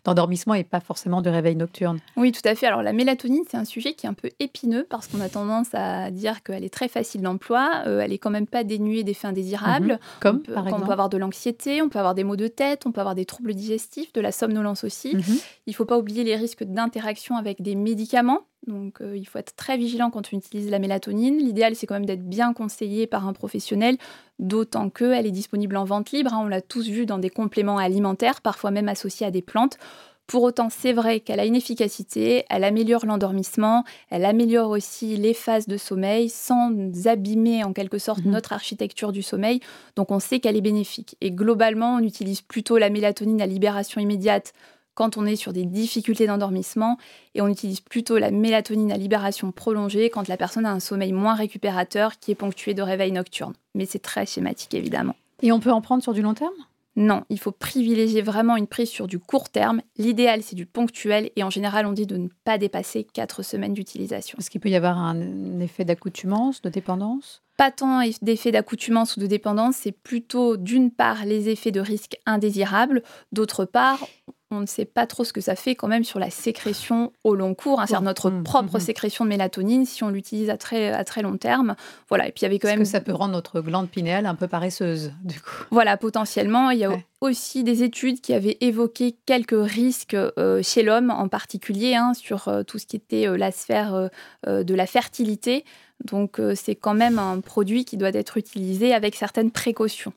d'endormissement 0.03 0.56
et 0.56 0.63
pas 0.63 0.79
forcément 0.79 1.21
de 1.21 1.29
réveil 1.29 1.56
nocturne. 1.56 1.99
Oui, 2.17 2.32
tout 2.32 2.41
à 2.45 2.56
fait. 2.56 2.65
Alors 2.65 2.82
la 2.82 2.93
mélatonine, 2.93 3.43
c'est 3.49 3.58
un 3.58 3.65
sujet 3.65 3.93
qui 3.93 4.08
est 4.08 4.10
un 4.10 4.15
peu 4.15 4.32
épineux 4.39 4.88
parce 4.89 5.08
qu'on 5.08 5.21
a 5.21 5.29
tendance 5.29 5.67
à 5.73 6.10
dire 6.10 6.41
qu'elle 6.41 6.63
est 6.63 6.73
très 6.73 6.88
facile 6.88 7.21
d'emploi, 7.21 7.84
elle 7.86 8.12
est 8.12 8.17
quand 8.17 8.32
même 8.32 8.47
pas 8.47 8.63
dénuée 8.63 9.03
d'effets 9.03 9.27
indésirables. 9.27 9.93
Mhm. 9.93 9.99
Comme 10.19 10.36
on 10.38 10.39
peut, 10.39 10.53
par 10.53 10.67
exemple 10.67 10.84
On 10.84 10.86
peut 10.88 10.93
avoir 10.93 11.10
de 11.10 11.17
l'anxiété, 11.17 11.82
on 11.84 11.89
peut 11.89 11.99
avoir 11.99 12.15
des 12.15 12.23
maux 12.23 12.36
de 12.36 12.47
tête, 12.47 12.88
on 12.88 12.91
peut 12.91 13.01
avoir 13.01 13.15
des 13.15 13.25
troubles 13.25 13.53
digestifs, 13.53 14.12
de 14.13 14.21
la 14.21 14.32
somnolence 14.32 14.84
aussi. 14.84 15.15
Mhm. 15.15 15.23
Il 15.67 15.71
ne 15.71 15.75
faut 15.75 15.86
pas 15.86 15.97
oublier 15.97 16.23
les 16.23 16.36
risques 16.36 16.63
d'interaction 16.63 17.38
avec 17.38 17.62
des 17.62 17.75
médicaments 17.75 18.41
donc 18.67 19.02
euh, 19.02 19.17
il 19.17 19.26
faut 19.26 19.39
être 19.39 19.56
très 19.56 19.78
vigilant 19.78 20.10
quand 20.10 20.30
on 20.32 20.38
utilise 20.38 20.69
la 20.69 20.80
mélatonine. 20.80 21.38
L'idéal, 21.38 21.76
c'est 21.76 21.88
quand 21.88 21.95
même 21.95 22.06
d'être 22.06 22.28
bien 22.28 22.54
conseillé 22.54 23.08
par 23.08 23.28
un 23.28 23.34
professionnel, 23.34 23.97
d'autant 24.39 24.89
qu'elle 24.89 25.26
est 25.26 25.32
disponible 25.32 25.78
en 25.78 25.86
vente 25.86 26.12
libre. 26.12 26.34
Hein. 26.34 26.41
on 26.43 26.47
l'a 26.47 26.62
tous 26.62 26.88
vu 26.88 27.06
dans 27.06 27.17
des 27.17 27.30
compléments 27.30 27.78
alimentaires, 27.78 28.41
parfois 28.41 28.71
même 28.71 28.89
associés 28.89 29.26
à 29.28 29.32
des 29.32 29.41
plantes. 29.41 29.78
Pour 30.26 30.43
autant, 30.43 30.69
c'est 30.69 30.93
vrai 30.93 31.19
qu'elle 31.19 31.41
a 31.41 31.45
une 31.45 31.56
efficacité, 31.56 32.45
elle 32.49 32.63
améliore 32.63 33.06
l'endormissement, 33.06 33.84
elle 34.10 34.23
améliore 34.23 34.69
aussi 34.69 35.17
les 35.17 35.34
phases 35.34 35.67
de 35.67 35.76
sommeil 35.76 36.30
sans 36.30 36.71
abîmer 37.06 37.65
en 37.65 37.73
quelque 37.73 37.97
sorte 37.97 38.23
mmh 38.23 38.32
notre 38.32 38.54
architecture 38.54 39.12
du 39.12 39.21
sommeil. 39.21 39.60
Donc 39.97 40.12
on 40.12 40.19
sait 40.19 40.39
qu'elle 40.39 40.56
est 40.56 40.62
bénéfique. 40.62 41.17
Et 41.19 41.32
globalement, 41.32 41.95
on 41.95 41.99
utilise 41.99 42.41
plutôt 42.41 42.78
la 42.78 42.89
mélatonine 42.89 43.41
à 43.41 43.45
libération 43.45 43.99
immédiate 43.99 44.54
quand 44.95 45.17
on 45.17 45.25
est 45.25 45.36
sur 45.36 45.53
des 45.53 45.65
difficultés 45.65 46.27
d'endormissement 46.27 46.97
et 47.36 47.41
on 47.41 47.47
utilise 47.47 47.82
plutôt 47.82 48.17
la 48.17 48.32
mélatonine 48.32 48.91
à 48.91 48.97
libération 48.97 49.51
prolongée 49.51 50.10
quand 50.10 50.27
la 50.27 50.38
personne 50.38 50.65
a 50.65 50.71
un 50.71 50.79
sommeil 50.79 51.13
moins 51.13 51.36
récupérateur 51.36 52.19
qui 52.19 52.32
est 52.32 52.36
ponctué 52.36 52.73
de 52.73 52.82
réveil 52.82 53.12
nocturne. 53.12 53.53
Mais 53.75 53.86
c'est 53.86 53.99
très 53.99 54.25
schématique 54.25 54.73
évidemment. 54.73 55.15
Et 55.41 55.51
on 55.51 55.60
peut 55.60 55.71
en 55.71 55.82
prendre 55.82 56.03
sur 56.03 56.13
du 56.13 56.21
long 56.21 56.34
terme? 56.34 56.53
Non, 56.95 57.23
il 57.29 57.39
faut 57.39 57.51
privilégier 57.51 58.21
vraiment 58.21 58.56
une 58.56 58.67
prise 58.67 58.89
sur 58.89 59.08
du 59.08 59.17
court 59.17 59.49
terme. 59.49 59.82
L'idéal, 59.97 60.43
c'est 60.43 60.56
du 60.56 60.67
ponctuel 60.67 61.32
et 61.36 61.43
en 61.43 61.49
général, 61.49 61.88
on 61.88 61.91
dit 61.91 62.06
de 62.06 62.17
ne 62.17 62.27
pas 62.45 62.60
dépasser 62.60 63.03
4 63.03 63.41
semaines 63.41 63.73
d'utilisation. 63.73 64.38
Est-ce 64.38 64.51
qu'il 64.51 64.62
peut 64.62 64.69
y 64.69 64.75
avoir 64.75 64.99
un 64.99 65.60
effet 65.60 65.86
d'accoutumance, 65.86 66.62
de 66.62 66.69
dépendance? 66.69 67.41
Pas 67.58 67.71
tant 67.71 68.01
d'effet 68.21 68.51
d'accoutumance 68.51 69.17
ou 69.17 69.19
de 69.19 69.25
dépendance, 69.25 69.77
c'est 69.77 69.91
plutôt 69.91 70.56
d'une 70.56 70.91
part 70.91 71.25
les 71.25 71.49
effets 71.49 71.71
de 71.71 71.79
risque 71.79 72.17
indésirables, 72.27 73.01
d'autre 73.32 73.65
part, 73.65 74.08
on 74.54 74.62
ne 74.62 74.66
sait 74.66 74.86
pas 74.86 75.08
trop 75.08 75.24
ce 75.24 75.34
que 75.34 75.42
ça 75.42 75.56
fait 75.56 75.76
quand 75.76 75.88
même 75.88 76.04
sur 76.04 76.20
la 76.20 76.30
sécrétion 76.30 77.12
au 77.24 77.36
long 77.36 77.54
cours, 77.56 77.80
hein, 77.80 77.86
c'est-à-dire 77.88 78.04
notre 78.04 78.30
mmh, 78.30 78.44
propre 78.44 78.74
mmh, 78.74 78.78
mmh. 78.78 78.80
sécrétion 78.80 79.26
de 79.26 79.30
mélatonine 79.30 79.86
si 79.86 80.04
on 80.04 80.10
l'utilise 80.10 80.50
à 80.50 80.58
très, 80.58 80.92
à 80.92 81.04
très 81.04 81.22
long 81.22 81.38
terme. 81.38 81.76
Voilà, 82.10 82.28
et 82.28 82.32
puis 82.32 82.42
il 82.42 82.44
y 82.44 82.46
avait 82.46 82.60
quand 82.60 82.68
même... 82.68 82.80
que 82.80 82.86
ça 82.86 83.02
peut 83.02 83.13
rendre 83.13 83.34
notre 83.34 83.62
glande 83.62 83.89
pinéale 83.89 84.26
un 84.26 84.36
peu 84.36 84.48
paresseuse, 84.48 85.12
du 85.24 85.39
coup? 85.39 85.66
Voilà, 85.72 85.98
potentiellement. 85.98 86.70
Il 86.70 86.80
y 86.80 86.86
a 86.86 86.92
aussi 87.22 87.63
des 87.63 87.84
études 87.84 88.22
qui 88.22 88.34
avaient 88.34 88.58
évoqué 88.62 89.16
quelques 89.26 89.56
risques 89.58 90.13
euh, 90.13 90.62
chez 90.62 90.84
l'homme 90.84 91.10
en 91.10 91.28
particulier 91.28 91.96
hein, 91.96 92.13
sur 92.13 92.48
euh, 92.48 92.63
tout 92.63 92.80
ce 92.80 92.86
qui 92.86 92.96
était 92.96 93.28
euh, 93.28 93.38
la 93.38 93.52
sphère 93.52 94.10
de 94.46 94.76
la 94.76 94.86
fertilité. 94.86 95.66
Donc 96.04 96.39
c'est 96.56 96.76
quand 96.76 96.94
même 96.94 97.18
un 97.18 97.39
produit 97.39 97.86
qui 97.86 97.98
doit 97.98 98.10
être 98.10 98.38
utilisé 98.38 98.94
avec 98.94 99.16
certaines 99.16 99.52
précautions. 99.52 100.13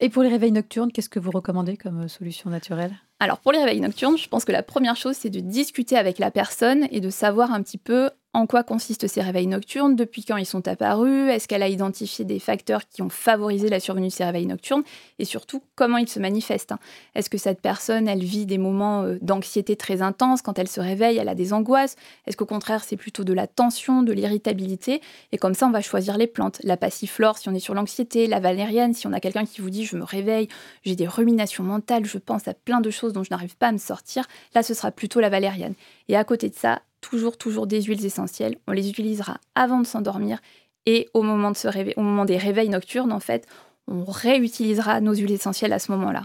Et 0.00 0.08
pour 0.08 0.22
les 0.22 0.28
réveils 0.28 0.52
nocturnes, 0.52 0.92
qu'est-ce 0.92 1.08
que 1.08 1.18
vous 1.18 1.30
recommandez 1.30 1.76
comme 1.76 2.08
solution 2.08 2.50
naturelle? 2.50 2.94
Alors 3.18 3.38
pour 3.38 3.52
les 3.52 3.58
réveils 3.58 3.80
nocturnes, 3.80 4.18
je 4.18 4.28
pense 4.28 4.44
que 4.44 4.52
la 4.52 4.62
première 4.62 4.96
chose, 4.96 5.16
c'est 5.16 5.30
de 5.30 5.40
discuter 5.40 5.96
avec 5.96 6.18
la 6.18 6.30
personne 6.30 6.86
et 6.90 7.00
de 7.00 7.08
savoir 7.08 7.52
un 7.52 7.62
petit 7.62 7.78
peu 7.78 8.10
en 8.36 8.46
quoi 8.46 8.62
consistent 8.62 9.06
ces 9.06 9.22
réveils 9.22 9.46
nocturnes, 9.46 9.96
depuis 9.96 10.22
quand 10.22 10.36
ils 10.36 10.44
sont 10.44 10.68
apparus, 10.68 11.30
est-ce 11.30 11.48
qu'elle 11.48 11.62
a 11.62 11.68
identifié 11.68 12.26
des 12.26 12.38
facteurs 12.38 12.86
qui 12.86 13.00
ont 13.00 13.08
favorisé 13.08 13.70
la 13.70 13.80
survenue 13.80 14.08
de 14.08 14.12
ces 14.12 14.24
réveils 14.24 14.44
nocturnes, 14.44 14.82
et 15.18 15.24
surtout 15.24 15.62
comment 15.74 15.96
ils 15.96 16.08
se 16.08 16.20
manifestent. 16.20 16.72
Hein? 16.72 16.78
Est-ce 17.14 17.30
que 17.30 17.38
cette 17.38 17.62
personne, 17.62 18.08
elle 18.08 18.22
vit 18.22 18.44
des 18.44 18.58
moments 18.58 19.04
euh, 19.04 19.16
d'anxiété 19.22 19.74
très 19.74 20.02
intenses? 20.02 20.42
Quand 20.42 20.58
elle 20.58 20.68
se 20.68 20.80
réveille, 20.80 21.16
elle 21.16 21.30
a 21.30 21.34
des 21.34 21.54
angoisses? 21.54 21.96
Est-ce 22.26 22.36
qu'au 22.36 22.44
contraire, 22.44 22.84
c'est 22.84 22.98
plutôt 22.98 23.24
de 23.24 23.32
la 23.32 23.46
tension, 23.46 24.02
de 24.02 24.12
l'irritabilité? 24.12 25.00
Et 25.32 25.38
comme 25.38 25.54
ça, 25.54 25.66
on 25.66 25.70
va 25.70 25.80
choisir 25.80 26.18
les 26.18 26.26
plantes. 26.26 26.60
La 26.62 26.76
passiflore 26.76 27.38
si 27.38 27.48
on 27.48 27.54
est 27.54 27.58
sur 27.58 27.72
l'anxiété, 27.72 28.26
la 28.26 28.38
valériane 28.38 28.92
si 28.92 29.06
on 29.06 29.14
a 29.14 29.20
quelqu'un 29.20 29.46
qui 29.46 29.62
vous 29.62 29.70
dit 29.70 29.86
je 29.86 29.96
me 29.96 30.04
réveille, 30.04 30.48
j'ai 30.84 30.94
des 30.94 31.08
ruminations 31.08 31.64
mentales, 31.64 32.04
je 32.04 32.18
pense 32.18 32.48
à 32.48 32.52
plein 32.52 32.82
de 32.82 32.90
choses 32.90 33.14
dont 33.14 33.24
je 33.24 33.30
n'arrive 33.30 33.56
pas 33.56 33.68
à 33.68 33.72
me 33.72 33.78
sortir, 33.78 34.26
là 34.54 34.62
ce 34.62 34.74
sera 34.74 34.90
plutôt 34.90 35.20
la 35.20 35.30
valériane. 35.30 35.74
Et 36.08 36.16
à 36.16 36.24
côté 36.24 36.50
de 36.50 36.54
ça, 36.54 36.82
toujours, 37.08 37.36
toujours 37.36 37.66
des 37.66 37.82
huiles 37.82 38.04
essentielles. 38.04 38.56
On 38.66 38.72
les 38.72 38.90
utilisera 38.90 39.38
avant 39.54 39.80
de 39.80 39.86
s'endormir 39.86 40.40
et 40.86 41.08
au 41.14 41.22
moment, 41.22 41.50
de 41.50 41.56
se 41.56 41.68
au 41.98 42.02
moment 42.02 42.24
des 42.24 42.36
réveils 42.36 42.68
nocturnes, 42.68 43.12
en 43.12 43.20
fait, 43.20 43.46
on 43.88 44.04
réutilisera 44.04 45.00
nos 45.00 45.14
huiles 45.14 45.32
essentielles 45.32 45.72
à 45.72 45.78
ce 45.78 45.92
moment-là. 45.92 46.22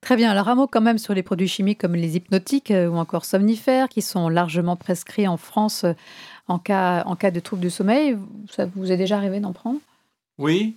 Très 0.00 0.16
bien. 0.16 0.30
Alors, 0.30 0.48
un 0.48 0.54
mot 0.54 0.66
quand 0.66 0.80
même 0.80 0.96
sur 0.96 1.12
les 1.12 1.22
produits 1.22 1.48
chimiques 1.48 1.80
comme 1.80 1.94
les 1.94 2.16
hypnotiques 2.16 2.70
euh, 2.70 2.88
ou 2.88 2.96
encore 2.96 3.26
somnifères 3.26 3.88
qui 3.90 4.00
sont 4.00 4.30
largement 4.30 4.76
prescrits 4.76 5.28
en 5.28 5.36
France 5.36 5.84
euh, 5.84 5.92
en 6.48 6.58
cas, 6.58 7.02
en 7.04 7.16
cas 7.16 7.30
de 7.30 7.40
troubles 7.40 7.62
du 7.62 7.70
sommeil. 7.70 8.16
Ça 8.50 8.64
vous 8.64 8.90
est 8.90 8.96
déjà 8.96 9.18
arrivé 9.18 9.40
d'en 9.40 9.52
prendre? 9.52 9.78
Oui, 10.38 10.76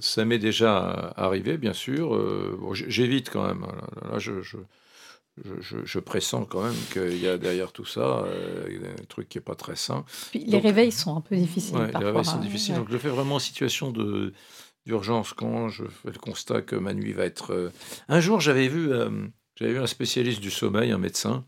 ça 0.00 0.24
m'est 0.24 0.40
déjà 0.40 1.12
arrivé, 1.16 1.58
bien 1.58 1.72
sûr. 1.72 2.14
Euh, 2.14 2.58
j'évite 2.72 3.30
quand 3.30 3.46
même. 3.46 3.66
Là, 4.10 4.18
je, 4.18 4.42
je, 4.42 4.56
pressens 5.98 6.46
quand 6.46 6.62
même 6.62 6.74
qu'il 6.92 7.20
y 7.20 7.28
a 7.28 7.38
derrière 7.38 7.72
tout 7.72 7.84
ça 7.84 8.24
euh, 8.26 8.94
un 8.98 9.04
truc 9.04 9.28
qui 9.28 9.38
n'est 9.38 9.44
pas 9.44 9.54
très 9.54 9.76
sain. 9.76 10.04
les 10.34 10.58
réveils 10.58 10.92
sont 10.92 11.16
un 11.16 11.20
peu 11.20 11.36
difficiles. 11.36 11.76
les 11.76 12.04
réveils 12.04 12.24
sont 12.24 12.38
difficiles. 12.38 12.74
Donc 12.74 12.88
je 12.88 12.92
le 12.92 12.98
fais 12.98 13.08
vraiment 13.08 13.36
en 13.36 13.40
situation 13.40 13.90
de 13.90 14.32
d'urgence 14.86 15.32
quand 15.32 15.68
je 15.68 15.84
fais 15.84 16.12
le 16.12 16.18
constat 16.18 16.62
que 16.62 16.76
ma 16.76 16.94
nuit 16.94 17.12
va 17.12 17.24
être. 17.24 17.52
Euh, 17.52 17.72
un 18.08 18.20
jour, 18.20 18.40
j'avais 18.40 18.68
vu, 18.68 18.92
euh, 18.92 19.26
j'avais 19.56 19.72
vu 19.72 19.80
un 19.80 19.86
spécialiste 19.88 20.38
du 20.38 20.52
sommeil, 20.52 20.92
un 20.92 20.98
médecin, 20.98 21.44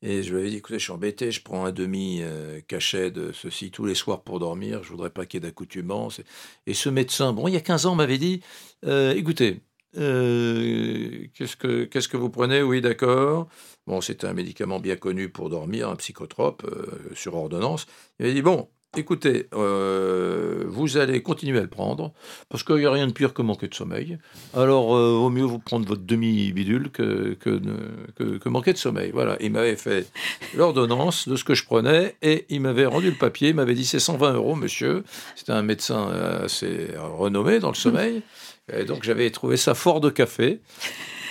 et 0.00 0.22
je 0.22 0.32
lui 0.32 0.40
avais 0.40 0.48
dit 0.48 0.56
écoutez, 0.56 0.78
je 0.78 0.84
suis 0.84 0.92
embêté, 0.92 1.30
je 1.30 1.42
prends 1.42 1.66
un 1.66 1.72
demi 1.72 2.22
cachet 2.68 3.10
de 3.10 3.32
ceci 3.32 3.70
tous 3.70 3.84
les 3.84 3.94
soirs 3.94 4.22
pour 4.22 4.38
dormir. 4.38 4.82
Je 4.82 4.90
voudrais 4.90 5.10
pas 5.10 5.26
qu'il 5.26 5.42
y 5.42 5.44
ait 5.44 5.48
d'accoutumance. 5.48 6.20
Et 6.66 6.74
ce 6.74 6.88
médecin, 6.88 7.32
bon, 7.32 7.48
il 7.48 7.54
y 7.54 7.56
a 7.56 7.60
15 7.60 7.86
ans, 7.86 7.94
m'avait 7.94 8.18
dit 8.18 8.40
écoutez, 8.82 9.62
qu'est-ce 9.96 11.56
que 11.56 11.84
qu'est-ce 11.84 12.08
que 12.08 12.16
vous 12.16 12.30
prenez? 12.30 12.62
Oui, 12.62 12.80
d'accord. 12.80 13.48
Bon, 13.86 14.00
c'était 14.00 14.26
un 14.26 14.34
médicament 14.34 14.80
bien 14.80 14.96
connu 14.96 15.28
pour 15.28 15.48
dormir, 15.48 15.88
un 15.88 15.96
psychotrope 15.96 16.64
sur 17.14 17.34
ordonnance. 17.34 17.86
Il 18.18 18.26
m'a 18.26 18.32
dit 18.32 18.42
bon, 18.42 18.68
écoutez, 18.98 19.48
euh, 19.54 20.64
vous 20.66 20.96
allez 20.96 21.22
continuer 21.22 21.58
à 21.58 21.62
le 21.62 21.68
prendre, 21.68 22.12
parce 22.48 22.62
qu'il 22.62 22.76
n'y 22.76 22.86
a 22.86 22.90
rien 22.90 23.06
de 23.06 23.12
pire 23.12 23.34
que 23.34 23.42
manquer 23.42 23.68
de 23.68 23.74
sommeil. 23.74 24.18
Alors, 24.54 24.96
euh, 24.96 25.12
vaut 25.12 25.30
mieux 25.30 25.44
vous 25.44 25.58
prendre 25.58 25.86
votre 25.86 26.02
demi-bidule 26.02 26.90
que, 26.90 27.34
que, 27.34 28.48
manquer 28.48 28.72
de 28.72 28.78
sommeil. 28.78 29.10
Voilà, 29.12 29.36
il 29.40 29.52
m'avait 29.52 29.76
fait 29.76 30.06
l'ordonnance 30.54 31.28
de 31.28 31.36
ce 31.36 31.44
que 31.44 31.54
je 31.54 31.64
prenais, 31.64 32.16
et 32.22 32.46
il 32.48 32.60
m'avait 32.60 32.86
rendu 32.86 33.10
le 33.10 33.16
papier, 33.16 33.50
il 33.50 33.54
m'avait 33.54 33.74
dit 33.74 33.84
c'est 33.84 34.00
120 34.00 34.34
euros, 34.34 34.54
monsieur. 34.54 35.04
C'était 35.34 35.52
un 35.52 35.62
médecin 35.62 36.08
assez 36.44 36.88
renommé 36.96 37.58
dans 37.58 37.70
le 37.70 37.74
sommeil. 37.74 38.22
Et 38.72 38.84
donc, 38.84 39.04
j'avais 39.04 39.30
trouvé 39.30 39.56
ça 39.56 39.74
fort 39.74 40.00
de 40.00 40.10
café. 40.10 40.60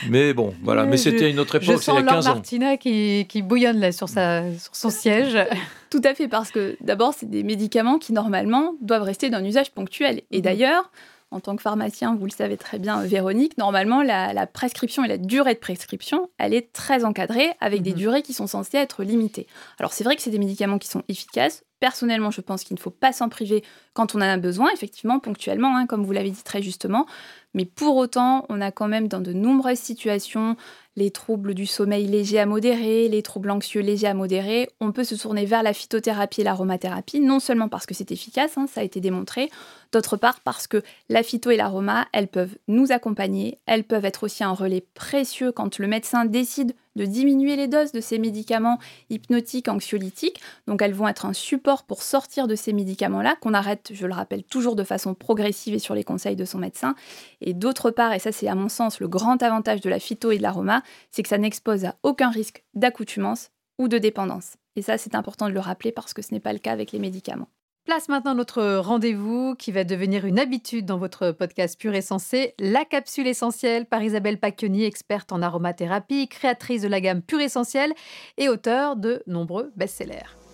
Mais 0.10 0.34
bon, 0.34 0.54
voilà. 0.64 0.86
Mais, 0.86 0.98
c'était 0.98 1.30
une 1.30 1.40
autre 1.40 1.56
époque, 1.56 1.82
c'est 1.82 1.92
il 1.92 1.96
y 1.96 1.98
a 1.98 2.04
15 2.04 2.28
ans. 2.28 2.36
Martina 2.36 2.78
qui, 2.78 3.26
qui 3.28 3.42
bouillonne 3.42 3.80
là 3.80 3.92
sur, 3.92 4.10
sa, 4.10 4.44
sur 4.58 4.76
son 4.76 4.90
siège. 4.90 5.38
Tout 5.90 6.02
à 6.04 6.14
fait, 6.14 6.28
parce 6.28 6.52
que 6.52 6.78
d'abord, 6.82 7.14
c'est 7.18 7.30
des 7.30 7.44
médicaments 7.44 7.98
qui, 7.98 8.14
normalement, 8.14 8.76
doivent 8.82 9.04
rester 9.04 9.30
d'un 9.30 9.44
usage 9.44 9.72
ponctuel. 9.72 10.22
Et 10.32 10.38
mhm. 10.38 10.44
d'ailleurs, 10.44 10.92
en 11.32 11.40
tant 11.40 11.56
que 11.56 11.62
pharmacien, 11.62 12.16
vous 12.16 12.26
le 12.26 12.32
savez 12.32 12.58
très 12.58 12.80
bien, 12.80 13.02
Véronique, 13.02 13.58
normalement, 13.58 14.02
la, 14.02 14.48
prescription 14.48 15.04
et 15.04 15.08
la 15.08 15.18
durée 15.18 15.54
de 15.54 15.60
prescription, 15.60 16.30
elle 16.38 16.54
est 16.54 16.72
très 16.72 17.04
encadrée 17.04 17.52
avec 17.60 17.82
des 17.82 17.92
mhm. 17.92 17.98
durées 17.98 18.22
qui 18.22 18.34
sont 18.34 18.48
censées 18.48 18.78
être 18.78 19.04
limitées. 19.04 19.48
Alors, 19.80 19.94
c'est 19.94 20.04
vrai 20.04 20.16
que 20.16 20.22
c'est 20.22 20.32
des 20.32 20.40
médicaments 20.40 20.78
qui 20.78 20.88
sont 20.88 21.04
efficaces. 21.10 21.64
Personnellement, 21.86 22.32
je 22.32 22.42
pense 22.42 22.64
qu'il 22.64 22.74
ne 22.74 22.80
faut 22.80 22.90
pas 22.90 23.14
s'en 23.14 23.30
priver 23.30 23.64
quand 23.94 24.16
on 24.16 24.18
en 24.18 24.22
a 24.22 24.38
besoin, 24.38 24.72
effectivement, 24.74 25.20
ponctuellement, 25.20 25.78
hein, 25.78 25.86
comme 25.86 26.04
vous 26.04 26.14
l'avez 26.14 26.32
dit 26.32 26.42
très 26.42 26.64
justement. 26.64 27.06
Mais 27.54 27.64
pour 27.64 27.96
autant, 27.98 28.48
on 28.50 28.60
a 28.60 28.72
quand 28.72 28.88
même 28.88 29.08
dans 29.08 29.22
de 29.22 29.34
nombreuses 29.34 29.78
situations 29.78 30.58
les 30.96 31.12
troubles 31.12 31.54
du 31.54 31.66
sommeil 31.66 32.08
léger 32.08 32.40
à 32.40 32.46
modéré, 32.46 33.08
les 33.10 33.22
troubles 33.22 33.52
anxieux 33.52 33.82
légers 33.82 34.08
à 34.08 34.14
modérés. 34.14 34.70
On 34.80 34.92
peut 34.92 35.04
se 35.04 35.16
tourner 35.16 35.46
vers 35.46 35.64
la 35.64 35.74
phytothérapie 35.74 36.42
et 36.42 36.44
l'aromathérapie, 36.44 37.20
non 37.20 37.40
seulement 37.40 37.70
parce 37.70 37.86
que 37.86 37.94
c'est 37.94 38.12
efficace, 38.12 38.58
hein, 38.58 38.68
ça 38.68 38.82
a 38.82 38.84
été 38.84 39.02
démontré, 39.02 39.50
d'autre 39.92 40.18
part 40.18 40.40
parce 40.42 40.68
que 40.68 40.82
la 41.10 41.24
phyto 41.24 41.52
et 41.52 41.58
l'aroma, 41.58 42.08
elles 42.14 42.28
peuvent 42.28 42.58
nous 42.68 42.92
accompagner, 42.92 43.60
elles 43.66 43.84
peuvent 43.84 44.06
être 44.06 44.24
aussi 44.24 44.44
un 44.44 44.54
relais 44.54 44.86
précieux 44.94 45.52
quand 45.52 45.80
le 45.80 45.88
médecin 45.88 46.26
décide 46.26 46.74
de 46.96 47.06
diminuer 47.06 47.56
les 47.56 47.68
doses 47.68 47.92
de 47.92 48.00
ces 48.00 48.18
médicaments 48.20 48.80
hypnotiques, 49.10 49.68
anxiolytiques. 49.68 50.42
Donc 50.68 50.82
elles 50.82 50.94
vont 50.94 51.08
être 51.08 51.26
un 51.26 51.34
support 51.34 51.84
pour 51.84 52.02
sortir 52.02 52.48
de 52.48 52.56
ces 52.56 52.74
médicaments-là, 52.74 53.36
qu'on 53.42 53.54
arrête, 53.54 53.92
je 53.94 54.08
le 54.08 54.14
rappelle, 54.14 54.44
toujours 54.44 54.76
de 54.76 54.84
façon 54.84 55.14
progressive 55.14 55.74
et 55.74 55.80
sur 55.80 55.94
les 55.94 56.04
conseils 56.04 56.36
de 56.36 56.46
son 56.46 56.58
médecin. 56.58 56.96
Et 57.42 57.54
d'autre 57.54 57.92
part, 57.92 58.14
et 58.14 58.20
ça 58.20 58.32
c'est 58.32 58.48
à 58.48 58.56
mon 58.56 58.70
sens 58.70 59.00
le 59.00 59.08
grand 59.08 59.44
avantage 59.44 59.82
de 59.82 59.90
la 59.90 60.00
phyto 60.00 60.32
et 60.32 60.38
de 60.38 60.44
l'aroma, 60.44 60.84
c'est 61.12 61.24
que 61.24 61.30
ça 61.30 61.38
n'expose 61.38 61.86
à 61.86 61.96
aucun 62.04 62.30
risque 62.30 62.64
d'accoutumance 62.74 63.50
ou 63.78 63.88
de 63.88 63.98
dépendance. 63.98 64.56
Et 64.76 64.82
ça 64.82 64.98
c'est 64.98 65.16
important 65.16 65.48
de 65.48 65.54
le 65.54 65.60
rappeler 65.60 65.92
parce 65.92 66.14
que 66.14 66.22
ce 66.22 66.34
n'est 66.34 66.40
pas 66.40 66.54
le 66.54 66.60
cas 66.60 66.72
avec 66.72 66.92
les 66.92 67.00
médicaments. 67.00 67.50
Place 67.86 68.10
maintenant 68.10 68.34
notre 68.34 68.78
rendez-vous 68.78 69.54
qui 69.54 69.72
va 69.72 69.84
devenir 69.84 70.26
une 70.26 70.40
habitude 70.40 70.88
dans 70.88 70.98
votre 70.98 71.32
podcast 71.32 71.80
Pur 71.80 71.94
et 71.94 72.02
Sensé, 72.02 72.56
la 72.60 72.84
capsule 72.84 73.28
essentielle 73.28 73.86
par 73.86 74.02
Isabelle 74.02 74.40
Pacchioni, 74.40 74.86
experte 74.86 75.32
en 75.32 75.44
aromathérapie, 75.44 76.28
créatrice 76.28 76.82
de 76.82 76.88
la 76.88 77.00
gamme 77.00 77.22
Pur 77.22 77.40
Essentiel 77.40 77.94
et 78.38 78.50
auteure 78.50 78.96
de 78.96 79.22
nombreux 79.28 79.72
best-sellers. 79.76 80.45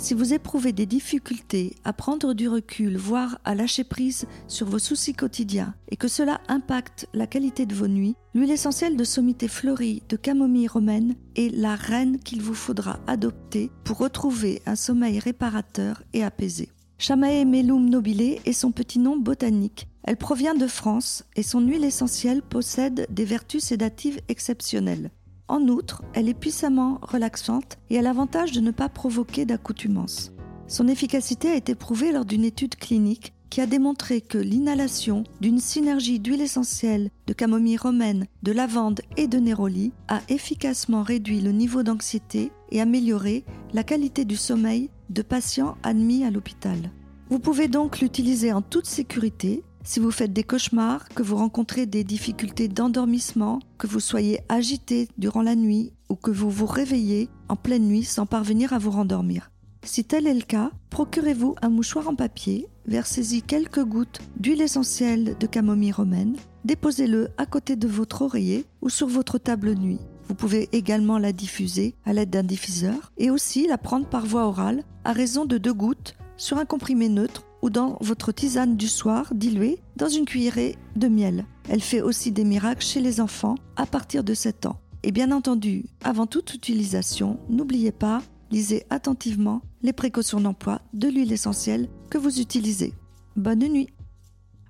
Si 0.00 0.14
vous 0.14 0.32
éprouvez 0.32 0.72
des 0.72 0.86
difficultés 0.86 1.76
à 1.84 1.92
prendre 1.92 2.32
du 2.32 2.48
recul, 2.48 2.96
voire 2.96 3.38
à 3.44 3.54
lâcher 3.54 3.84
prise 3.84 4.24
sur 4.48 4.66
vos 4.66 4.78
soucis 4.78 5.12
quotidiens 5.12 5.74
et 5.90 5.96
que 5.96 6.08
cela 6.08 6.40
impacte 6.48 7.06
la 7.12 7.26
qualité 7.26 7.66
de 7.66 7.74
vos 7.74 7.86
nuits, 7.86 8.16
l'huile 8.34 8.50
essentielle 8.50 8.96
de 8.96 9.04
sommité 9.04 9.46
fleurie 9.46 10.02
de 10.08 10.16
camomille 10.16 10.68
romaine 10.68 11.16
est 11.36 11.54
la 11.54 11.76
reine 11.76 12.18
qu'il 12.18 12.40
vous 12.40 12.54
faudra 12.54 12.98
adopter 13.06 13.70
pour 13.84 13.98
retrouver 13.98 14.62
un 14.64 14.74
sommeil 14.74 15.18
réparateur 15.18 16.02
et 16.14 16.24
apaisé. 16.24 16.70
Chamae 16.96 17.44
melum 17.44 17.90
nobile 17.90 18.38
est 18.46 18.52
son 18.54 18.72
petit 18.72 19.00
nom 19.00 19.18
botanique. 19.18 19.86
Elle 20.04 20.16
provient 20.16 20.54
de 20.54 20.66
France 20.66 21.24
et 21.36 21.42
son 21.42 21.60
huile 21.60 21.84
essentielle 21.84 22.40
possède 22.40 23.06
des 23.10 23.26
vertus 23.26 23.64
sédatives 23.64 24.20
exceptionnelles. 24.28 25.10
En 25.50 25.66
outre, 25.66 26.02
elle 26.14 26.28
est 26.28 26.34
puissamment 26.34 27.00
relaxante 27.02 27.76
et 27.90 27.98
a 27.98 28.02
l'avantage 28.02 28.52
de 28.52 28.60
ne 28.60 28.70
pas 28.70 28.88
provoquer 28.88 29.46
d'accoutumance. 29.46 30.30
Son 30.68 30.86
efficacité 30.86 31.50
a 31.50 31.56
été 31.56 31.74
prouvée 31.74 32.12
lors 32.12 32.24
d'une 32.24 32.44
étude 32.44 32.76
clinique 32.76 33.34
qui 33.50 33.60
a 33.60 33.66
démontré 33.66 34.20
que 34.20 34.38
l'inhalation 34.38 35.24
d'une 35.40 35.58
synergie 35.58 36.20
d'huile 36.20 36.40
essentielle, 36.40 37.10
de 37.26 37.32
camomille 37.32 37.78
romaine, 37.78 38.26
de 38.44 38.52
lavande 38.52 39.00
et 39.16 39.26
de 39.26 39.38
néroli 39.38 39.90
a 40.06 40.20
efficacement 40.28 41.02
réduit 41.02 41.40
le 41.40 41.50
niveau 41.50 41.82
d'anxiété 41.82 42.52
et 42.70 42.80
amélioré 42.80 43.44
la 43.72 43.82
qualité 43.82 44.24
du 44.24 44.36
sommeil 44.36 44.88
de 45.08 45.22
patients 45.22 45.76
admis 45.82 46.22
à 46.22 46.30
l'hôpital. 46.30 46.92
Vous 47.28 47.40
pouvez 47.40 47.66
donc 47.66 47.98
l'utiliser 47.98 48.52
en 48.52 48.62
toute 48.62 48.86
sécurité 48.86 49.64
si 49.84 50.00
vous 50.00 50.10
faites 50.10 50.32
des 50.32 50.42
cauchemars, 50.42 51.08
que 51.08 51.22
vous 51.22 51.36
rencontrez 51.36 51.86
des 51.86 52.04
difficultés 52.04 52.68
d'endormissement, 52.68 53.60
que 53.78 53.86
vous 53.86 54.00
soyez 54.00 54.40
agité 54.48 55.08
durant 55.18 55.42
la 55.42 55.56
nuit 55.56 55.92
ou 56.08 56.16
que 56.16 56.30
vous 56.30 56.50
vous 56.50 56.66
réveillez 56.66 57.28
en 57.48 57.56
pleine 57.56 57.86
nuit 57.86 58.04
sans 58.04 58.26
parvenir 58.26 58.72
à 58.72 58.78
vous 58.78 58.90
rendormir. 58.90 59.50
Si 59.82 60.04
tel 60.04 60.26
est 60.26 60.34
le 60.34 60.42
cas, 60.42 60.70
procurez-vous 60.90 61.54
un 61.62 61.70
mouchoir 61.70 62.08
en 62.08 62.14
papier, 62.14 62.68
versez-y 62.86 63.40
quelques 63.40 63.82
gouttes 63.82 64.20
d'huile 64.38 64.60
essentielle 64.60 65.36
de 65.38 65.46
camomille 65.46 65.92
romaine, 65.92 66.36
déposez-le 66.66 67.30
à 67.38 67.46
côté 67.46 67.76
de 67.76 67.88
votre 67.88 68.22
oreiller 68.22 68.66
ou 68.82 68.90
sur 68.90 69.06
votre 69.06 69.38
table 69.38 69.74
nuit. 69.74 70.00
Vous 70.28 70.34
pouvez 70.34 70.68
également 70.72 71.18
la 71.18 71.32
diffuser 71.32 71.94
à 72.04 72.12
l'aide 72.12 72.30
d'un 72.30 72.42
diffuseur 72.42 73.12
et 73.16 73.30
aussi 73.30 73.66
la 73.66 73.78
prendre 73.78 74.06
par 74.06 74.26
voie 74.26 74.44
orale 74.44 74.84
à 75.04 75.12
raison 75.12 75.46
de 75.46 75.56
deux 75.56 75.72
gouttes 75.72 76.14
sur 76.36 76.58
un 76.58 76.66
comprimé 76.66 77.08
neutre 77.08 77.44
ou 77.62 77.70
dans 77.70 77.96
votre 78.00 78.32
tisane 78.32 78.76
du 78.76 78.88
soir 78.88 79.34
diluée 79.34 79.80
dans 79.96 80.08
une 80.08 80.24
cuillerée 80.24 80.76
de 80.96 81.08
miel. 81.08 81.44
Elle 81.68 81.80
fait 81.80 82.00
aussi 82.00 82.32
des 82.32 82.44
miracles 82.44 82.84
chez 82.84 83.00
les 83.00 83.20
enfants 83.20 83.56
à 83.76 83.86
partir 83.86 84.24
de 84.24 84.34
7 84.34 84.66
ans. 84.66 84.80
Et 85.02 85.12
bien 85.12 85.32
entendu, 85.32 85.86
avant 86.04 86.26
toute 86.26 86.52
utilisation, 86.54 87.38
n'oubliez 87.48 87.92
pas, 87.92 88.22
lisez 88.50 88.84
attentivement 88.90 89.62
les 89.82 89.92
précautions 89.92 90.40
d'emploi 90.40 90.82
de 90.92 91.08
l'huile 91.08 91.32
essentielle 91.32 91.88
que 92.10 92.18
vous 92.18 92.40
utilisez. 92.40 92.92
Bonne 93.36 93.60
nuit 93.60 93.88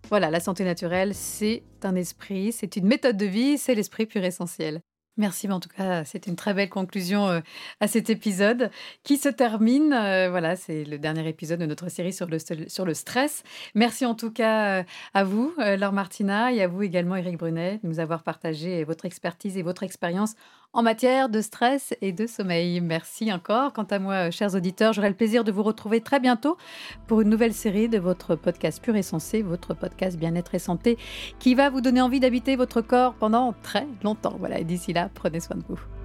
Voilà, 0.09 0.31
la 0.31 0.41
santé 0.41 0.65
naturelle, 0.65 1.15
c'est 1.15 1.65
un 1.83 1.97
esprit, 1.97 2.53
c'est 2.53 2.77
une 2.77 2.87
méthode 2.87 3.17
de 3.17 3.27
vie, 3.27 3.59
c'est 3.59 3.75
l'esprit 3.75 4.07
pur 4.07 4.23
essentiel. 4.23 4.83
Merci, 5.21 5.49
mais 5.49 5.53
en 5.53 5.61
tout 5.61 5.69
cas, 5.69 6.03
c'est 6.07 6.27
une 6.27 6.35
très 6.35 6.55
belle 6.55 6.71
conclusion 6.71 7.29
euh, 7.29 7.41
à 7.81 7.89
cet 7.89 8.09
épisode 8.09 8.71
qui 9.03 9.19
se 9.19 9.29
termine. 9.29 9.93
Euh, 9.93 10.31
voilà, 10.31 10.57
c'est 10.57 10.83
le 10.83 10.97
dernier 10.99 11.29
épisode 11.29 11.61
de 11.61 11.67
notre 11.67 11.91
série 11.91 12.15
sur 12.15 12.27
le, 12.27 12.39
sur 12.39 12.87
le 12.87 12.95
stress. 12.95 13.43
Merci 13.75 14.07
en 14.07 14.15
tout 14.15 14.31
cas 14.31 14.81
euh, 14.81 14.83
à 15.13 15.25
vous, 15.25 15.53
Laure 15.59 15.93
Martina, 15.93 16.55
et 16.55 16.63
à 16.63 16.69
vous 16.69 16.83
également, 16.83 17.17
Eric 17.17 17.37
Brunet, 17.37 17.81
de 17.83 17.89
nous 17.89 18.01
avoir 18.01 18.23
partagé 18.23 18.83
votre 18.85 19.05
expertise 19.05 19.59
et 19.59 19.63
votre 19.63 19.83
expérience 19.83 20.37
en 20.73 20.83
matière 20.83 21.29
de 21.29 21.41
stress 21.41 21.95
et 22.01 22.13
de 22.13 22.27
sommeil. 22.27 22.81
Merci 22.81 23.33
encore. 23.33 23.73
Quant 23.73 23.85
à 23.85 23.99
moi, 23.99 24.31
chers 24.31 24.55
auditeurs, 24.55 24.93
j'aurai 24.93 25.09
le 25.09 25.17
plaisir 25.17 25.45
de 25.45 25.53
vous 25.53 25.63
retrouver 25.63 26.01
très 26.01 26.21
bientôt 26.21 26.57
pour 27.07 27.21
une 27.21 27.29
nouvelle 27.29 27.55
série 27.55 27.89
de 27.89 27.99
votre 27.99 28.37
podcast 28.37 28.83
Pur 28.83 28.97
et 28.97 29.03
Sensé, 29.03 29.43
votre 29.43 29.75
podcast 29.75 30.19
Bien-être 30.19 30.55
et 30.55 30.61
Santé, 30.61 30.99
qui 31.39 31.55
va 31.55 31.71
vous 31.71 31.81
donner 31.81 32.01
envie 32.01 32.21
d'habiter 32.21 32.57
votre 32.57 32.81
corps 32.81 33.15
pendant 33.15 33.55
très 33.63 33.87
longtemps. 34.05 34.37
Voilà, 34.39 34.61
et 34.61 34.65
d'ici 34.65 34.93
là, 34.93 35.11
prenez 35.13 35.41
soin 35.41 35.57
de 35.57 35.65
vous. 35.69 36.00